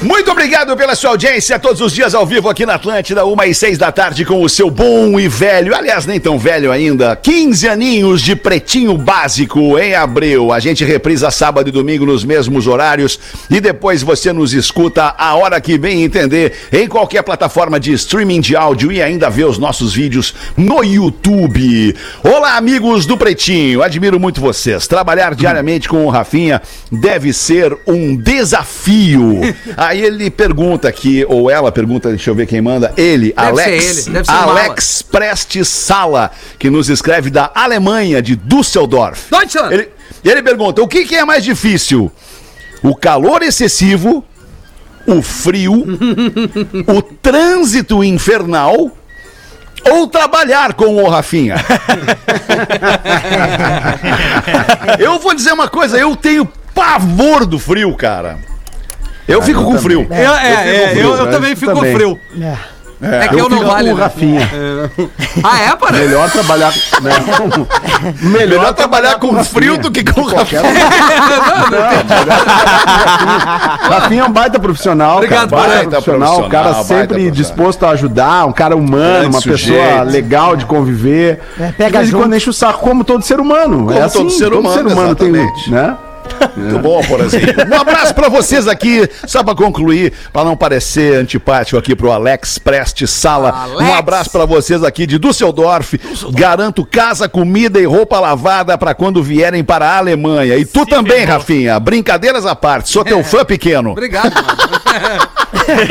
Muito 0.00 0.30
obrigado 0.30 0.76
pela 0.76 0.94
sua 0.94 1.10
audiência, 1.10 1.58
todos 1.58 1.80
os 1.80 1.92
dias 1.92 2.14
ao 2.14 2.24
vivo 2.24 2.48
aqui 2.48 2.64
na 2.64 2.74
Atlântida, 2.74 3.24
uma 3.24 3.48
e 3.48 3.52
seis 3.52 3.76
da 3.76 3.90
tarde, 3.90 4.24
com 4.24 4.40
o 4.40 4.48
seu 4.48 4.70
bom 4.70 5.18
e 5.18 5.26
velho, 5.26 5.74
aliás, 5.74 6.06
nem 6.06 6.20
tão 6.20 6.38
velho 6.38 6.70
ainda, 6.70 7.16
15 7.16 7.68
aninhos 7.68 8.22
de 8.22 8.36
Pretinho 8.36 8.96
Básico 8.96 9.76
em 9.76 9.96
abril. 9.96 10.52
A 10.52 10.60
gente 10.60 10.84
reprisa 10.84 11.32
sábado 11.32 11.68
e 11.68 11.72
domingo 11.72 12.06
nos 12.06 12.24
mesmos 12.24 12.68
horários 12.68 13.18
e 13.50 13.60
depois 13.60 14.04
você 14.04 14.32
nos 14.32 14.54
escuta 14.54 15.16
a 15.18 15.34
hora 15.34 15.60
que 15.60 15.76
bem 15.76 16.04
entender 16.04 16.68
em 16.70 16.86
qualquer 16.86 17.24
plataforma 17.24 17.80
de 17.80 17.92
streaming 17.94 18.40
de 18.40 18.54
áudio 18.54 18.92
e 18.92 19.02
ainda 19.02 19.28
vê 19.28 19.42
os 19.42 19.58
nossos 19.58 19.94
vídeos 19.94 20.32
no 20.56 20.84
YouTube. 20.84 21.96
Olá, 22.22 22.56
amigos 22.56 23.04
do 23.04 23.18
Pretinho, 23.18 23.82
admiro 23.82 24.20
muito 24.20 24.40
vocês. 24.40 24.86
Trabalhar 24.86 25.34
diariamente 25.34 25.88
com 25.88 26.06
o 26.06 26.08
Rafinha 26.08 26.62
deve 26.90 27.32
ser 27.32 27.76
um 27.86 28.16
desafio. 28.16 29.40
Aí 29.76 30.00
ele 30.00 30.30
pergunta 30.30 30.88
aqui, 30.88 31.24
ou 31.28 31.50
ela 31.50 31.70
pergunta, 31.70 32.08
deixa 32.08 32.30
eu 32.30 32.34
ver 32.34 32.46
quem 32.46 32.60
manda, 32.60 32.92
ele, 32.96 33.32
Deve 33.32 33.48
Alex, 33.48 33.84
ser 33.84 33.90
ele, 33.90 34.10
deve 34.12 34.24
ser 34.24 34.32
o 34.32 34.34
Alex 34.34 35.02
Prestes 35.02 35.68
Sala, 35.68 36.30
que 36.58 36.70
nos 36.70 36.88
escreve 36.88 37.30
da 37.30 37.50
Alemanha, 37.54 38.20
de 38.22 38.36
Düsseldorf. 38.36 39.30
Deutschland. 39.30 39.74
Ele, 39.74 39.88
ele 40.24 40.42
pergunta, 40.42 40.82
o 40.82 40.88
que, 40.88 41.04
que 41.04 41.14
é 41.14 41.24
mais 41.24 41.44
difícil? 41.44 42.10
O 42.82 42.94
calor 42.94 43.42
excessivo, 43.42 44.24
o 45.06 45.22
frio, 45.22 45.74
o 46.86 47.02
trânsito 47.02 48.02
infernal 48.04 48.97
ou 49.90 50.06
trabalhar 50.06 50.74
com 50.74 51.02
o 51.02 51.08
Rafinha? 51.08 51.56
eu 54.98 55.18
vou 55.18 55.34
dizer 55.34 55.52
uma 55.52 55.68
coisa, 55.68 55.98
eu 55.98 56.16
tenho 56.16 56.46
pavor 56.74 57.46
do 57.46 57.58
frio, 57.58 57.94
cara. 57.94 58.38
Eu 59.26 59.42
fico 59.42 59.62
com 59.62 59.78
frio. 59.78 60.06
É, 60.10 60.24
é, 60.24 60.24
é, 60.24 60.92
eu, 60.94 61.14
eu 61.14 61.26
né? 61.26 61.30
também 61.30 61.54
fico 61.54 61.72
com 61.72 61.80
Também. 61.80 61.94
frio. 61.94 62.18
é. 62.40 62.56
É, 63.00 63.28
que 63.28 63.34
eu, 63.36 63.48
não 63.48 63.58
fico 63.58 63.70
valho. 63.70 63.88
com 63.88 63.94
o 63.94 63.96
né? 63.96 64.02
Rafinha. 64.02 64.50
Ah, 65.44 65.60
é, 65.60 65.76
para? 65.76 65.98
Melhor 65.98 66.30
trabalhar. 66.30 66.72
Né? 66.98 67.12
Melhor, 68.22 68.48
Melhor 68.48 68.74
trabalhar 68.74 69.18
com 69.20 69.44
frio 69.44 69.78
do 69.78 69.88
que 69.90 70.02
com 70.10 70.22
o 70.22 70.26
Rafinha. 70.26 70.62
Rafinha 73.88 74.22
é 74.22 74.24
um 74.24 74.32
baita 74.32 74.58
profissional. 74.58 75.16
Obrigado, 75.18 75.50
cara. 75.50 75.62
baita 75.62 75.76
baita 75.76 75.90
profissional. 75.90 76.44
Um 76.44 76.48
cara 76.48 76.74
sempre 76.82 77.30
disposto 77.30 77.86
a 77.86 77.90
ajudar, 77.90 78.46
um 78.46 78.52
cara 78.52 78.74
humano, 78.76 79.20
Grande 79.20 79.26
uma 79.26 79.42
pessoa 79.42 79.58
sujeito. 79.58 80.04
legal 80.04 80.56
de 80.56 80.66
conviver. 80.66 81.40
É, 81.58 81.70
pega 81.70 81.98
de 81.98 81.98
vez 81.98 82.12
em 82.12 82.16
quando 82.16 82.34
enche 82.34 82.50
o 82.50 82.52
saco, 82.52 82.80
como 82.80 83.04
todo 83.04 83.22
ser 83.22 83.38
humano. 83.38 83.86
Como 83.86 83.92
é 83.92 84.02
assim, 84.02 84.18
todo 84.18 84.30
ser 84.30 84.52
humano, 84.52 85.14
tem, 85.14 85.28
exatamente. 85.28 85.70
né? 85.70 85.96
Muito 86.56 86.78
bom, 86.78 87.02
Porazinho. 87.02 87.46
Um 87.70 87.80
abraço 87.80 88.14
pra 88.14 88.28
vocês 88.28 88.66
aqui, 88.66 89.08
só 89.26 89.42
pra 89.42 89.54
concluir, 89.54 90.12
pra 90.32 90.44
não 90.44 90.56
parecer 90.56 91.14
antipático 91.16 91.78
aqui 91.78 91.94
pro 91.94 92.10
Alex 92.10 92.58
Preste 92.58 93.06
Sala. 93.06 93.50
Alex. 93.50 93.80
Um 93.80 93.94
abraço 93.94 94.30
pra 94.30 94.44
vocês 94.44 94.82
aqui 94.82 95.06
de 95.06 95.18
Düsseldorf. 95.18 95.94
Garanto 96.32 96.84
casa, 96.84 97.28
comida 97.28 97.78
e 97.80 97.84
roupa 97.84 98.20
lavada 98.20 98.76
pra 98.76 98.94
quando 98.94 99.22
vierem 99.22 99.64
para 99.64 99.86
a 99.86 99.98
Alemanha. 99.98 100.56
E 100.56 100.64
tu 100.64 100.84
também, 100.86 101.24
Rafinha. 101.24 101.78
Brincadeiras 101.78 102.46
à 102.46 102.54
parte, 102.54 102.90
sou 102.90 103.04
teu 103.04 103.22
fã 103.22 103.44
pequeno. 103.44 103.92
Obrigado, 103.92 104.34
mano. 104.34 104.77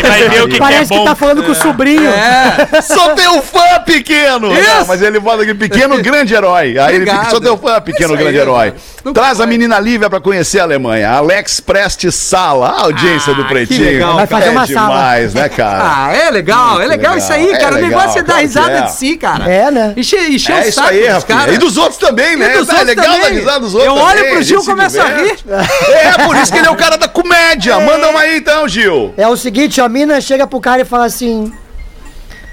Vai 0.08 0.30
ver 0.30 0.44
o 0.44 0.48
que, 0.48 0.52
que 0.52 0.56
é 0.56 0.60
Parece 0.60 0.92
que, 0.92 0.98
bom. 0.98 1.06
tá 1.06 1.16
falando 1.16 1.44
com 1.44 1.52
o 1.52 1.56
sobrinho. 1.56 2.10
É. 2.12 2.82
Sou 2.82 3.16
teu 3.16 3.42
fã, 3.42 3.80
pequeno! 3.86 4.52
Isso. 4.54 4.70
Não, 4.80 4.86
mas 4.88 5.02
ele 5.02 5.20
bota 5.20 5.44
aqui, 5.44 5.54
pequeno, 5.54 5.98
grande 6.02 6.34
herói. 6.34 6.78
Aí 6.78 6.96
ele 6.96 7.04
Obrigado. 7.04 7.18
fica, 7.20 7.30
sou 7.32 7.42
teu 7.42 7.58
fã, 7.58 7.80
pequeno, 7.82 8.14
aí, 8.14 8.20
grande 8.20 8.38
herói. 8.38 8.74
Traz 9.14 9.40
a 9.40 9.46
menina 9.46 9.80
Lívia 9.80 10.10
pra 10.10 10.20
conhecer 10.20 10.60
a 10.60 10.64
Alemanha. 10.64 11.10
Alex 11.12 11.60
Preste 11.60 12.12
Sala, 12.12 12.70
a 12.70 12.82
audiência 12.84 13.34
Ah, 13.34 13.36
do 13.36 13.44
que 13.44 13.50
Pretinho. 13.50 13.84
legal, 13.86 14.16
Vai 14.16 14.28
fazer 14.28 14.48
é 14.48 14.50
uma 14.52 14.68
sala. 14.68 14.88
demais, 14.88 15.34
né, 15.34 15.50
cara? 15.50 15.80
Ah, 15.84 16.14
é 16.14 16.30
legal, 16.30 16.82
é 16.82 16.86
legal, 16.88 17.18
isso 17.18 17.32
aí, 17.32 17.46
legal, 17.46 17.62
cara. 17.62 17.76
é 17.76 17.78
o 17.78 17.82
negócio 17.88 18.08
legal, 18.10 18.20
é 18.20 18.24
dar 18.24 18.36
que 18.36 18.42
risada 18.42 18.78
é. 18.78 18.82
de 18.82 18.92
si, 18.92 19.18
cara. 19.18 19.50
É, 19.50 19.72
né? 19.72 19.94
Encher, 19.96 20.30
encher 20.30 20.58
é 20.66 20.68
o 20.70 20.74
saco 20.74 20.90
aí, 20.90 21.00
dos 21.00 21.08
Rafinha. 21.14 21.38
caras. 21.38 21.56
E 21.56 21.58
dos 21.58 21.78
outros 21.78 21.98
também, 21.98 22.36
né? 22.36 22.54
E 22.56 22.58
dos 22.58 22.70
é 22.70 22.84
legal 22.84 23.06
também. 23.06 23.22
dar 23.22 23.30
risada 23.30 23.60
dos 23.62 23.74
outros 23.74 23.94
Eu 23.96 24.02
olho 24.02 24.30
pro 24.32 24.42
Gil 24.44 24.62
e 24.62 24.66
começo 24.66 25.02
a 25.02 25.06
diverte. 25.06 25.46
É, 25.50 26.24
por 26.26 26.36
isso 26.36 26.52
que 26.52 26.58
ele 26.58 26.68
é 26.68 26.72
o 26.72 26.76
cara 26.76 26.98
da 26.98 27.08
comédia. 27.08 27.80
Manda 27.88 28.10
uma 28.10 28.20
aí 28.20 28.38
então, 28.38 28.68
Gil. 28.68 28.87
É 29.18 29.28
o 29.28 29.36
seguinte, 29.38 29.80
a 29.82 29.88
mina 29.90 30.20
chega 30.22 30.46
pro 30.48 30.60
cara 30.60 30.82
e 30.82 30.86
fala 30.86 31.06
assim: 31.06 31.52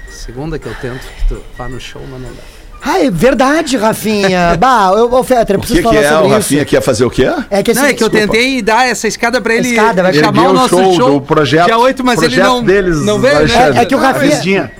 Segunda 0.09 0.57
que 0.57 0.65
eu 0.67 0.75
tento 0.81 0.99
que 1.01 1.27
tu 1.27 1.41
vá 1.57 1.67
no 1.67 1.79
show, 1.79 2.01
mas 2.09 2.21
não 2.21 2.29
dá. 2.29 2.41
Ah, 2.87 2.99
é 3.03 3.09
verdade, 3.09 3.77
Rafinha. 3.77 4.55
bah, 4.61 4.91
eu, 4.95 5.11
ô, 5.11 5.23
Fetter, 5.23 5.55
eu 5.55 5.59
O 5.59 5.61
preciso 5.61 5.81
que, 5.81 5.87
que 5.89 5.95
falar 5.95 6.07
é? 6.07 6.11
O 6.11 6.17
sobre 6.21 6.31
Rafinha 6.35 6.61
isso. 6.61 6.69
quer 6.69 6.81
fazer 6.81 7.03
o 7.05 7.09
quê? 7.09 7.27
É 7.49 7.63
que 7.63 7.73
Não, 7.73 7.81
assim, 7.81 7.91
é 7.91 7.93
que 7.95 8.03
eu 8.03 8.09
desculpa. 8.09 8.33
tentei 8.33 8.61
dar 8.61 8.87
essa 8.87 9.07
escada 9.07 9.41
pra 9.41 9.55
ele 9.55 9.69
Escada, 9.69 10.03
vai 10.03 10.13
chamar 10.13 10.27
erguer 10.43 10.47
o 10.47 10.49
o 10.49 10.53
nosso 10.53 10.69
show 10.69 10.93
show, 10.95 11.09
do 11.19 11.21
projeto- 11.25 11.65
dia 11.65 11.77
8, 11.79 12.03
mas 12.03 12.21
ele 12.21 12.35
projeto 12.35 12.45
não, 12.47 12.63
deles, 12.63 13.01
não 13.01 13.19
veio, 13.19 13.33
né? 13.33 13.39
Alexandre. 13.39 13.79
É 13.79 13.85
que 13.85 13.95
o 13.95 13.97
Rafinha-. 13.97 14.71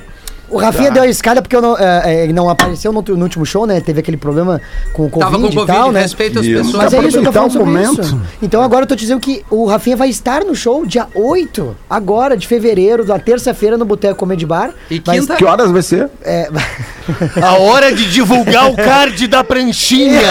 O 0.49 0.57
Rafinha 0.57 0.91
deu 0.91 1.03
a 1.03 1.07
escada 1.07 1.41
porque 1.41 1.55
eu 1.55 1.61
não, 1.61 1.77
é, 1.77 2.01
é, 2.05 2.23
ele 2.23 2.33
não 2.33 2.49
apareceu 2.49 2.91
no, 2.91 3.01
no 3.01 3.23
último 3.23 3.45
show, 3.45 3.65
né? 3.65 3.81
Teve 3.81 3.99
aquele 3.99 4.17
problema 4.17 4.61
com 4.93 5.05
o 5.05 5.09
Covid 5.09 5.19
Tava 5.31 5.39
com 5.41 5.51
e 5.51 5.55
Covid, 5.55 5.77
tal, 5.79 5.91
né? 5.91 6.01
respeita 6.01 6.39
as 6.39 6.45
Isso. 6.45 6.57
pessoas. 6.63 6.83
Mas 6.83 6.93
é 6.93 7.07
isso, 7.07 7.17
eu 7.17 7.23
tô 7.23 7.31
falando 7.31 7.51
sobre 7.51 7.65
momento. 7.71 8.01
isso. 8.01 8.21
Então 8.41 8.61
agora 8.61 8.83
eu 8.83 8.87
tô 8.87 8.95
te 8.95 8.99
dizendo 8.99 9.19
que 9.19 9.43
o 9.49 9.65
Rafinha 9.65 9.95
vai 9.97 10.09
estar 10.09 10.43
no 10.43 10.55
show 10.55 10.85
dia 10.85 11.07
8, 11.15 11.75
agora, 11.89 12.37
de 12.37 12.47
fevereiro, 12.47 13.03
da 13.05 13.17
terça-feira, 13.19 13.77
no 13.77 13.85
Boteco 13.85 14.15
Comedy 14.15 14.45
Bar. 14.45 14.71
E 14.89 14.99
quinta? 14.99 15.35
Que 15.35 15.45
horas 15.45 15.71
vai 15.71 15.81
ser? 15.81 16.09
É, 16.23 16.49
A 17.41 17.53
hora 17.57 17.93
de 17.93 18.09
divulgar 18.11 18.69
o 18.69 18.75
card 18.75 19.27
da 19.27 19.43
pranchinha. 19.43 20.21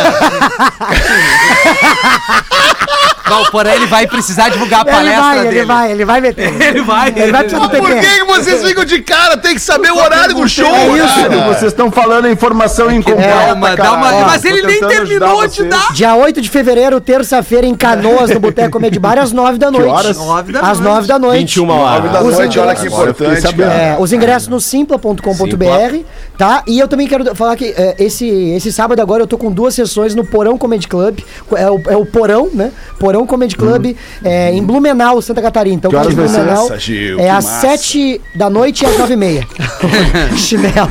Ele 3.74 3.86
vai 3.86 4.06
precisar 4.06 4.48
divulgar 4.48 4.80
a 4.80 4.82
ele 4.82 4.90
palestra 4.90 5.22
vai, 5.22 5.42
dele. 5.42 5.48
ele 5.58 5.64
vai, 5.66 5.92
ele 5.92 6.04
vai 6.04 6.20
meter. 6.20 6.62
Ele 6.62 6.82
vai. 6.82 7.08
Ele 7.16 7.32
vai 7.32 7.42
precisar 7.44 7.66
do 7.66 7.70
Por 7.70 7.88
PP. 7.88 8.00
que 8.00 8.18
que 8.18 8.24
vocês 8.24 8.62
ficam 8.62 8.84
de 8.84 9.00
cara? 9.00 9.36
Tem 9.36 9.54
que 9.54 9.60
saber 9.60 9.90
o 9.92 10.00
horário 10.04 10.34
do 10.34 10.48
show, 10.48 10.66
É 10.66 10.86
isso, 11.04 11.14
cara. 11.28 11.48
Vocês 11.54 11.72
estão 11.72 11.90
falando 11.90 12.26
a 12.26 12.30
informação 12.30 12.90
incompleta, 12.90 13.46
Calma, 13.46 13.76
dá 13.76 13.92
uma- 13.92 14.10
mas 14.26 14.44
ele 14.44 14.62
nem 14.62 14.80
terminou 14.80 15.46
de 15.46 15.64
dar. 15.64 15.92
Dia 15.92 16.14
8 16.16 16.40
de 16.40 16.48
fevereiro, 16.48 17.00
terça-feira, 17.00 17.66
em 17.66 17.74
Canoas, 17.74 18.30
no 18.30 18.40
Boteco 18.40 18.70
Comedy 18.72 18.98
Bar, 18.98 19.18
às 19.18 19.32
9 19.32 19.58
da 19.58 19.70
noite. 19.70 19.88
horas? 19.88 20.16
Nove 20.16 20.52
da 20.52 20.60
Às 20.60 20.78
noite. 20.80 20.94
9 20.94 21.06
da 21.08 21.18
noite. 21.18 21.40
21 21.40 21.66
Nove 21.66 21.80
horas. 21.80 22.12
da 22.12 22.22
Os 22.22 22.34
noite, 22.38 22.58
olha 22.58 22.74
que 22.74 22.86
importante. 22.86 23.62
É, 23.62 23.96
os 23.98 24.12
ingressos 24.12 24.48
no 24.48 24.60
simpla.com.br, 24.60 25.98
tá? 26.38 26.62
E 26.66 26.78
eu 26.78 26.88
também 26.88 27.06
quero 27.06 27.34
falar 27.34 27.56
que 27.56 27.66
é, 27.76 27.94
esse, 27.98 28.26
esse 28.28 28.72
sábado 28.72 29.00
agora 29.00 29.22
eu 29.22 29.26
tô 29.26 29.36
com 29.38 29.50
duas 29.50 29.74
sessões 29.74 30.14
no 30.14 30.24
Porão 30.24 30.56
Comedy 30.58 30.86
Club. 30.88 31.20
É 31.56 31.70
o, 31.70 31.80
é 31.88 31.96
o 31.96 32.04
Porão, 32.06 32.48
né? 32.52 32.70
Porão 32.98 33.26
Comedy 33.26 33.56
Club, 33.56 33.96
é, 34.24 34.50
em 34.52 34.62
Blumenau, 34.62 35.20
Santa 35.22 35.40
Catarina. 35.42 35.76
Então, 35.76 35.90
Que 35.90 35.96
horas 35.96 36.14
vai 36.14 36.28
ser 36.28 36.34
Blumenau 36.38 36.64
essa, 36.66 36.78
Gil? 36.78 37.18
é 37.18 37.22
Que 37.22 37.28
às 37.28 37.44
massa. 37.44 37.60
7 37.68 38.20
da 38.34 38.50
noite 38.50 38.82
e 38.82 38.86
às 38.86 38.98
9 38.98 39.12
e 39.14 39.16
meia. 39.16 39.46
Chinelo. 40.36 40.90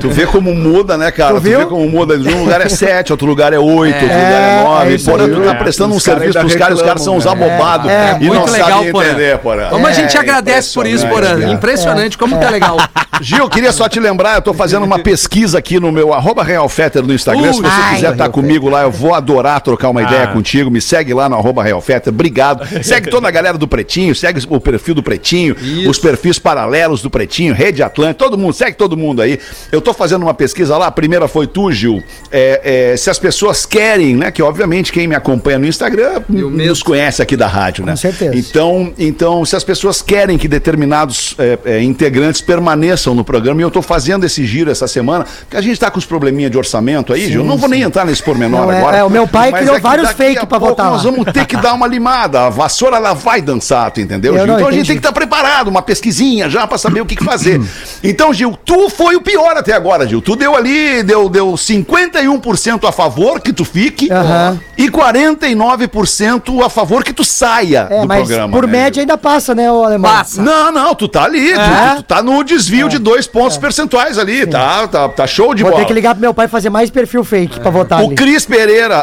Tu 0.00 0.08
vê 0.10 0.26
como 0.26 0.54
muda, 0.54 0.96
né, 0.96 1.10
cara? 1.10 1.34
Tu 1.34 1.40
Tu, 1.40 1.58
vê 1.58 1.66
como 1.66 1.88
muda. 1.88 2.14
Um 2.14 2.40
lugar 2.44 2.60
é 2.60 2.68
7, 2.68 3.12
outro 3.12 3.26
lugar 3.26 3.52
é 3.52 3.58
8, 3.58 3.70
outro 3.72 4.06
lugar 4.06 4.40
É, 4.40 4.60
é 4.60 4.64
9. 4.64 4.90
é 4.90 4.94
isso 4.94 5.10
Porra, 5.10 5.28
tu 5.28 5.40
tá 5.42 5.54
prestando 5.54 5.94
um 5.94 5.96
Os 5.96 6.02
serviço 6.02 6.38
pros 6.38 6.54
caras, 6.54 6.78
os 6.78 6.82
caras 6.84 7.02
são 7.02 7.16
uns 7.16 7.24
reclamam, 7.24 7.48
abobados 7.50 7.90
É, 7.90 8.16
e 8.20 8.24
muito 8.24 8.46
não 8.46 8.52
legal, 8.52 8.70
sabem 8.70 8.92
Porã. 8.92 9.06
entender, 9.08 9.38
porra. 9.38 9.66
Como 9.70 9.86
a 9.86 9.92
gente 9.92 10.16
É, 10.16 10.20
agradece 10.20 10.74
por 10.74 10.86
isso, 10.86 11.06
impressionante, 11.06 11.40
Porã. 11.40 11.52
Impressionante, 11.52 12.18
como 12.18 12.38
tá 12.38 12.50
legal. 12.50 12.76
Gil, 13.22 13.38
eu 13.38 13.50
queria 13.50 13.70
só 13.72 13.86
te 13.88 14.00
lembrar, 14.00 14.36
eu 14.36 14.42
tô 14.42 14.54
fazendo 14.54 14.84
uma 14.84 14.98
pesquisa 14.98 15.58
aqui 15.58 15.78
no 15.78 15.92
meu 15.92 16.14
arroba 16.14 16.42
Realfetter 16.42 17.02
no 17.02 17.12
Instagram. 17.12 17.52
Se 17.52 17.60
você 17.60 17.68
Ai, 17.70 17.94
quiser 17.96 18.12
estar 18.12 18.28
comigo 18.30 18.68
lá, 18.70 18.82
eu 18.82 18.90
vou 18.90 19.14
adorar 19.14 19.60
trocar 19.60 19.90
uma 19.90 20.02
ideia 20.02 20.26
contigo. 20.28 20.70
Me 20.70 20.80
segue 20.80 21.12
lá 21.12 21.28
no 21.28 21.36
arroba 21.36 21.62
Realfetter. 21.62 22.10
Obrigado. 22.12 22.66
Segue 22.82 23.10
toda 23.10 23.28
a 23.28 23.30
galera 23.30 23.58
do 23.58 23.68
Pretinho, 23.68 24.14
segue 24.14 24.40
o 24.48 24.58
perfil 24.60 24.94
do 24.94 25.02
Pretinho, 25.02 25.54
os 25.88 25.98
perfis 25.98 26.38
paralelos 26.38 27.02
do 27.02 27.10
Pretinho, 27.10 27.52
Rede 27.54 27.82
Atlântica, 27.82 28.24
todo 28.30 28.38
mundo, 28.38 28.52
segue 28.52 28.76
todo 28.76 28.96
mundo 28.96 29.22
aí. 29.22 29.38
Eu 29.72 29.80
tô 29.80 29.92
fazendo 29.92 30.22
uma 30.22 30.34
pesquisa 30.34 30.76
lá, 30.76 30.86
a 30.86 30.90
primeira 30.90 31.26
foi 31.26 31.46
tu, 31.46 31.72
Gil. 31.72 32.02
É, 32.30 32.92
é, 32.92 32.96
se 32.96 33.10
as 33.10 33.18
pessoas 33.18 33.66
querem, 33.66 34.16
né? 34.16 34.30
Que 34.30 34.42
obviamente 34.42 34.92
quem 34.92 35.06
me 35.06 35.14
acompanha 35.14 35.58
no 35.58 35.66
Instagram 35.66 36.22
nos 36.28 36.82
conhece 36.82 37.22
aqui 37.22 37.36
da 37.36 37.46
rádio, 37.46 37.84
né? 37.84 37.92
Com 37.92 37.96
certeza. 37.96 38.36
Então, 38.36 38.92
então, 38.98 39.44
se 39.44 39.56
as 39.56 39.64
pessoas 39.64 40.02
querem 40.02 40.38
que 40.38 40.46
determinados 40.46 41.34
é, 41.38 41.58
é, 41.64 41.82
integrantes 41.82 42.40
permaneçam 42.40 43.14
no 43.14 43.24
programa, 43.24 43.60
e 43.60 43.64
eu 43.64 43.68
estou 43.68 43.82
fazendo 43.82 44.24
esse 44.24 44.46
giro 44.46 44.70
essa 44.70 44.86
semana, 44.86 45.24
porque 45.40 45.56
a 45.56 45.60
gente 45.60 45.72
está 45.72 45.90
com 45.90 45.98
os 45.98 46.04
probleminha 46.04 46.50
de 46.50 46.58
orçamento 46.58 47.12
aí, 47.12 47.30
Gil. 47.30 47.44
Não 47.44 47.56
vou 47.56 47.68
nem 47.68 47.82
entrar 47.82 48.04
nesse 48.04 48.22
pormenor 48.22 48.66
Não, 48.66 48.72
é- 48.72 48.78
agora. 48.78 48.96
é, 48.98 49.04
o 49.04 49.10
meu 49.10 49.26
pai 49.26 49.52
criou 49.52 49.76
que 49.76 49.80
vários 49.80 50.10
fake 50.12 50.46
pra 50.46 50.58
lá. 50.58 50.90
Nós 50.90 51.02
vamos 51.02 51.24
ter 51.32 51.46
que 51.46 51.56
dar 51.56 51.74
uma 51.74 51.86
limada. 51.86 52.46
A 52.46 52.50
vassoura 52.50 52.96
ela 52.96 53.14
vai 53.14 53.40
dançar, 53.40 53.90
tu 53.90 54.00
entendeu, 54.00 54.34
Eu 54.36 54.44
Gil? 54.44 54.54
então 54.54 54.68
a 54.68 54.70
gente 54.72 54.80
entendi. 54.80 54.88
tem 54.88 54.96
que 54.96 55.00
estar 55.00 55.12
preparado, 55.12 55.68
uma 55.68 55.82
pesquisinha 55.82 56.48
já 56.48 56.66
para 56.66 56.78
saber 56.78 57.00
o 57.00 57.06
que, 57.06 57.16
que 57.16 57.24
fazer. 57.24 57.60
então, 58.02 58.19
Gil, 58.32 58.56
tu 58.64 58.88
foi 58.90 59.16
o 59.16 59.20
pior 59.22 59.56
até 59.56 59.72
agora, 59.72 60.06
Gil. 60.06 60.20
Tu 60.20 60.36
deu 60.36 60.54
ali, 60.54 61.02
deu, 61.02 61.28
deu 61.28 61.52
51% 61.54 62.86
a 62.88 62.92
favor 62.92 63.40
que 63.40 63.52
tu 63.52 63.64
fique 63.64 64.10
Aham. 64.12 64.60
e 64.76 64.88
49% 64.90 66.62
a 66.64 66.68
favor 66.68 67.02
que 67.02 67.12
tu 67.12 67.24
saia 67.24 67.88
É, 67.90 68.00
do 68.02 68.06
mas 68.06 68.18
programa. 68.26 68.52
por 68.52 68.66
né, 68.66 68.72
média 68.72 69.00
ainda 69.02 69.16
passa, 69.18 69.54
né, 69.54 69.70
o 69.72 69.82
alemão? 69.84 70.10
Passa. 70.10 70.40
não, 70.42 70.70
não, 70.70 70.94
tu 70.94 71.08
tá 71.08 71.24
ali, 71.24 71.52
tu- 71.54 71.60
É? 71.60 71.90
tu, 71.90 71.96
tu 71.96 72.02
tá 72.02 72.22
no 72.22 72.44
desvio 72.44 72.88
de 72.88 72.98
dois 72.98 73.26
pontos 73.26 73.56
percentuais 73.56 74.18
ali, 74.18 74.46
tá, 74.46 74.86
tá, 74.86 75.08
tá 75.08 75.26
show 75.26 75.54
de 75.54 75.62
Vou 75.62 75.72
bola. 75.72 75.82
ter 75.82 75.88
que 75.88 75.94
ligar 75.94 76.14
pro 76.14 76.20
meu 76.20 76.34
pai 76.34 76.46
fazer 76.46 76.70
mais 76.70 76.90
perfil 76.90 77.24
fake 77.24 77.58
pra 77.60 77.70
votar 77.70 78.02
O 78.02 78.06
ali. 78.06 78.14
Cris 78.14 78.44
Pereira. 78.44 79.02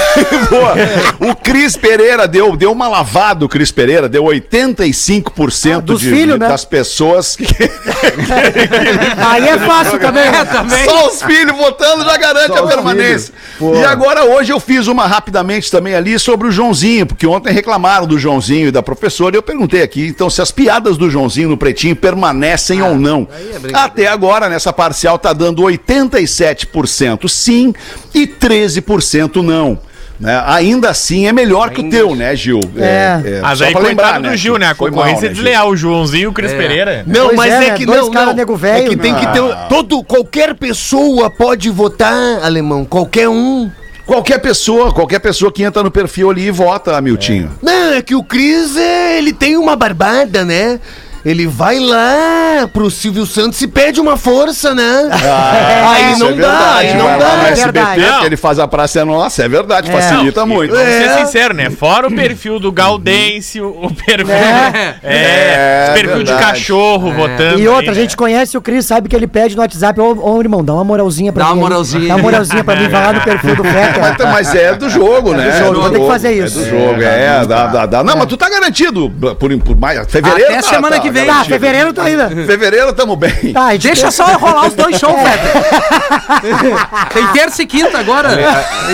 Boa. 0.50 1.30
O 1.30 1.34
Cris 1.36 1.76
Pereira 1.76 2.28
deu, 2.28 2.56
deu 2.56 2.70
uma 2.72 2.88
lavada, 2.88 3.44
o 3.44 3.48
Cris 3.48 3.70
Pereira 3.70 4.08
deu 4.08 4.24
85% 4.24 5.76
Ah, 5.78 5.80
de, 5.94 5.98
filhos, 5.98 6.34
de- 6.34 6.40
né? 6.40 6.48
das 6.48 6.64
pessoas 6.64 7.36
que. 7.36 7.44
Aí 9.30 9.48
é 9.48 9.58
fácil 9.58 9.98
também. 9.98 10.24
É, 10.24 10.44
também. 10.44 10.84
Só 10.84 11.08
os 11.08 11.22
filhos 11.22 11.56
votando 11.56 12.04
já 12.04 12.16
garante 12.16 12.56
Só 12.56 12.64
a 12.64 12.66
permanência. 12.66 13.34
E 13.60 13.84
agora 13.84 14.24
hoje 14.24 14.52
eu 14.52 14.60
fiz 14.60 14.86
uma 14.86 15.06
rapidamente 15.06 15.70
também 15.70 15.94
ali 15.94 16.18
sobre 16.18 16.48
o 16.48 16.50
Joãozinho, 16.50 17.06
porque 17.06 17.26
ontem 17.26 17.52
reclamaram 17.52 18.06
do 18.06 18.18
Joãozinho 18.18 18.68
e 18.68 18.70
da 18.70 18.82
professora, 18.82 19.36
e 19.36 19.38
eu 19.38 19.42
perguntei 19.42 19.82
aqui, 19.82 20.06
então, 20.06 20.30
se 20.30 20.40
as 20.40 20.50
piadas 20.50 20.96
do 20.96 21.10
Joãozinho 21.10 21.48
no 21.48 21.56
Pretinho 21.56 21.96
permanecem 21.96 22.82
ou 22.82 22.96
não. 22.96 23.28
Até 23.72 24.06
agora, 24.06 24.48
nessa 24.48 24.72
parcial, 24.72 25.18
tá 25.18 25.32
dando 25.32 25.62
87% 25.62 27.28
sim 27.28 27.74
e 28.14 28.26
13% 28.26 29.42
não. 29.42 29.78
Né? 30.18 30.42
Ainda 30.46 30.90
assim 30.90 31.26
é 31.26 31.32
melhor 31.32 31.70
que 31.70 31.80
o 31.80 31.88
teu, 31.88 32.14
né, 32.14 32.34
Gil? 32.34 32.60
É. 32.76 33.40
Mas 33.40 33.58
só 33.58 33.64
aí, 33.64 33.72
pra 33.72 33.80
coitado 33.82 34.14
lembrar, 34.14 34.30
do 34.30 34.36
Gil, 34.36 34.58
né? 34.58 34.66
A 34.66 34.74
concorrência 34.74 35.14
mal, 35.14 35.24
é 35.24 35.28
né, 35.28 35.34
desleal. 35.34 35.70
O 35.70 35.76
Joãozinho 35.76 36.22
e 36.22 36.26
o 36.26 36.32
Cris 36.32 36.52
Pereira. 36.52 37.04
Não, 37.06 37.26
Pois 37.26 37.36
mas 37.36 37.52
é, 37.52 37.56
é, 37.56 37.70
né? 37.70 37.76
que 37.76 37.86
Dois 37.86 38.00
não, 38.00 38.10
cara 38.10 38.26
não. 38.26 38.34
nego 38.34 38.58
É 38.64 38.82
que 38.82 38.96
tem 38.96 39.12
né? 39.12 39.20
que 39.20 39.26
ter 39.26 39.68
todo 39.68 40.02
qualquer 40.02 40.54
pessoa 40.54 41.30
pode 41.30 41.70
votar, 41.70 42.42
alemão, 42.42 42.84
qualquer 42.84 43.28
um. 43.28 43.70
Qualquer 44.04 44.38
pessoa, 44.38 44.90
qualquer 44.92 45.18
pessoa 45.18 45.52
que 45.52 45.62
entra 45.62 45.82
no 45.82 45.90
perfil 45.90 46.30
ali 46.30 46.46
e 46.46 46.50
vota, 46.50 46.98
Miltinho. 47.00 47.50
Não, 47.62 47.92
é 47.92 48.00
que 48.00 48.14
o 48.14 48.24
Cris, 48.24 48.74
é, 48.74 49.18
ele 49.18 49.34
tem 49.34 49.56
uma 49.56 49.76
barbada, 49.76 50.46
né? 50.46 50.80
Ele 51.24 51.46
vai 51.46 51.78
lá 51.78 52.68
pro 52.72 52.90
Silvio 52.90 53.26
Santos 53.26 53.60
e 53.60 53.66
pede 53.68 54.00
uma 54.00 54.16
força, 54.16 54.74
né? 54.74 55.08
aí 55.12 56.12
Isso 56.12 56.20
não 56.20 56.30
é 56.30 56.32
dá, 56.32 56.48
verdade, 56.48 56.88
aí 56.88 56.94
não 56.96 57.04
vai 57.06 57.18
lá 57.18 57.36
no 57.36 57.42
dá. 57.42 57.48
SBT, 57.50 57.72
verdade. 57.72 58.10
porque 58.12 58.26
ele 58.26 58.36
faz 58.36 58.58
a 58.58 58.68
praça 58.68 59.00
é 59.00 59.04
nossa, 59.04 59.42
é 59.44 59.48
verdade, 59.48 59.90
facilita 59.90 60.46
muito. 60.46 60.70
Vamos 60.74 60.86
É. 60.88 61.02
ser 61.14 61.18
sinceros, 61.26 61.56
né? 61.56 61.70
Fora 61.70 62.08
o 62.08 62.14
perfil 62.14 62.58
do 62.58 62.70
Gaudêncio, 62.72 63.68
o 63.68 63.92
perfil. 63.94 64.30
É. 64.34 64.94
É, 65.08 65.88
É, 65.88 65.92
perfil 65.94 66.22
de 66.22 66.32
verdade. 66.32 66.46
cachorro 66.60 67.12
votando. 67.12 67.58
E 67.60 67.68
outra, 67.68 67.90
a 67.90 67.94
aí, 67.94 68.00
gente 68.00 68.16
conhece 68.16 68.56
o 68.56 68.60
Cris, 68.60 68.86
sabe 68.86 69.08
que 69.08 69.16
ele 69.16 69.26
pede 69.26 69.54
no 69.56 69.62
WhatsApp, 69.62 70.00
ô, 70.00 70.16
ô 70.20 70.40
irmão, 70.40 70.64
dá 70.64 70.74
uma 70.74 70.84
moralzinha 70.84 71.32
pra 71.32 71.44
Dá 71.44 71.50
mim. 71.50 71.56
uma 71.56 71.66
aí. 71.66 71.70
moralzinha. 71.70 72.08
Dá 72.08 72.14
uma 72.16 72.22
moralzinha 72.22 72.64
pra 72.64 72.76
mim, 72.76 72.88
vai 72.88 73.06
lá 73.06 73.12
no 73.12 73.20
perfil 73.22 73.56
do 73.56 73.64
Feta. 73.64 73.98
Mas, 74.28 74.48
mas 74.48 74.54
é 74.54 74.74
do 74.74 74.88
jogo, 74.88 75.32
né? 75.34 75.50
do 75.50 75.58
jogo, 75.58 75.80
vou 75.80 75.90
ter 75.90 76.00
que 76.00 76.06
fazer 76.06 76.28
É 76.28 76.32
isso. 76.44 76.58
do 76.60 76.68
jogo, 76.68 77.02
é. 77.02 77.44
Dá, 77.46 77.66
dá, 77.66 77.86
dá. 77.86 78.04
Não, 78.04 78.16
mas 78.16 78.26
tu 78.26 78.36
tá 78.36 78.48
garantido 78.48 79.10
por, 79.10 79.34
por 79.60 79.76
mais. 79.76 80.00
Fevereiro. 80.10 80.44
Até 80.52 80.60
tá- 80.62 80.68
semana 80.68 80.96
tá 80.96 81.02
que 81.08 81.18
vem. 81.18 81.26
Tá, 81.26 81.44
fevereiro 81.44 81.92
tá 81.92 82.04
ainda. 82.04 82.28
Fevereiro 82.28 82.92
tamo 82.92 83.16
bem. 83.16 83.52
Tá, 83.52 83.74
Deixa 83.76 84.10
só 84.10 84.24
rolar 84.36 84.66
os 84.66 84.74
dois 84.74 84.98
shows, 84.98 85.16
Feta. 85.20 87.08
Tem 87.12 87.26
terça 87.28 87.62
e 87.62 87.66
quinta 87.66 87.98
agora. 87.98 88.28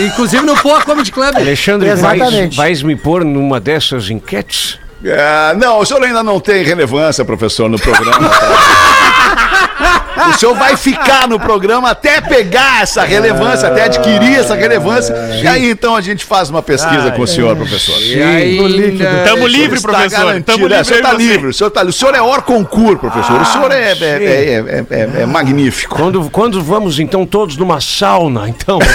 Inclusive 0.07 0.43
no 0.45 0.57
Poa 0.57 0.83
Comedy 0.83 1.13
Club. 1.13 1.37
Alexandre, 1.37 1.95
vais, 1.95 2.55
vais 2.57 2.83
me 2.83 2.97
pôr 2.97 3.25
numa 3.25 3.61
dessas 3.61 4.11
enquetes? 4.11 4.79
É, 5.05 5.55
não, 5.55 5.81
o 5.81 5.85
senhor 5.85 6.03
ainda 6.03 6.23
não 6.23 6.41
tem 6.41 6.65
relevância, 6.65 7.23
professor, 7.25 7.69
no 7.69 7.79
programa. 7.79 8.31
O 10.17 10.39
senhor 10.39 10.55
vai 10.55 10.77
ficar 10.77 11.27
no 11.29 11.39
programa 11.41 11.91
até 11.91 12.21
pegar 12.21 12.83
essa 12.83 13.03
relevância, 13.05 13.69
até 13.69 13.85
adquirir 13.85 14.39
essa 14.39 14.55
relevância. 14.55 15.15
E 15.43 15.47
aí 15.47 15.71
então 15.71 15.97
a 15.97 16.01
gente 16.01 16.25
faz 16.25 16.51
uma 16.51 16.63
pesquisa 16.63 17.11
com 17.13 17.23
o 17.23 17.27
senhor, 17.27 17.57
professor. 17.57 17.97
E. 18.01 18.59
Tamo 19.25 19.47
livre, 19.47 19.77
Está 19.77 19.89
professor. 19.89 20.31
É, 20.31 20.37
livre. 20.37 20.81
o 20.81 20.85
senhor 20.85 21.03
tá 21.03 21.11
você. 21.11 21.17
livre. 21.17 21.47
O 21.49 21.55
senhor, 21.55 21.71
tá, 21.71 21.83
o 21.83 21.93
senhor 21.93 22.15
é 22.15 22.23
hors 22.23 22.45
concurso, 22.45 22.99
professor. 22.99 23.41
O 23.41 23.45
senhor 23.45 23.73
é, 23.73 23.93
é, 23.93 23.95
é, 24.01 24.65
é- 24.91 25.19
é- 25.19 25.23
é 25.23 25.27
magnífico. 25.27 25.95
Quando, 25.95 26.31
quando 26.31 26.63
vamos 26.63 26.99
então 26.99 27.27
todos 27.27 27.57
numa 27.57 27.81
sauna, 27.81 28.49
então? 28.49 28.79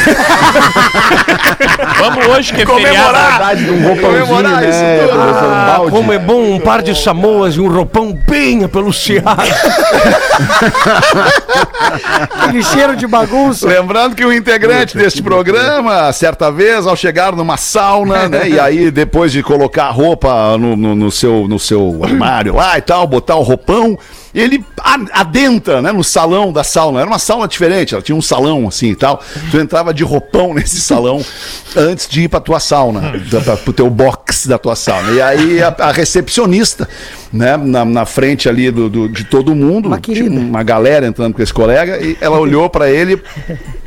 Vamos 2.00 2.26
hoje, 2.28 2.54
que 2.54 2.62
é 2.62 2.66
Comemorar. 2.66 3.56
De 3.56 3.70
um 3.70 3.88
roupãozinho, 3.88 4.26
Comemorar 4.28 4.64
isso 4.70 4.80
né? 4.80 5.06
Um 5.12 5.52
Ah, 5.52 5.82
como 5.90 6.14
é 6.14 6.20
bom 6.20 6.54
um 6.54 6.60
par 6.60 6.82
de 6.82 6.96
samoas 6.98 7.56
e 7.56 7.60
um 7.60 7.68
roupão 7.70 8.14
bem 8.28 8.64
apeluciado. 8.64 9.42
aquele 12.40 12.64
cheiro 12.64 12.96
de 12.96 13.08
bagunça. 13.08 13.68
Lembrando 13.68 14.16
que 14.16 14.24
o 14.26 14.34
integrante 14.34 14.98
deste 14.98 15.22
programa, 15.22 16.12
certa 16.14 16.52
vez, 16.52 16.86
ao 16.88 16.96
chegar 16.96 17.36
numa 17.36 17.58
sauna, 17.58 18.28
né? 18.30 18.50
E 18.50 18.60
aí, 18.60 18.92
depois 18.92 19.32
de 19.32 19.42
colocar 19.44 19.86
a 19.86 19.92
roupa 19.92 20.58
no, 20.58 20.76
no- 20.76 20.96
no 20.96 21.12
seu, 21.12 21.48
no 21.48 21.60
seu 21.60 22.00
armário 22.04 22.56
lá 22.56 22.78
e 22.78 22.82
tal, 22.82 23.06
botar 23.08 23.36
o 23.36 23.42
roupão, 23.44 23.98
ele 24.34 24.64
adentra, 25.12 25.82
né, 25.82 25.92
no 25.92 26.04
salão 26.04 26.52
da 26.54 26.64
sauna. 26.64 27.00
Era 27.02 27.10
uma 27.10 27.20
sauna 27.20 27.48
diferente, 27.48 27.94
ela 27.94 28.04
tinha 28.04 28.16
um 28.16 28.22
salão 28.22 28.68
assim 28.68 28.90
e 28.92 28.96
tal. 28.96 29.22
Tu 29.52 29.60
entrava 29.60 29.94
de 29.94 30.04
roupão 30.04 30.54
nesse 30.56 30.80
salão 30.80 31.24
antes 31.76 32.08
de 32.08 32.22
ir 32.24 32.28
pra 32.28 32.40
tua 32.40 32.60
sauna, 32.60 33.14
da- 33.32 33.42
pra, 33.42 33.58
pro 33.58 33.74
teu 33.74 33.90
box 33.90 34.48
da 34.48 34.58
tua 34.58 34.76
sauna. 34.76 35.12
E 35.12 35.22
aí 35.22 35.62
a, 35.64 35.74
a 35.80 35.92
recepcionista 35.92 36.88
né, 37.32 37.58
na, 37.58 37.86
na 37.86 38.06
frente 38.06 38.50
ali 38.50 38.72
do, 38.72 38.90
do- 38.90 39.08
de 39.10 39.24
todo 39.24 39.54
mundo, 39.54 39.88
Uma 39.88 40.00
uma 40.28 40.64
galera 40.64 41.06
entrando 41.08 41.34
com 41.34 41.42
esse 41.42 41.54
colega, 41.54 41.98
e 42.04 42.18
ela 42.20 42.38
olhou 42.40 42.70
pra 42.70 42.90
ele 42.90 43.22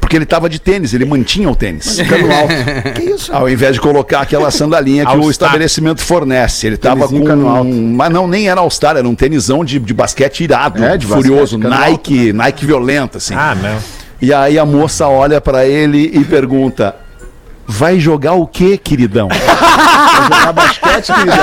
porque 0.00 0.16
ele 0.16 0.26
tava 0.26 0.48
de 0.48 0.58
tênis, 0.60 0.92
ele 0.92 1.04
mantinha 1.04 1.48
o 1.48 1.56
tênis, 1.56 1.96
ficando 2.00 2.30
alto. 2.30 2.54
Que 2.94 3.02
isso? 3.10 3.32
Ao 3.34 3.48
invés 3.48 3.74
de 3.74 3.80
colocar 3.80 4.20
aquela 4.20 4.50
sandalinha 4.50 5.06
que 5.06 5.16
o 5.16 5.30
estabelecimento 5.30 6.02
fornece. 6.02 6.66
Ele 6.66 6.76
tava 6.76 7.00
com. 7.08 7.08
Tênisinho 7.08 7.24
cano 7.26 7.48
alto. 7.48 7.70
Mas 7.72 8.10
não, 8.10 8.26
nem 8.28 8.48
era 8.48 8.60
All-Star, 8.60 8.96
era 8.96 9.08
um 9.08 9.14
tênisão 9.14 9.64
de, 9.64 9.78
de 9.78 9.94
basquete 9.94 10.44
irado, 10.44 10.84
É, 10.84 10.96
de 10.98 11.06
furioso, 11.06 11.56
basquete, 11.58 11.80
Nike, 11.80 12.32
Nike 12.32 12.66
violento, 12.66 13.16
assim. 13.18 13.34
Ah, 13.34 13.54
não. 13.54 13.78
E 14.20 14.32
aí 14.32 14.58
a 14.58 14.64
moça 14.66 15.08
olha 15.08 15.40
pra 15.40 15.66
ele 15.66 16.10
e 16.14 16.22
pergunta: 16.24 16.94
Vai 17.66 17.98
jogar 17.98 18.32
o 18.34 18.46
quê, 18.46 18.76
queridão? 18.76 19.28
Vai 20.12 20.24
jogar 20.24 20.52
basquete, 20.52 21.12
queridão. 21.12 21.36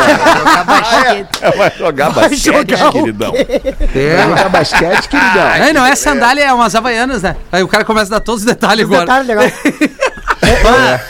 Vai 1.58 1.72
jogar 1.78 2.12
basquete, 2.12 2.44
jogar 2.44 2.90
o 2.90 2.92
queridão. 2.92 3.32
Vai 3.32 4.28
jogar 4.28 4.50
basquete, 4.50 5.10
queridão. 5.10 5.48
É, 5.50 5.74
não 5.74 5.86
é 5.86 5.96
sandália, 5.96 6.44
é 6.44 6.54
umas 6.54 6.76
havaianas, 6.76 7.24
né? 7.24 7.36
Aí 7.52 7.64
o 7.64 7.68
cara 7.68 7.84
começa 7.84 8.14
a 8.14 8.20
dar 8.20 8.24
todos 8.24 8.42
os 8.42 8.46
detalhes 8.46 8.86
agora. 8.86 9.02
Detalhe 9.02 9.28
legal. 9.28 9.46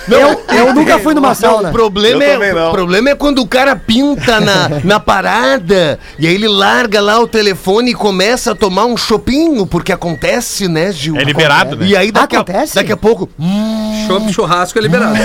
eu, 0.09 0.43
eu 0.57 0.73
nunca 0.73 0.99
fui 0.99 1.13
numa 1.13 1.35
sauna. 1.35 1.69
O 1.69 1.71
problema, 1.71 2.23
é, 2.23 2.67
o 2.67 2.71
problema 2.71 3.09
é 3.11 3.15
quando 3.15 3.39
o 3.39 3.47
cara 3.47 3.75
pinta 3.75 4.39
na, 4.39 4.69
na 4.83 4.99
parada 4.99 5.99
e 6.17 6.27
aí 6.27 6.33
ele 6.33 6.47
larga 6.47 6.99
lá 7.01 7.19
o 7.19 7.27
telefone 7.27 7.91
e 7.91 7.93
começa 7.93 8.51
a 8.51 8.55
tomar 8.55 8.85
um 8.85 8.97
chopinho, 8.97 9.65
porque 9.65 9.91
acontece, 9.91 10.67
né, 10.67 10.91
Gil? 10.91 11.15
É 11.17 11.23
liberado, 11.23 11.75
né? 11.75 11.85
E 11.85 11.95
aí 11.95 12.11
daqui, 12.11 12.35
a, 12.35 12.39
Acontece? 12.41 12.75
daqui 12.75 12.91
a 12.91 12.97
pouco. 12.97 13.29
hum, 13.39 14.05
Chopp, 14.07 14.31
churrasco 14.33 14.77
é 14.79 14.81
liberado. 14.81 15.15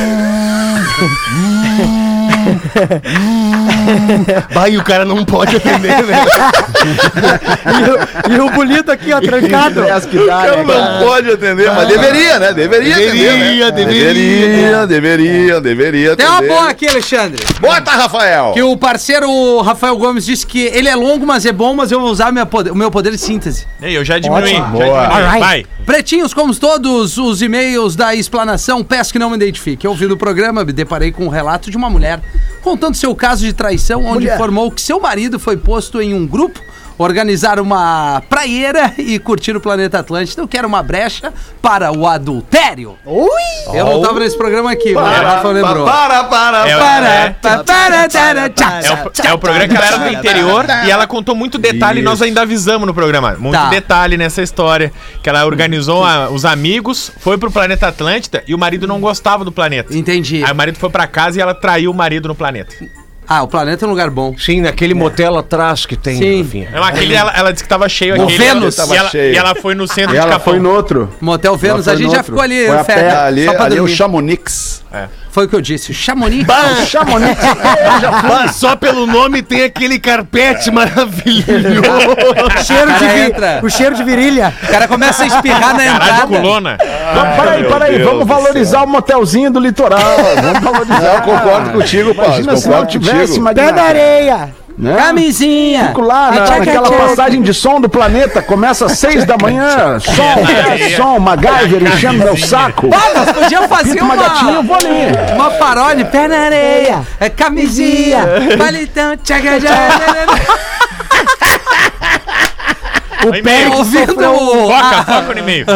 vai, 4.53 4.73
e 4.73 4.79
o 4.79 4.85
cara 4.85 5.05
não 5.05 5.25
pode 5.25 5.57
atender, 5.57 6.03
né? 6.05 6.25
E, 7.65 7.91
o- 7.91 8.37
e 8.37 8.41
o 8.41 8.51
bonito 8.51 8.91
aqui, 8.93 9.13
ó, 9.13 9.21
trancado. 9.21 9.81
Eu 9.81 9.87
né, 9.87 10.27
cara? 10.27 10.63
não 10.63 11.07
pode 11.07 11.31
atender, 11.31 11.71
mas 11.73 11.89
deveria, 11.89 12.39
né? 12.39 12.53
Deveria, 12.53 12.95
Deveria, 12.97 13.69
atender, 13.69 13.85
né? 13.85 13.93
deveria. 13.95 14.87
deveria, 14.87 14.87
deveria, 14.87 15.61
deveria 15.61 16.17
Tem 16.17 16.27
uma 16.27 16.43
boa 16.43 16.69
aqui, 16.69 16.87
Alexandre. 16.87 17.43
Bota, 17.61 17.91
Rafael! 17.93 18.53
Que 18.53 18.63
o 18.63 18.77
parceiro 18.77 19.61
Rafael 19.63 19.97
Gomes 19.97 20.27
disse 20.27 20.47
que 20.47 20.61
ele 20.67 20.89
é 20.89 20.95
longo, 20.95 21.27
mas 21.27 21.47
é 21.47 21.53
bom, 21.53 21.75
mas 21.75 21.91
eu 21.91 22.01
vou 22.01 22.11
usar 22.11 22.31
minha 22.33 22.45
poder- 22.47 22.71
o 22.71 22.77
meu 22.77 22.91
poder 22.91 23.11
de 23.13 23.19
síntese. 23.19 23.67
Ei, 23.81 23.97
eu 23.97 24.05
já 24.05 24.19
diminui. 24.19 24.47
Já 24.49 24.57
Ótimo. 24.61 24.79
diminui. 24.79 24.91
Alright. 24.99 25.41
Vai. 25.41 25.67
Pretinhos, 25.87 26.33
como 26.35 26.55
todos 26.55 27.17
os 27.19 27.43
e-mails 27.43 27.97
da 27.97 28.15
explanação, 28.15 28.83
peço 28.85 29.13
que 29.13 29.19
não 29.19 29.31
me 29.31 29.37
identifique. 29.37 29.87
Eu 29.87 29.91
ouvi 29.93 30.07
no 30.07 30.17
programa, 30.17 30.65
me 30.65 30.73
deparei 30.73 31.11
com 31.13 31.25
um 31.25 31.29
relato 31.29 31.71
de 31.71 31.77
uma 31.77 31.89
mulher 31.91 32.21
contando 32.63 32.97
seu 32.97 33.15
caso 33.15 33.45
de 33.45 33.53
traição, 33.53 34.05
onde 34.05 34.21
Mulher. 34.21 34.35
informou 34.35 34.71
que 34.71 34.81
seu 34.81 34.99
marido 34.99 35.39
foi 35.39 35.57
posto 35.57 36.01
em 36.01 36.15
um 36.15 36.27
grupo 36.27 36.61
organizar 36.99 37.59
uma 37.59 38.23
praieira 38.29 38.93
e 38.99 39.19
curtir 39.19 39.57
o 39.57 39.61
planeta 39.61 39.99
Atlântida, 39.99 40.43
o 40.45 40.49
que 40.49 40.57
era 40.57 40.67
uma 40.67 40.83
brecha 40.83 41.33
para 41.61 41.91
o 41.93 42.07
adultério. 42.07 42.97
Ui! 43.05 43.29
Eu 43.73 43.85
não 43.87 44.03
tava 44.03 44.21
nesse 44.21 44.37
programa 44.37 44.71
aqui, 44.71 44.93
mas 44.95 45.19
o 45.21 45.23
Rafa 45.25 45.49
lembrou. 45.49 45.85
Para, 45.87 46.25
para, 46.25 46.69
É, 46.69 46.77
Para, 46.79 47.09
é. 47.09 47.31
pa- 47.31 47.65
para, 47.65 47.97
É 48.05 49.27
o, 49.27 49.29
é 49.29 49.33
o 49.33 49.39
programa 49.39 49.69
que 49.69 49.77
ela 49.77 49.87
era 49.87 49.99
do 49.99 50.09
interior 50.13 50.67
e 50.87 50.91
ela 50.91 51.07
contou 51.07 51.35
muito 51.35 51.59
detalhe 51.59 52.01
e 52.01 52.03
nós 52.03 52.21
ainda 52.23 52.43
avisamos 52.43 52.87
no 52.87 52.95
programa. 52.95 53.37
Muito 53.39 53.55
Tá. 53.55 53.69
detalhe 53.71 54.17
nessa 54.17 54.43
história. 54.43 54.93
Que 55.23 55.29
ela 55.29 55.45
organizou 55.47 56.05
a- 56.05 56.29
os 56.31 56.45
amigos, 56.45 57.11
foi 57.21 57.39
pro 57.39 57.51
planeta 57.51 57.89
Atlântida 57.89 58.43
e 58.47 58.55
o 58.55 58.59
marido 58.59 58.87
não 58.87 59.01
gostava 59.01 59.45
do 59.45 59.53
planeta. 59.53 59.97
Entendi. 59.97 60.45
Aí 60.45 60.53
o 60.53 60.55
marido 60.55 60.79
foi 60.79 60.91
pra 60.91 61.07
casa 61.07 61.39
e 61.39 61.43
ela 61.43 61.55
traiu 61.55 61.91
o 61.91 61.95
marido 61.95 62.29
no 62.29 62.35
planeta. 62.35 62.75
Ah, 63.29 63.43
o 63.43 63.49
planeta 63.49 63.85
é 63.85 63.87
um 63.87 63.91
lugar 63.91 64.11
bom. 64.11 64.35
Sim, 64.39 64.61
naquele 64.61 64.93
motel 64.95 65.37
atrás 65.39 65.87
que 65.87 65.97
tem, 65.97 66.17
Sim. 66.19 66.43
Rafinha. 66.43 66.71
Não, 66.73 66.83
aquele, 66.85 67.15
ela, 67.15 67.33
ela 67.35 67.53
disse 67.53 67.63
que 67.65 67.69
tava 67.69 67.89
cheio 67.89 68.17
O 68.19 68.23
aquele. 68.25 68.39
Vênus. 68.39 68.75
E 68.75 68.77
Tava 68.77 68.97
ela, 68.97 69.09
cheio. 69.11 69.33
e 69.33 69.37
ela 69.37 69.55
foi 69.55 69.75
no 69.75 69.89
centro 69.89 70.11
E 70.11 70.13
de 70.13 70.19
ela 70.19 70.33
Capão. 70.33 70.53
foi 70.53 70.61
no 70.61 70.71
outro. 70.71 71.09
Motel 71.21 71.57
Vênus, 71.57 71.85
foi 71.85 71.93
a 71.95 71.97
gente 71.97 72.07
no 72.07 72.13
já 72.13 72.19
outro. 72.19 72.33
ficou 72.33 72.43
ali, 72.43 72.67
Foi 72.67 72.77
a 72.79 72.85
pé. 72.85 73.11
Ali, 73.17 73.45
só 73.47 73.55
pra 73.55 73.65
ali 73.65 73.75
é 73.77 73.79
o 73.79 73.81
dormir. 73.83 73.97
Chamonix. 73.97 74.85
Foi 75.35 75.47
o 75.47 75.49
que 75.49 75.57
eu 75.57 75.61
disse, 75.61 75.91
o 75.91 75.95
Chamonix. 75.95 76.47
Chamonix. 76.87 77.37
Ah, 78.37 78.49
só 78.49 78.77
pelo 78.77 79.05
nome 79.07 79.43
tem 79.43 79.65
aquele 79.65 79.99
carpete 79.99 80.71
maravilhoso. 80.71 81.45
Cheiro 82.65 82.93
de 82.99 83.05
entra. 83.05 83.61
o 83.63 83.69
cheiro 83.69 83.97
de 83.97 84.05
virilha. 84.05 84.53
O 84.63 84.67
cara 84.69 84.87
começa 84.87 85.25
a 85.25 85.27
espirrar 85.27 85.75
na 85.75 85.85
Caralho 85.85 85.97
entrada. 85.97 86.27
colona. 86.27 86.79
Peraí, 86.79 87.63
meu 87.63 87.71
peraí, 87.73 87.99
Deus 87.99 88.11
vamos 88.11 88.27
valorizar 88.27 88.85
o 88.85 88.87
motelzinho 88.87 89.51
do 89.51 89.59
litoral. 89.59 90.01
Vamos 90.43 90.61
valorizar. 90.61 91.15
Eu 91.15 91.23
concordo 91.23 91.71
contigo, 91.71 92.15
Paz, 92.15 92.27
Imagina 92.29 92.57
se 92.57 92.69
não 92.69 92.75
concordo 92.75 92.99
tivesse 92.99 93.41
Pé 93.55 93.73
na 93.73 93.83
areia. 93.83 94.64
Né? 94.77 94.97
Camisinha. 94.97 95.89
Fico 95.89 96.01
lá 96.01 96.31
na- 96.33 96.45
Tchaca, 96.45 96.59
naquela 96.59 96.89
tchaca. 96.89 97.03
passagem 97.09 97.43
de 97.43 97.55
som 97.55 97.81
do 97.81 97.89
planeta, 97.89 98.43
começa 98.43 98.87
às 98.87 98.93
seis 98.99 99.25
da 99.25 99.37
manhã, 99.41 99.99
som, 100.01 100.23
é, 100.79 100.89
som, 100.97 101.19
MacGyver 101.19 101.83
enchendo 101.83 102.19
meu 102.25 102.37
saco. 102.37 102.91
Ah, 102.93 103.19
nós 103.19 103.33
podíamos 103.33 103.69
fazer 103.69 103.93
Pinta 103.93 104.05
uma 104.05 104.17
gatinha, 104.17 104.53
eu 104.55 104.61
uma, 104.61 104.63
vou 104.63 104.77
ali. 104.77 105.33
uma 105.35 105.51
paródia. 105.53 106.05
Pé 106.07 106.29
na 106.29 106.39
areia, 106.39 107.03
é 107.21 107.29
camisinha, 107.31 108.25
palitão, 108.59 109.17
tchaga, 109.17 109.61
tchaga, 109.61 110.27
O 113.29 113.43
pé 113.43 113.69
Ouvindo, 113.69 114.15
Foca, 114.15 114.77
a, 114.77 115.05
foca 115.05 115.35
no 115.35 115.41
e-mail. 115.41 115.67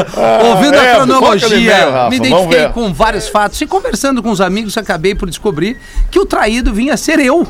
ouvindo 0.50 0.74
é, 0.74 0.92
a 0.92 0.94
cronologia, 0.96 2.08
me 2.10 2.16
identifiquei 2.16 2.68
com 2.72 2.92
vários 2.92 3.28
fatos 3.28 3.60
e 3.60 3.66
conversando 3.66 4.22
com 4.22 4.30
os 4.30 4.40
amigos, 4.40 4.76
acabei 4.76 5.14
por 5.14 5.28
descobrir 5.28 5.76
que 6.10 6.18
o 6.18 6.26
traído 6.26 6.72
vinha 6.72 6.94
a 6.94 6.96
ser 6.96 7.18
eu. 7.18 7.46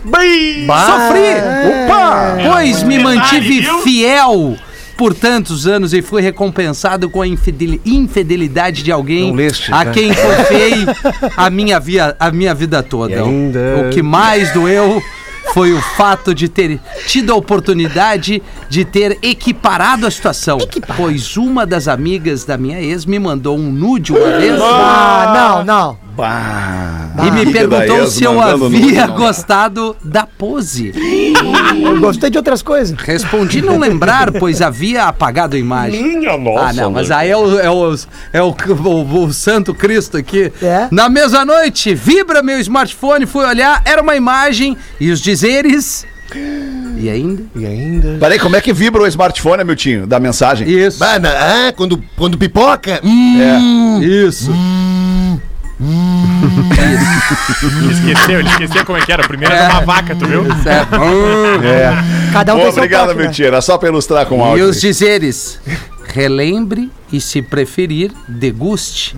Sofri! 0.87 1.85
Opa! 1.85 2.37
Pois 2.53 2.83
me 2.83 2.99
mantive 2.99 3.63
fiel 3.83 4.57
por 4.97 5.15
tantos 5.15 5.65
anos 5.67 5.93
e 5.95 6.03
fui 6.03 6.21
recompensado 6.21 7.09
com 7.09 7.23
a 7.23 7.27
infideli- 7.27 7.81
infidelidade 7.87 8.83
de 8.83 8.91
alguém 8.91 9.33
leste, 9.33 9.73
a 9.73 9.85
quem 9.87 10.09
confiei 10.13 10.75
a 11.37 11.49
minha, 11.49 11.79
via, 11.79 12.17
a 12.19 12.33
minha 12.33 12.53
vida 12.53 12.83
toda. 12.83 13.15
Ainda- 13.23 13.87
O 13.87 13.91
que 13.91 14.03
mais 14.03 14.53
doeu 14.53 15.01
foi 15.59 15.73
o 15.73 15.83
fato 15.83 16.33
de 16.33 16.49
ter 16.49 16.79
tido 17.09 17.33
a 17.33 17.35
oportunidade 17.35 18.41
de 18.69 18.85
ter 18.85 19.19
equiparado 19.21 20.07
a 20.07 20.11
situação. 20.11 20.57
Pois 20.97 21.37
uma 21.37 21.67
das 21.67 21.89
amigas 21.89 22.45
da 22.45 22.57
minha 22.57 22.81
ex 22.81 23.05
me 23.05 23.19
mandou 23.19 23.59
um 23.59 23.73
nude 23.73 24.13
uma 24.13 24.39
vez 24.39 24.55
Ah, 24.63 25.33
não, 25.35 25.65
não. 25.65 26.08
Bah, 26.19 27.11
e 27.27 27.31
me 27.31 27.45
da 27.45 27.53
perguntou 27.53 28.07
se 28.09 28.25
eu 28.25 28.41
havia 28.41 29.07
não. 29.07 29.15
gostado 29.15 29.97
da 30.03 30.27
pose. 30.27 30.93
Eu 31.81 32.01
gostei 32.01 32.29
de 32.29 32.37
outras 32.37 32.61
coisas. 32.61 32.97
Respondi 32.99 33.63
não 33.63 33.79
lembrar, 33.79 34.33
pois 34.33 34.61
havia 34.61 35.05
apagado 35.05 35.55
a 35.55 35.59
imagem. 35.59 36.03
Minha 36.19 36.37
nossa. 36.37 36.65
Ah, 36.67 36.73
não, 36.73 36.91
mas 36.91 37.11
aí 37.13 37.31
é 37.31 37.37
o, 37.37 37.59
é 37.61 37.71
o, 37.71 37.95
é 38.33 38.43
o, 38.43 38.49
o- 38.85 39.25
o 39.27 39.33
Santo 39.33 39.73
Cristo 39.73 40.17
aqui. 40.17 40.53
É? 40.61 40.89
Na 40.91 41.09
mesma 41.09 41.45
noite, 41.45 41.95
vibra 41.95 42.43
meu 42.43 42.59
smartphone, 42.59 43.25
fui 43.25 43.45
olhar, 43.45 43.81
era 43.85 44.03
uma 44.03 44.17
imagem 44.17 44.77
e 45.01 45.13
os 45.13 45.21
dizeres. 45.21 46.05
E 46.99 47.09
ainda? 47.09 47.43
E 47.55 47.65
ainda. 47.65 48.17
Peraí, 48.19 48.39
como 48.41 48.57
é 48.57 48.61
que 48.61 48.73
vibra 48.73 49.03
o 49.03 49.07
smartphone, 49.07 49.63
Miltinho, 49.65 50.05
da 50.07 50.19
mensagem? 50.19 50.69
Isso. 50.69 51.03
Ah, 51.03 51.19
na- 51.19 51.31
ah, 51.31 51.73
quando, 51.77 52.03
quando 52.17 52.37
pipoca? 52.37 53.01
Hum, 53.05 54.01
Isso. 54.03 54.51
Ele 55.81 57.93
esqueceu, 57.93 58.41
ele 58.41 58.49
esqueceu 58.49 58.85
como 58.85 58.99
é 58.99 59.01
que 59.03 59.13
era. 59.13 59.27
Primeiro 59.27 59.55
era 59.55 59.73
uma 59.75 59.81
vaca, 59.83 60.15
tu 60.17 60.27
viu? 60.27 60.45
Certo. 60.63 60.91
Cada 62.33 62.55
um 62.55 62.57
Boa, 62.57 62.65
tem 62.67 62.75
seu 62.75 62.83
obrigado, 62.83 63.07
toque, 63.09 63.19
né? 63.19 63.25
Miltinho. 63.25 63.47
Era 63.49 63.61
só 63.61 63.79
pra 63.79 63.89
ilustrar 63.89 64.27
com 64.27 64.39
E 64.39 64.43
áudio. 64.43 64.67
os 64.67 64.81
dizeres. 64.81 65.61
Relembre 66.13 66.91
e, 67.13 67.21
se 67.21 67.43
preferir, 67.43 68.11
deguste. 68.27 69.15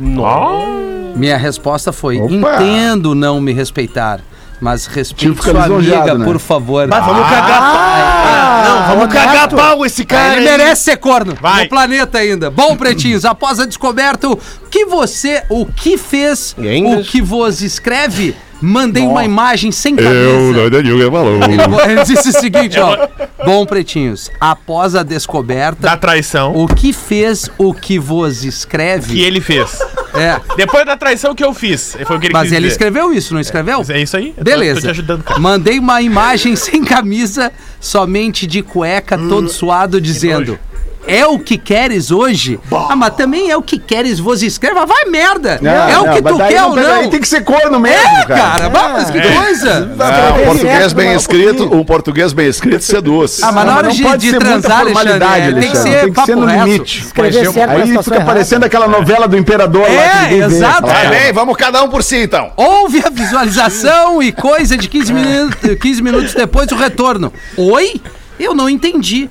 Minha 1.16 1.38
resposta 1.38 1.92
foi: 1.92 2.20
Opa. 2.20 2.34
entendo 2.62 3.14
não 3.14 3.40
me 3.40 3.52
respeitar, 3.52 4.20
mas 4.60 4.86
respeite 4.86 5.42
sua 5.42 5.64
amiga, 5.64 6.14
né? 6.14 6.24
por 6.24 6.38
favor. 6.38 6.86
Mas 6.86 7.04
vamos 7.04 7.28
cagar 7.28 7.60
pau. 7.60 8.64
Não, 8.64 8.88
vamos 8.88 9.04
honesto. 9.04 9.26
cagar 9.26 9.48
pau 9.48 9.86
esse 9.86 10.04
cara. 10.04 10.36
Ele 10.36 10.48
aí. 10.48 10.58
merece 10.58 10.82
ser 10.82 10.96
corno 10.98 11.34
Vai. 11.40 11.64
no 11.64 11.68
planeta 11.68 12.18
ainda. 12.18 12.50
Bom, 12.50 12.76
pretinhos, 12.76 13.24
após 13.24 13.58
a 13.58 13.66
descoberta, 13.66 14.28
o 14.28 14.36
que 14.70 14.84
você, 14.84 15.42
o 15.48 15.64
que 15.64 15.96
fez, 15.96 16.54
o 16.58 17.02
que 17.02 17.22
vos 17.22 17.62
escreve, 17.62 18.36
mandei 18.60 19.02
uma 19.04 19.24
imagem 19.24 19.70
sem 19.72 19.96
cabeça. 19.96 20.14
Eu 20.14 20.70
que 20.70 20.88
ele 20.88 21.10
falou. 21.10 21.34
Ele, 21.42 21.92
ele 21.92 22.04
disse 22.04 22.28
o 22.28 22.32
seguinte, 22.32 22.78
ó. 22.78 23.08
Bom, 23.44 23.64
pretinhos, 23.64 24.30
após 24.40 24.94
a 24.94 25.02
descoberta, 25.02 25.80
Da 25.82 25.96
traição 25.96 26.54
o 26.54 26.66
que 26.68 26.92
fez, 26.92 27.48
o 27.56 27.72
que 27.72 27.98
vos 27.98 28.44
escreve. 28.44 29.14
que 29.14 29.22
ele 29.22 29.40
fez. 29.40 29.78
É, 30.12 30.40
Depois 30.56 30.84
da 30.84 30.96
traição 30.96 31.34
que 31.34 31.44
eu 31.44 31.54
fiz. 31.54 31.96
Foi 32.04 32.16
o 32.16 32.20
que 32.20 32.26
ele 32.26 32.32
mas 32.34 32.42
quis 32.44 32.52
ele 32.52 32.60
dizer. 32.62 32.72
escreveu 32.72 33.12
isso, 33.12 33.32
não 33.32 33.40
escreveu? 33.40 33.84
É 33.88 34.00
isso 34.00 34.16
aí. 34.16 34.32
Tô- 34.36 34.42
Beleza. 34.44 34.80
Tô 34.80 34.86
te 34.86 34.90
ajudando, 34.90 35.22
cara. 35.22 35.38
Mandei 35.40 35.78
uma 35.78 36.02
imagem 36.02 36.54
sem 36.56 36.84
camisa, 36.84 37.52
somente 37.80 38.46
de 38.46 38.60
cueca, 38.62 39.16
todo 39.16 39.48
suado, 39.48 40.00
dizendo: 40.00 40.58
é 41.06 41.26
o 41.26 41.38
que 41.38 41.56
queres 41.58 42.10
hoje? 42.10 42.58
Ah, 42.70 42.94
mas 42.94 43.14
também 43.14 43.50
é 43.50 43.56
o 43.56 43.62
que 43.62 43.78
queres, 43.78 44.18
vos 44.18 44.42
escreva. 44.42 44.84
Vai 44.86 45.04
merda! 45.06 45.58
Não, 45.60 45.70
é 45.70 45.98
o 45.98 46.06
não, 46.06 46.14
que 46.14 46.20
mas 46.22 46.32
tu 46.32 46.38
daí 46.38 46.52
quer 46.52 46.60
não 46.60 46.70
ou 46.70 46.76
não? 46.76 46.94
Aí 46.94 47.08
tem 47.08 47.20
que 47.20 47.28
ser 47.28 47.42
corno 47.42 47.80
mesmo, 47.80 47.98
É, 48.18 48.24
cara. 48.26 48.40
cara, 48.40 48.68
vá, 48.68 48.88
mas 48.90 49.10
que 49.10 49.20
coisa! 49.20 49.90
Ah, 49.98 50.34
um 50.40 50.44
português 50.46 50.92
bem 50.92 51.08
não, 51.10 51.16
escrito, 51.16 51.74
um 51.74 51.84
português 51.84 52.32
bem 52.32 52.48
escrito 52.48 52.84
seduz. 52.84 53.42
Ah, 53.42 53.52
mas 53.52 53.64
na 53.64 53.70
Não, 53.72 53.78
hora 53.78 53.88
não 53.88 53.94
de, 53.94 54.16
de 54.18 54.38
transar, 54.38 54.82
formalidade, 54.84 55.48
Alexandre, 55.48 55.50
é, 55.50 55.52
tem 55.52 55.70
que 55.70 55.76
Alexandre, 55.76 55.92
ser 55.92 56.00
tem 56.04 56.12
que 56.12 56.24
ser 56.26 56.36
no 56.36 56.46
reto. 56.46 56.64
limite. 56.66 57.00
Escrever 57.06 57.52
certo, 57.52 57.70
Aí 57.70 57.98
fica 58.02 58.20
parecendo 58.24 58.64
aquela 58.66 58.88
novela 58.88 59.26
do 59.28 59.36
Imperador 59.36 59.82
lá 59.82 60.26
que 60.28 60.34
É, 60.34 60.38
exato. 60.38 60.86
Vai 60.86 61.08
bem, 61.08 61.32
vamos 61.32 61.56
cada 61.56 61.82
um 61.82 61.88
por 61.88 62.02
si, 62.02 62.16
então. 62.18 62.52
Houve 62.56 63.02
a 63.04 63.10
visualização 63.10 64.22
e 64.22 64.32
coisa 64.32 64.76
de 64.76 64.88
15 64.88 65.12
minutos, 65.12 65.74
15 65.80 66.02
minutos 66.02 66.34
depois 66.34 66.70
o 66.72 66.76
retorno. 66.76 67.32
Oi? 67.56 68.00
Eu 68.38 68.54
não 68.54 68.68
entendi. 68.70 69.28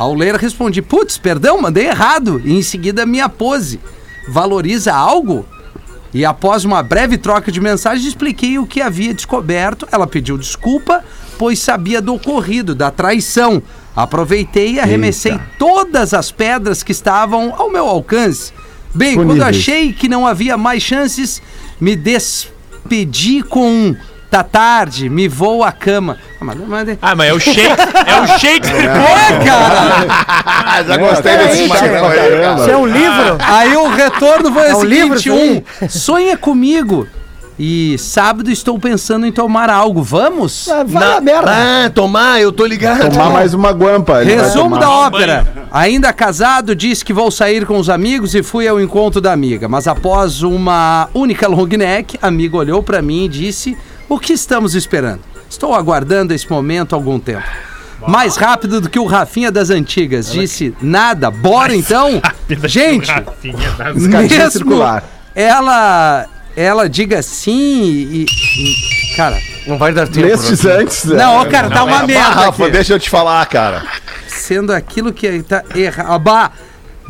Ao 0.00 0.14
ler, 0.14 0.34
respondi: 0.36 0.80
Putz, 0.80 1.18
perdão, 1.18 1.60
mandei 1.60 1.86
errado. 1.86 2.40
E 2.42 2.54
em 2.56 2.62
seguida, 2.62 3.04
minha 3.04 3.28
pose. 3.28 3.78
Valoriza 4.26 4.94
algo? 4.94 5.44
E 6.14 6.24
após 6.24 6.64
uma 6.64 6.82
breve 6.82 7.18
troca 7.18 7.52
de 7.52 7.60
mensagens, 7.60 8.06
expliquei 8.06 8.58
o 8.58 8.66
que 8.66 8.80
havia 8.80 9.12
descoberto. 9.12 9.86
Ela 9.92 10.06
pediu 10.06 10.38
desculpa, 10.38 11.04
pois 11.38 11.58
sabia 11.58 12.00
do 12.00 12.14
ocorrido, 12.14 12.74
da 12.74 12.90
traição. 12.90 13.62
Aproveitei 13.94 14.72
e 14.72 14.80
arremessei 14.80 15.38
todas 15.58 16.14
as 16.14 16.32
pedras 16.32 16.82
que 16.82 16.92
estavam 16.92 17.54
ao 17.54 17.70
meu 17.70 17.86
alcance. 17.86 18.54
Bem, 18.94 19.14
quando 19.14 19.42
achei 19.42 19.92
que 19.92 20.08
não 20.08 20.26
havia 20.26 20.56
mais 20.56 20.82
chances, 20.82 21.42
me 21.78 21.94
despedi 21.94 23.42
com 23.42 23.70
um. 23.70 23.96
Tá 24.30 24.44
tarde, 24.44 25.08
me 25.08 25.26
vou 25.26 25.64
à 25.64 25.72
cama. 25.72 26.16
Ah, 26.40 26.44
mas- 26.44 26.56
mas- 26.68 26.98
Ah, 27.02 27.14
mas 27.16 27.28
é 27.30 27.32
o 27.34 27.40
Shakespeare. 27.40 27.88
É 28.06 28.20
o 28.20 28.26
Shakespeare. 28.38 28.84
É, 28.86 29.44
cara! 29.44 30.82
Já 30.86 30.96
gostei 30.96 31.36
desse 31.36 31.66
magrão 31.66 32.06
aí, 32.08 32.18
cara. 32.40 32.60
Isso 32.60 32.70
é 32.70 32.76
um 32.76 32.86
livro? 32.86 33.36
Aí 33.40 33.76
o 33.76 33.88
retorno 33.88 34.52
foi 34.52 34.68
É 34.68 34.74
o 34.74 34.78
um 34.78 34.84
livro 34.84 35.18
seguinte: 35.20 35.64
um, 35.82 35.88
sonha 35.88 36.36
comigo. 36.36 37.08
E 37.62 37.98
sábado 37.98 38.50
estou 38.50 38.78
pensando 38.78 39.26
em 39.26 39.32
tomar 39.32 39.68
algo. 39.68 40.02
Vamos? 40.02 40.66
Ah, 40.70 40.82
Vai 40.82 41.16
a 41.18 41.20
merda. 41.20 41.50
Ah, 41.86 41.90
tomar, 41.90 42.40
eu 42.40 42.50
tô 42.52 42.64
ligado. 42.64 43.10
Tomar 43.10 43.28
mais 43.30 43.52
uma 43.52 43.70
guampa. 43.70 44.22
Resumo 44.22 44.78
da 44.78 44.88
ópera. 44.88 45.46
Ainda 45.70 46.10
casado, 46.10 46.74
disse 46.74 47.04
que 47.04 47.12
vou 47.12 47.30
sair 47.30 47.66
com 47.66 47.76
os 47.78 47.90
amigos 47.90 48.34
e 48.34 48.42
fui 48.42 48.66
ao 48.66 48.80
encontro 48.80 49.20
da 49.20 49.30
amiga. 49.32 49.68
Mas 49.68 49.86
após 49.86 50.42
uma 50.42 51.10
única 51.12 51.46
long 51.48 51.66
neck, 51.66 52.16
a 52.22 52.28
amiga 52.28 52.56
olhou 52.56 52.82
pra 52.82 53.02
mim 53.02 53.26
e 53.26 53.28
disse: 53.28 53.76
O 54.10 54.18
que 54.18 54.32
estamos 54.34 54.74
esperando? 54.74 55.20
Estou 55.48 55.74
aguardando 55.74 56.34
esse 56.34 56.50
momento 56.50 56.94
há 56.94 56.98
algum 56.98 57.18
tempo. 57.18 57.46
Mais 58.06 58.36
rápido 58.36 58.80
do 58.80 58.90
que 58.90 58.98
o 58.98 59.04
Rafinha 59.04 59.50
das 59.52 59.70
antigas. 59.70 60.30
Disse: 60.32 60.74
Nada, 60.82 61.30
bora 61.30 61.74
então? 61.74 62.20
Gente, 62.66 63.10
mesmo 63.94 64.50
circular. 64.50 65.04
ela, 65.34 66.26
ela 66.56 66.88
diga 66.88 67.22
sim 67.22 67.82
e. 67.82 68.24
e- 68.24 69.16
cara, 69.16 69.38
Não 69.66 69.78
vai 69.78 69.92
dar 69.92 70.08
tempo. 70.08 70.28
Rafinha. 70.28 70.74
antes. 70.78 71.04
né? 71.04 71.16
não, 71.16 71.34
ó, 71.36 71.44
cara, 71.44 71.68
tá 71.70 71.84
uma 71.84 72.00
Ah, 72.00 72.06
merda. 72.06 72.28
Rafa, 72.30 72.64
aqui. 72.64 72.72
deixa 72.72 72.94
eu 72.94 72.98
te 72.98 73.08
falar, 73.10 73.44
cara. 73.46 73.84
sendo 74.26 74.72
aquilo 74.72 75.12
que 75.12 75.42
tá 75.42 75.62
errado. 75.74 76.08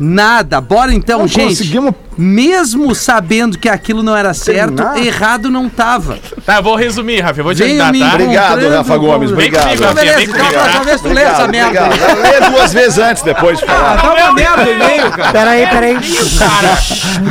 Nada, 0.03 0.59
bora 0.59 0.91
então, 0.91 1.19
Não 1.19 1.27
gente. 1.27 1.49
conseguimos- 1.49 1.93
Mesmo 2.17 2.93
sabendo 2.95 3.57
que 3.57 3.69
aquilo 3.69 4.01
não 4.03 4.15
era 4.17 4.33
certo, 4.33 4.75
Terminar? 4.75 4.97
errado 5.05 5.49
não 5.49 5.69
tava. 5.69 6.17
Tá, 6.45 6.55
eu 6.57 6.63
vou 6.63 6.75
resumir, 6.75 7.19
Rafa. 7.21 7.39
Eu 7.39 7.43
vou 7.43 7.53
te 7.53 7.63
Venho 7.63 7.83
ajudar, 7.83 8.07
tá? 8.09 8.13
Obrigado, 8.15 8.69
Rafa 8.69 8.97
Gomes, 8.97 9.31
obrigado. 9.31 9.63
Vem 9.67 9.77
comigo, 9.77 9.83
Então, 9.83 9.93
Rafinha, 9.95 10.13
beleza, 10.13 10.17
vem 10.17 10.25
então 10.25 10.35
a 10.41 10.43
comigo. 10.49 10.59
próxima 10.63 10.83
vez 10.83 11.01
tu 11.01 11.07
lê 11.09 11.21
essa 11.21 11.47
merda. 11.47 11.87
Lê 11.87 12.49
duas 12.51 12.73
vezes 12.73 12.97
antes 12.97 13.23
depois 13.23 13.59
de 13.59 13.65
falar. 13.65 14.01
Tá 14.01 14.13
uma 14.13 14.33
merda 14.33 14.63
o 14.63 14.71
e-mail, 14.73 15.11
cara. 15.11 15.31
Peraí, 15.31 15.67
peraí. 15.67 15.97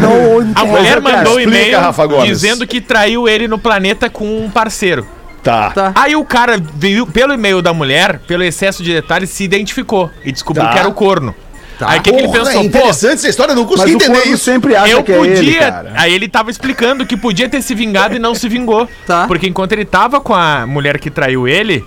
Não, 0.01 0.53
A 0.55 0.65
mulher 0.65 1.01
mandou 1.01 1.35
um 1.35 1.41
Explica, 1.41 1.59
e-mail 1.61 1.81
Rafa 1.81 2.09
dizendo 2.25 2.67
que 2.67 2.81
traiu 2.81 3.29
ele 3.29 3.47
no 3.49 3.59
planeta 3.59 4.09
com 4.09 4.45
um 4.45 4.49
parceiro. 4.51 5.07
Tá. 5.43 5.71
Tá. 5.71 5.93
Aí 5.95 6.15
o 6.15 6.25
cara 6.25 6.61
viu 6.75 7.07
pelo 7.07 7.33
e-mail 7.33 7.63
da 7.63 7.73
mulher, 7.73 8.21
pelo 8.27 8.43
excesso 8.45 8.83
de 8.83 8.93
detalhes, 8.93 9.31
se 9.31 9.43
identificou 9.43 10.11
e 10.25 10.31
descobriu 10.33 10.67
Tá. 10.67 10.73
que 10.73 10.79
era 10.79 10.89
o 10.89 10.93
corno. 10.93 11.35
Aí 11.89 11.99
o 11.99 12.03
que, 12.03 12.13
que 12.13 12.19
ele 12.19 12.29
pensou? 12.29 12.51
é 12.51 12.55
Pô, 12.55 12.61
interessante 12.61 13.15
essa 13.15 13.29
história, 13.29 13.53
eu 13.53 13.57
não 13.57 13.65
Mas 13.65 13.73
consegui 13.77 13.93
o 13.93 13.97
entender 13.97 14.29
isso. 14.29 14.45
sempre 14.45 14.77
acha 14.77 14.89
eu 14.93 15.03
que 15.03 15.13
é 15.13 15.17
podia. 15.17 15.39
ele, 15.39 15.55
cara. 15.55 15.93
aí 15.97 16.15
ele 16.15 16.29
tava 16.29 16.51
explicando 16.51 17.07
que 17.07 17.17
podia 17.17 17.49
ter 17.49 17.63
se 17.63 17.75
vingado 17.75 18.15
e 18.15 18.19
não 18.19 18.35
se 18.35 18.49
vingou. 18.49 18.89
Tá. 19.07 19.27
Porque 19.27 19.47
enquanto 19.49 19.73
ele 19.73 19.85
tava 19.85 20.21
com 20.21 20.35
a 20.35 20.67
mulher 20.67 20.99
que 20.99 21.11
traiu 21.11 21.49
ele, 21.49 21.85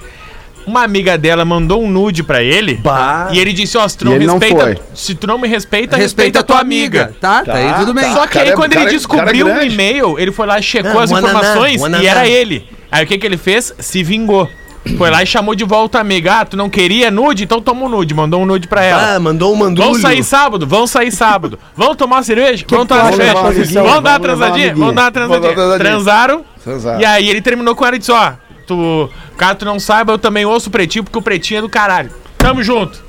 uma 0.65 0.83
amiga 0.83 1.17
dela 1.17 1.43
mandou 1.45 1.81
um 1.83 1.89
nude 1.89 2.23
pra 2.23 2.41
ele. 2.41 2.75
Bah. 2.75 3.29
E 3.31 3.39
ele 3.39 3.53
disse: 3.53 3.77
Ó, 3.77 3.87
se 3.87 3.97
tu 3.97 4.05
E 4.05 4.09
não 4.09 4.17
não 4.25 4.39
respeita. 4.39 4.81
se 4.93 5.15
tu 5.15 5.27
não 5.27 5.37
me 5.37 5.47
respeita, 5.47 5.95
Respeita 5.97 6.39
a 6.39 6.43
tua 6.43 6.59
amiga. 6.59 7.13
Tá, 7.19 7.43
tá, 7.43 7.53
aí 7.55 7.73
tudo 7.75 7.93
bem. 7.93 8.11
Só 8.13 8.25
que 8.27 8.33
Cara, 8.33 8.45
aí 8.45 8.51
é- 8.51 8.55
quando 8.55 8.73
cara- 8.73 8.85
ele 8.85 8.91
descobriu 8.97 9.45
cara 9.45 9.55
o 9.57 9.59
grande. 9.59 9.73
e-mail, 9.73 10.19
ele 10.19 10.31
foi 10.31 10.47
lá 10.47 10.61
checou 10.61 10.99
Ah, 10.99 11.03
as 11.03 11.11
informações 11.11 11.81
e 12.01 12.07
era 12.07 12.27
ele. 12.27 12.67
Aí 12.91 13.03
o 13.03 13.07
que 13.07 13.17
que 13.17 13.25
ele 13.25 13.37
fez? 13.37 13.73
Se 13.79 14.03
vingou. 14.03 14.49
Foi 14.97 15.09
lá 15.09 15.23
e 15.23 15.25
chamou 15.25 15.55
de 15.55 15.63
volta 15.63 15.97
a 15.97 16.01
amiga. 16.01 16.39
Ah, 16.41 16.45
tu 16.45 16.57
não 16.57 16.69
queria 16.69 17.09
nude? 17.09 17.43
Então 17.45 17.61
toma 17.61 17.85
um 17.85 17.89
nude. 17.89 18.13
Mandou 18.13 18.41
um 18.41 18.45
nude 18.45 18.67
pra 18.67 18.83
ela. 18.83 19.15
Ah, 19.15 19.19
mandou 19.19 19.53
um 19.53 19.55
mandulho. 19.55 19.87
Vamos 19.87 20.01
sair 20.01 20.23
sábado? 20.23 20.67
Vamos 20.67 20.91
sair 20.91 21.11
sábado. 21.11 21.57
Vamos 21.75 21.95
tomar 21.95 22.17
uma 22.17 22.23
cerveja? 22.23 22.65
Vamos 22.69 22.87
tomar 22.87 23.03
uma 23.03 23.11
cerveja? 23.11 23.33
Vamos 23.81 24.03
dar 24.03 24.11
uma 24.11 24.19
transadinha? 24.19 24.67
amiguinha. 24.67 24.73
Vamos 24.73 24.95
dar 24.95 25.01
uma 25.03 25.11
transadinha. 25.11 25.45
Vamos 25.47 25.53
dar 25.53 25.53
uma 25.53 25.57
transadinha. 25.57 25.89
Transaram. 25.89 26.45
Transaram. 26.63 26.99
E 26.99 27.05
aí 27.05 27.29
ele 27.29 27.41
terminou 27.41 27.75
com 27.75 27.85
ela 27.85 27.95
e 27.95 27.99
disse, 27.99 28.11
ó, 28.11 28.33
tu, 28.67 29.09
caso 29.37 29.55
tu 29.55 29.65
não 29.65 29.79
saiba, 29.79 30.13
eu 30.13 30.19
também 30.19 30.45
ouço 30.45 30.69
o 30.69 30.71
pretinho, 30.71 31.03
porque 31.03 31.17
o 31.17 31.21
pretinho 31.21 31.59
é 31.59 31.61
do 31.61 31.69
caralho. 31.69 32.11
Tamo 32.37 32.61
junto. 32.61 33.03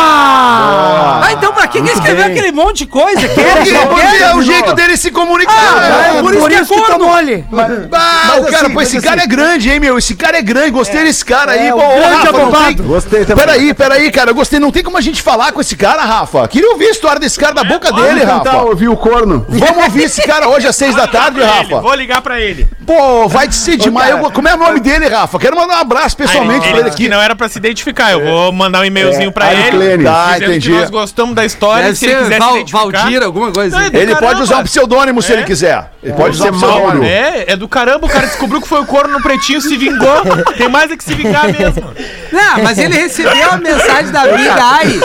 Ah, 0.00 1.28
então 1.32 1.52
pra 1.52 1.66
que, 1.66 1.80
que 1.82 1.90
escreveu 1.90 2.26
aquele 2.26 2.52
monte 2.52 2.78
de 2.78 2.86
coisa? 2.86 3.20
Só 3.20 3.86
porque 3.86 4.06
quer? 4.06 4.20
é 4.22 4.34
o 4.34 4.42
jeito 4.42 4.74
dele 4.74 4.96
se 4.96 5.10
comunicar. 5.10 5.54
Ah, 5.54 6.16
É, 6.16 6.20
por 6.22 6.34
isso 6.34 6.48
que 6.48 6.54
é 6.54 6.64
corno. 6.64 6.98
tomou 6.98 7.14
ali. 7.14 7.44
Ah, 7.52 8.36
o 8.38 8.44
cara, 8.44 8.66
assim, 8.66 8.74
pô, 8.74 8.80
esse 8.80 8.94
mas 8.96 9.04
cara 9.04 9.16
assim- 9.16 9.24
é 9.24 9.26
grande, 9.26 9.70
hein, 9.70 9.80
meu? 9.80 9.98
Esse 9.98 10.14
cara 10.14 10.38
é 10.38 10.42
grande, 10.42 10.70
gostei 10.70 11.04
desse 11.04 11.24
cara 11.24 11.52
aí. 11.52 11.68
É, 11.68 11.72
Pô, 11.72 11.78
grande 11.78 12.14
Rafa, 12.16 12.28
abobado. 12.30 12.74
tem- 12.76 12.86
Gostei 12.86 13.24
também. 13.24 13.44
Peraí, 13.46 13.74
peraí, 13.74 14.10
cara, 14.10 14.30
eu 14.30 14.34
gostei. 14.34 14.58
Não 14.58 14.70
tem 14.70 14.82
como 14.82 14.96
a 14.96 15.00
gente 15.00 15.22
falar 15.22 15.52
com 15.52 15.60
esse 15.60 15.76
cara, 15.76 16.02
Rafa. 16.04 16.48
Queria 16.48 16.70
ouvir 16.70 16.86
a 16.86 16.90
história 16.90 17.20
desse 17.20 17.38
cara 17.38 17.54
da 17.54 17.64
boca 17.64 17.92
dele, 17.92 18.20
Vamos 18.24 18.42
tentar 18.42 18.50
Rafa. 18.52 18.64
ouvir 18.64 18.88
o 18.88 18.96
corno. 18.96 19.44
Vamos 19.48 19.84
ouvir 19.84 20.04
esse 20.04 20.22
cara 20.22 20.48
hoje 20.48 20.66
às 20.66 20.76
seis 20.76 20.94
da 20.94 21.06
tarde, 21.06 21.40
Rafa. 21.40 21.80
vou 21.80 21.94
ligar 21.94 22.20
pra 22.22 22.40
ele. 22.40 22.66
Pô, 22.86 23.28
vai 23.28 23.50
ser 23.52 23.76
demais. 23.76 24.10
Eu- 24.10 24.30
como 24.30 24.48
é 24.48 24.54
o 24.54 24.58
nome 24.58 24.80
dele, 24.80 25.06
Rafa? 25.08 25.38
Quero 25.38 25.56
mandar 25.56 25.76
um 25.76 25.80
abraço 25.80 26.16
pessoalmente 26.16 26.68
pra 26.68 26.78
ele 26.80 26.90
que 26.90 26.94
aqui. 27.04 27.08
não 27.08 27.20
era 27.20 27.36
pra 27.36 27.48
se 27.48 27.58
identificar. 27.58 28.12
Eu 28.12 28.24
vou 28.24 28.47
mandar 28.52 28.80
um 28.80 28.84
e-mailzinho 28.84 29.30
pra 29.32 29.52
ele. 29.52 29.62
Ariclene. 29.62 30.04
Tá, 30.04 30.36
entendi. 30.36 30.70
que 30.70 30.76
nós 30.78 30.90
gostamos 30.90 31.34
da 31.34 31.44
história. 31.44 31.84
Deve 31.84 31.96
se 31.96 32.06
ele 32.06 32.14
ser 32.14 32.22
quiser 32.24 32.38
Val, 32.38 32.66
se. 32.66 32.72
Valdir, 32.72 33.22
alguma 33.22 33.52
coisa 33.52 33.76
Não, 33.76 33.82
assim. 33.82 33.90
do 33.92 33.96
Ele 33.98 34.12
pode 34.12 34.20
caramba. 34.24 34.42
usar 34.42 34.56
um 34.58 34.62
pseudônimo 34.64 35.22
se 35.22 35.32
É. 35.32 35.36
ele 35.36 35.44
quiser. 35.44 35.90
Ele 36.02 36.12
pode 36.12 36.30
usar 36.36 36.46
Pode 36.46 36.58
ser 36.60 36.66
Mauro. 36.66 37.04
É, 37.04 37.44
é 37.48 37.56
do 37.56 37.68
caramba, 37.68 38.06
o 38.06 38.08
cara 38.08 38.26
descobriu 38.26 38.60
que 38.60 38.68
foi 38.68 38.80
o 38.80 38.86
corno 38.86 39.14
no 39.14 39.22
pretinho, 39.22 39.60
se 39.60 39.76
vingou. 39.76 40.22
Tem 40.56 40.68
mais 40.68 40.90
é 40.90 40.96
que 40.96 41.04
se 41.04 41.14
vingar 41.14 41.44
mesmo. 41.46 41.90
Não, 42.32 42.62
mas 42.62 42.78
ele 42.78 42.94
recebeu 42.94 43.50
a 43.52 43.56
mensagem 43.56 44.10
da 44.12 44.22
amiga, 44.22 44.56
ai, 44.60 45.00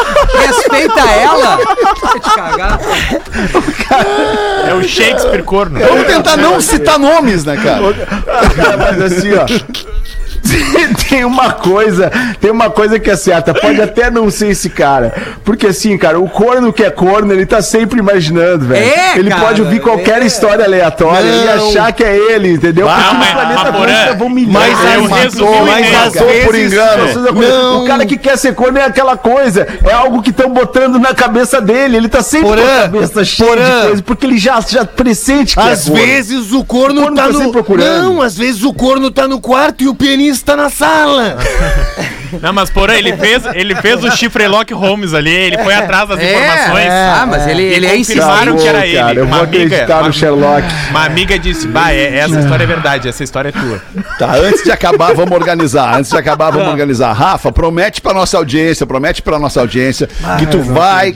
respeita 0.47 0.99
ela. 0.99 1.57
Vai 2.01 2.19
te 2.19 2.29
cagar. 2.35 2.79
É 4.67 4.73
o 4.73 4.83
Shakespeare 4.83 5.43
corno. 5.43 5.79
Vamos 5.79 6.07
tentar 6.07 6.37
não 6.37 6.59
citar 6.61 6.97
nomes, 6.99 7.43
né, 7.45 7.57
cara? 7.57 7.81
Mas 8.77 9.01
assim, 9.13 9.31
ó. 9.33 9.45
tem 11.09 11.23
uma 11.25 11.53
coisa, 11.53 12.11
tem 12.39 12.51
uma 12.51 12.69
coisa 12.69 12.99
que 12.99 13.09
é 13.09 13.15
certa, 13.15 13.53
pode 13.53 13.81
até 13.81 14.11
não 14.11 14.29
ser 14.29 14.49
esse 14.49 14.69
cara. 14.69 15.13
Porque 15.43 15.67
assim, 15.67 15.97
cara, 15.97 16.19
o 16.19 16.29
corno 16.29 16.71
que 16.73 16.83
é 16.83 16.89
corno, 16.89 17.31
ele 17.33 17.45
tá 17.45 17.61
sempre 17.61 17.99
imaginando, 17.99 18.65
velho. 18.65 18.83
É, 18.85 19.17
ele 19.17 19.29
cara, 19.29 19.41
pode 19.41 19.61
ouvir 19.61 19.79
qualquer 19.79 20.21
é. 20.21 20.25
história 20.25 20.65
aleatória 20.65 21.27
e 21.27 21.45
Não. 21.57 21.69
achar 21.69 21.91
que 21.91 22.03
é 22.03 22.15
ele, 22.33 22.51
entendeu? 22.53 22.87
Ah, 22.89 22.95
Porque 22.95 23.15
mas- 23.17 23.29
no 23.29 23.33
planeta 23.33 23.73
Porã, 23.73 24.05
levou 24.05 24.29
milhões. 24.29 24.53
mas 24.53 24.77
de 24.77 25.07
mas 25.09 25.33
Às 26.05 26.13
por 26.43 26.55
engano. 26.55 27.07
não. 27.41 27.83
O 27.83 27.87
cara 27.87 28.05
que 28.05 28.17
quer 28.17 28.37
ser 28.37 28.53
corno 28.53 28.77
é 28.77 28.85
aquela 28.85 29.17
coisa, 29.17 29.67
é 29.83 29.91
algo 29.91 30.21
que 30.21 30.29
estão 30.29 30.49
botando 30.49 30.99
na 30.99 31.13
cabeça 31.13 31.61
dele. 31.61 31.97
Ele 31.97 32.09
tá 32.09 32.21
sempre 32.21 32.47
com 32.47 32.53
a 32.53 32.57
Porã, 32.57 32.81
cabeça 32.83 33.25
cheia 33.25 33.49
Porã. 33.49 33.63
de 33.81 33.87
coisa, 33.87 34.03
porque 34.03 34.25
ele 34.25 34.37
já, 34.37 34.59
já 34.61 34.85
pressente 34.85 35.55
que 35.55 35.61
Às 35.61 35.87
é 35.87 35.91
corno. 35.91 36.05
vezes 36.05 36.51
o 36.51 36.63
corno, 36.63 36.99
O 37.01 37.03
corno 37.03 37.15
tá 37.17 37.23
tá 37.23 37.29
no. 37.31 37.77
Não, 37.77 38.21
às 38.21 38.37
vezes 38.37 38.63
o 38.63 38.73
corno 38.73 39.09
tá 39.11 39.27
no 39.27 39.39
quarto 39.39 39.83
e 39.83 39.87
o 39.87 39.95
pianista 39.95 40.32
tá 40.41 40.55
na 40.55 40.69
sala. 40.69 41.37
Não, 42.41 42.53
mas 42.53 42.69
porém, 42.69 42.97
ele 42.97 43.15
fez, 43.17 43.43
ele 43.53 43.75
fez 43.75 44.03
o 44.03 44.11
chifre 44.11 44.47
Lock 44.47 44.73
Holmes 44.73 45.13
ali, 45.13 45.31
ele 45.33 45.57
foi 45.59 45.73
atrás 45.73 46.07
das 46.09 46.19
informações. 46.21 46.87
ah, 46.89 47.25
mas 47.29 47.47
ele, 47.47 47.63
ele 47.63 47.85
é 47.85 47.97
confirmaram 47.97 48.57
que 48.57 48.67
era 48.67 48.79
Bom, 48.79 48.93
cara, 48.93 49.11
ele. 49.11 49.19
eu 49.19 49.25
Uma 49.25 49.35
vou 49.37 49.45
amiga- 49.45 49.65
acreditar 49.65 49.97
uma- 49.99 50.07
no 50.07 50.13
Sherlock. 50.13 50.67
Uma 50.89 51.05
amiga 51.05 51.39
disse, 51.39 51.67
bah, 51.67 51.91
é- 51.93 52.17
essa 52.17 52.39
história 52.39 52.63
é 52.63 52.67
verdade, 52.67 53.07
essa 53.07 53.23
história 53.23 53.49
é 53.49 53.51
tua. 53.51 53.81
Tá, 54.17 54.35
antes 54.35 54.63
de 54.63 54.71
acabar, 54.71 55.13
vamos 55.13 55.31
organizar. 55.31 55.95
Antes 55.97 56.11
de 56.11 56.17
acabar, 56.17 56.51
vamos 56.51 56.67
organizar. 56.67 57.13
Rafa, 57.13 57.51
promete 57.51 58.01
pra 58.01 58.13
nossa 58.13 58.37
audiência, 58.37 58.85
promete 58.85 59.21
pra 59.21 59.37
nossa 59.39 59.59
audiência 59.59 60.07
que 60.39 60.45
tu 60.47 60.59
vai 60.61 61.13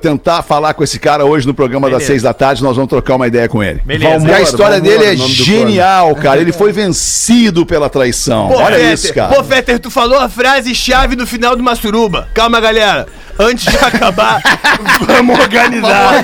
tentar 0.00 0.42
falar 0.42 0.74
com 0.74 0.82
esse 0.84 0.98
cara 0.98 1.24
hoje 1.24 1.46
no 1.46 1.54
programa 1.54 1.88
das 1.88 1.98
Beleza. 1.98 2.06
seis 2.12 2.22
da 2.22 2.32
tarde, 2.32 2.62
nós 2.62 2.76
vamos 2.76 2.88
trocar 2.88 3.16
uma 3.16 3.26
ideia 3.26 3.48
com 3.48 3.62
ele. 3.62 3.80
Beleza. 3.84 4.10
E 4.10 4.14
a 4.14 4.18
Valmor, 4.18 4.40
história 4.40 4.80
Valmor, 4.80 4.98
dele 4.98 5.14
é 5.14 5.16
genial, 5.16 6.14
cara. 6.16 6.40
Ele 6.40 6.52
foi 6.52 6.72
vencido 6.72 7.64
pela 7.66 7.88
traição. 7.88 8.50
Olha 8.50 8.92
isso, 8.92 9.12
cara. 9.14 9.34
Pô, 9.34 9.42
Fetter, 9.44 9.78
tu 9.78 9.90
falou 9.90 10.18
a 10.18 10.28
frase 10.28 10.49
frase 10.50 10.74
chave 10.74 11.14
no 11.14 11.28
final 11.28 11.54
de 11.54 11.62
uma 11.62 11.76
suruba. 11.76 12.28
Calma, 12.34 12.58
galera. 12.58 13.06
Antes 13.40 13.72
de 13.72 13.78
acabar, 13.78 14.42
vamos 15.00 15.38
organizar. 15.38 16.22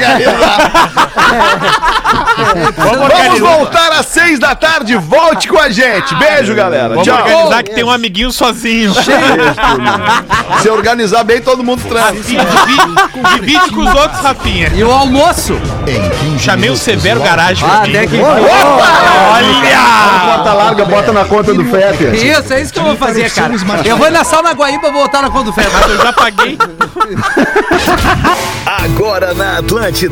Vamos 2.76 3.40
voltar 3.40 3.92
às 3.92 4.06
seis 4.06 4.38
da 4.38 4.54
tarde. 4.54 4.94
Volte 4.96 5.48
com 5.48 5.58
a 5.58 5.70
gente. 5.70 6.14
Beijo, 6.16 6.54
galera. 6.54 6.90
Vamos 6.90 7.04
Tchau. 7.04 7.16
organizar 7.16 7.62
que 7.62 7.74
tem 7.74 7.84
um 7.84 7.90
amiguinho 7.90 8.30
sozinho. 8.30 8.92
Se 10.60 10.68
organizar 10.68 11.24
bem, 11.24 11.40
todo 11.40 11.64
mundo. 11.64 11.82
Rafinha, 11.86 12.44
divide, 13.36 13.70
com 13.70 13.80
os 13.80 13.94
outros, 13.94 14.20
Rafinha. 14.20 14.70
E 14.74 14.84
o 14.84 14.90
almoço? 14.90 15.58
Chamei 16.38 16.68
o 16.68 16.76
Severo 16.76 17.20
Garagem 17.20 17.66
Ah, 17.66 17.78
até 17.78 18.06
que. 18.06 18.18
Bota 20.26 20.52
larga, 20.52 20.84
bota 20.84 21.12
na 21.12 21.24
conta 21.24 21.54
do 21.54 21.64
Fetter. 21.64 22.14
Isso, 22.14 22.52
é 22.52 22.60
isso 22.60 22.72
que 22.72 22.78
eu 22.78 22.84
vou 22.84 22.96
fazer, 22.96 23.30
cara. 23.30 23.54
Eu 23.84 23.96
vou 23.96 24.10
na 24.10 24.22
sauna 24.24 24.52
Guaíba 24.52 24.90
voltar 24.90 25.22
na 25.22 25.30
conta 25.30 25.44
do 25.44 25.52
Fé. 25.52 25.66
Mas 25.72 25.90
eu 25.90 26.02
já 26.02 26.12
paguei. 26.12 26.58
Agora 28.66 29.34
na 29.34 29.58
Atlântida. 29.58 29.96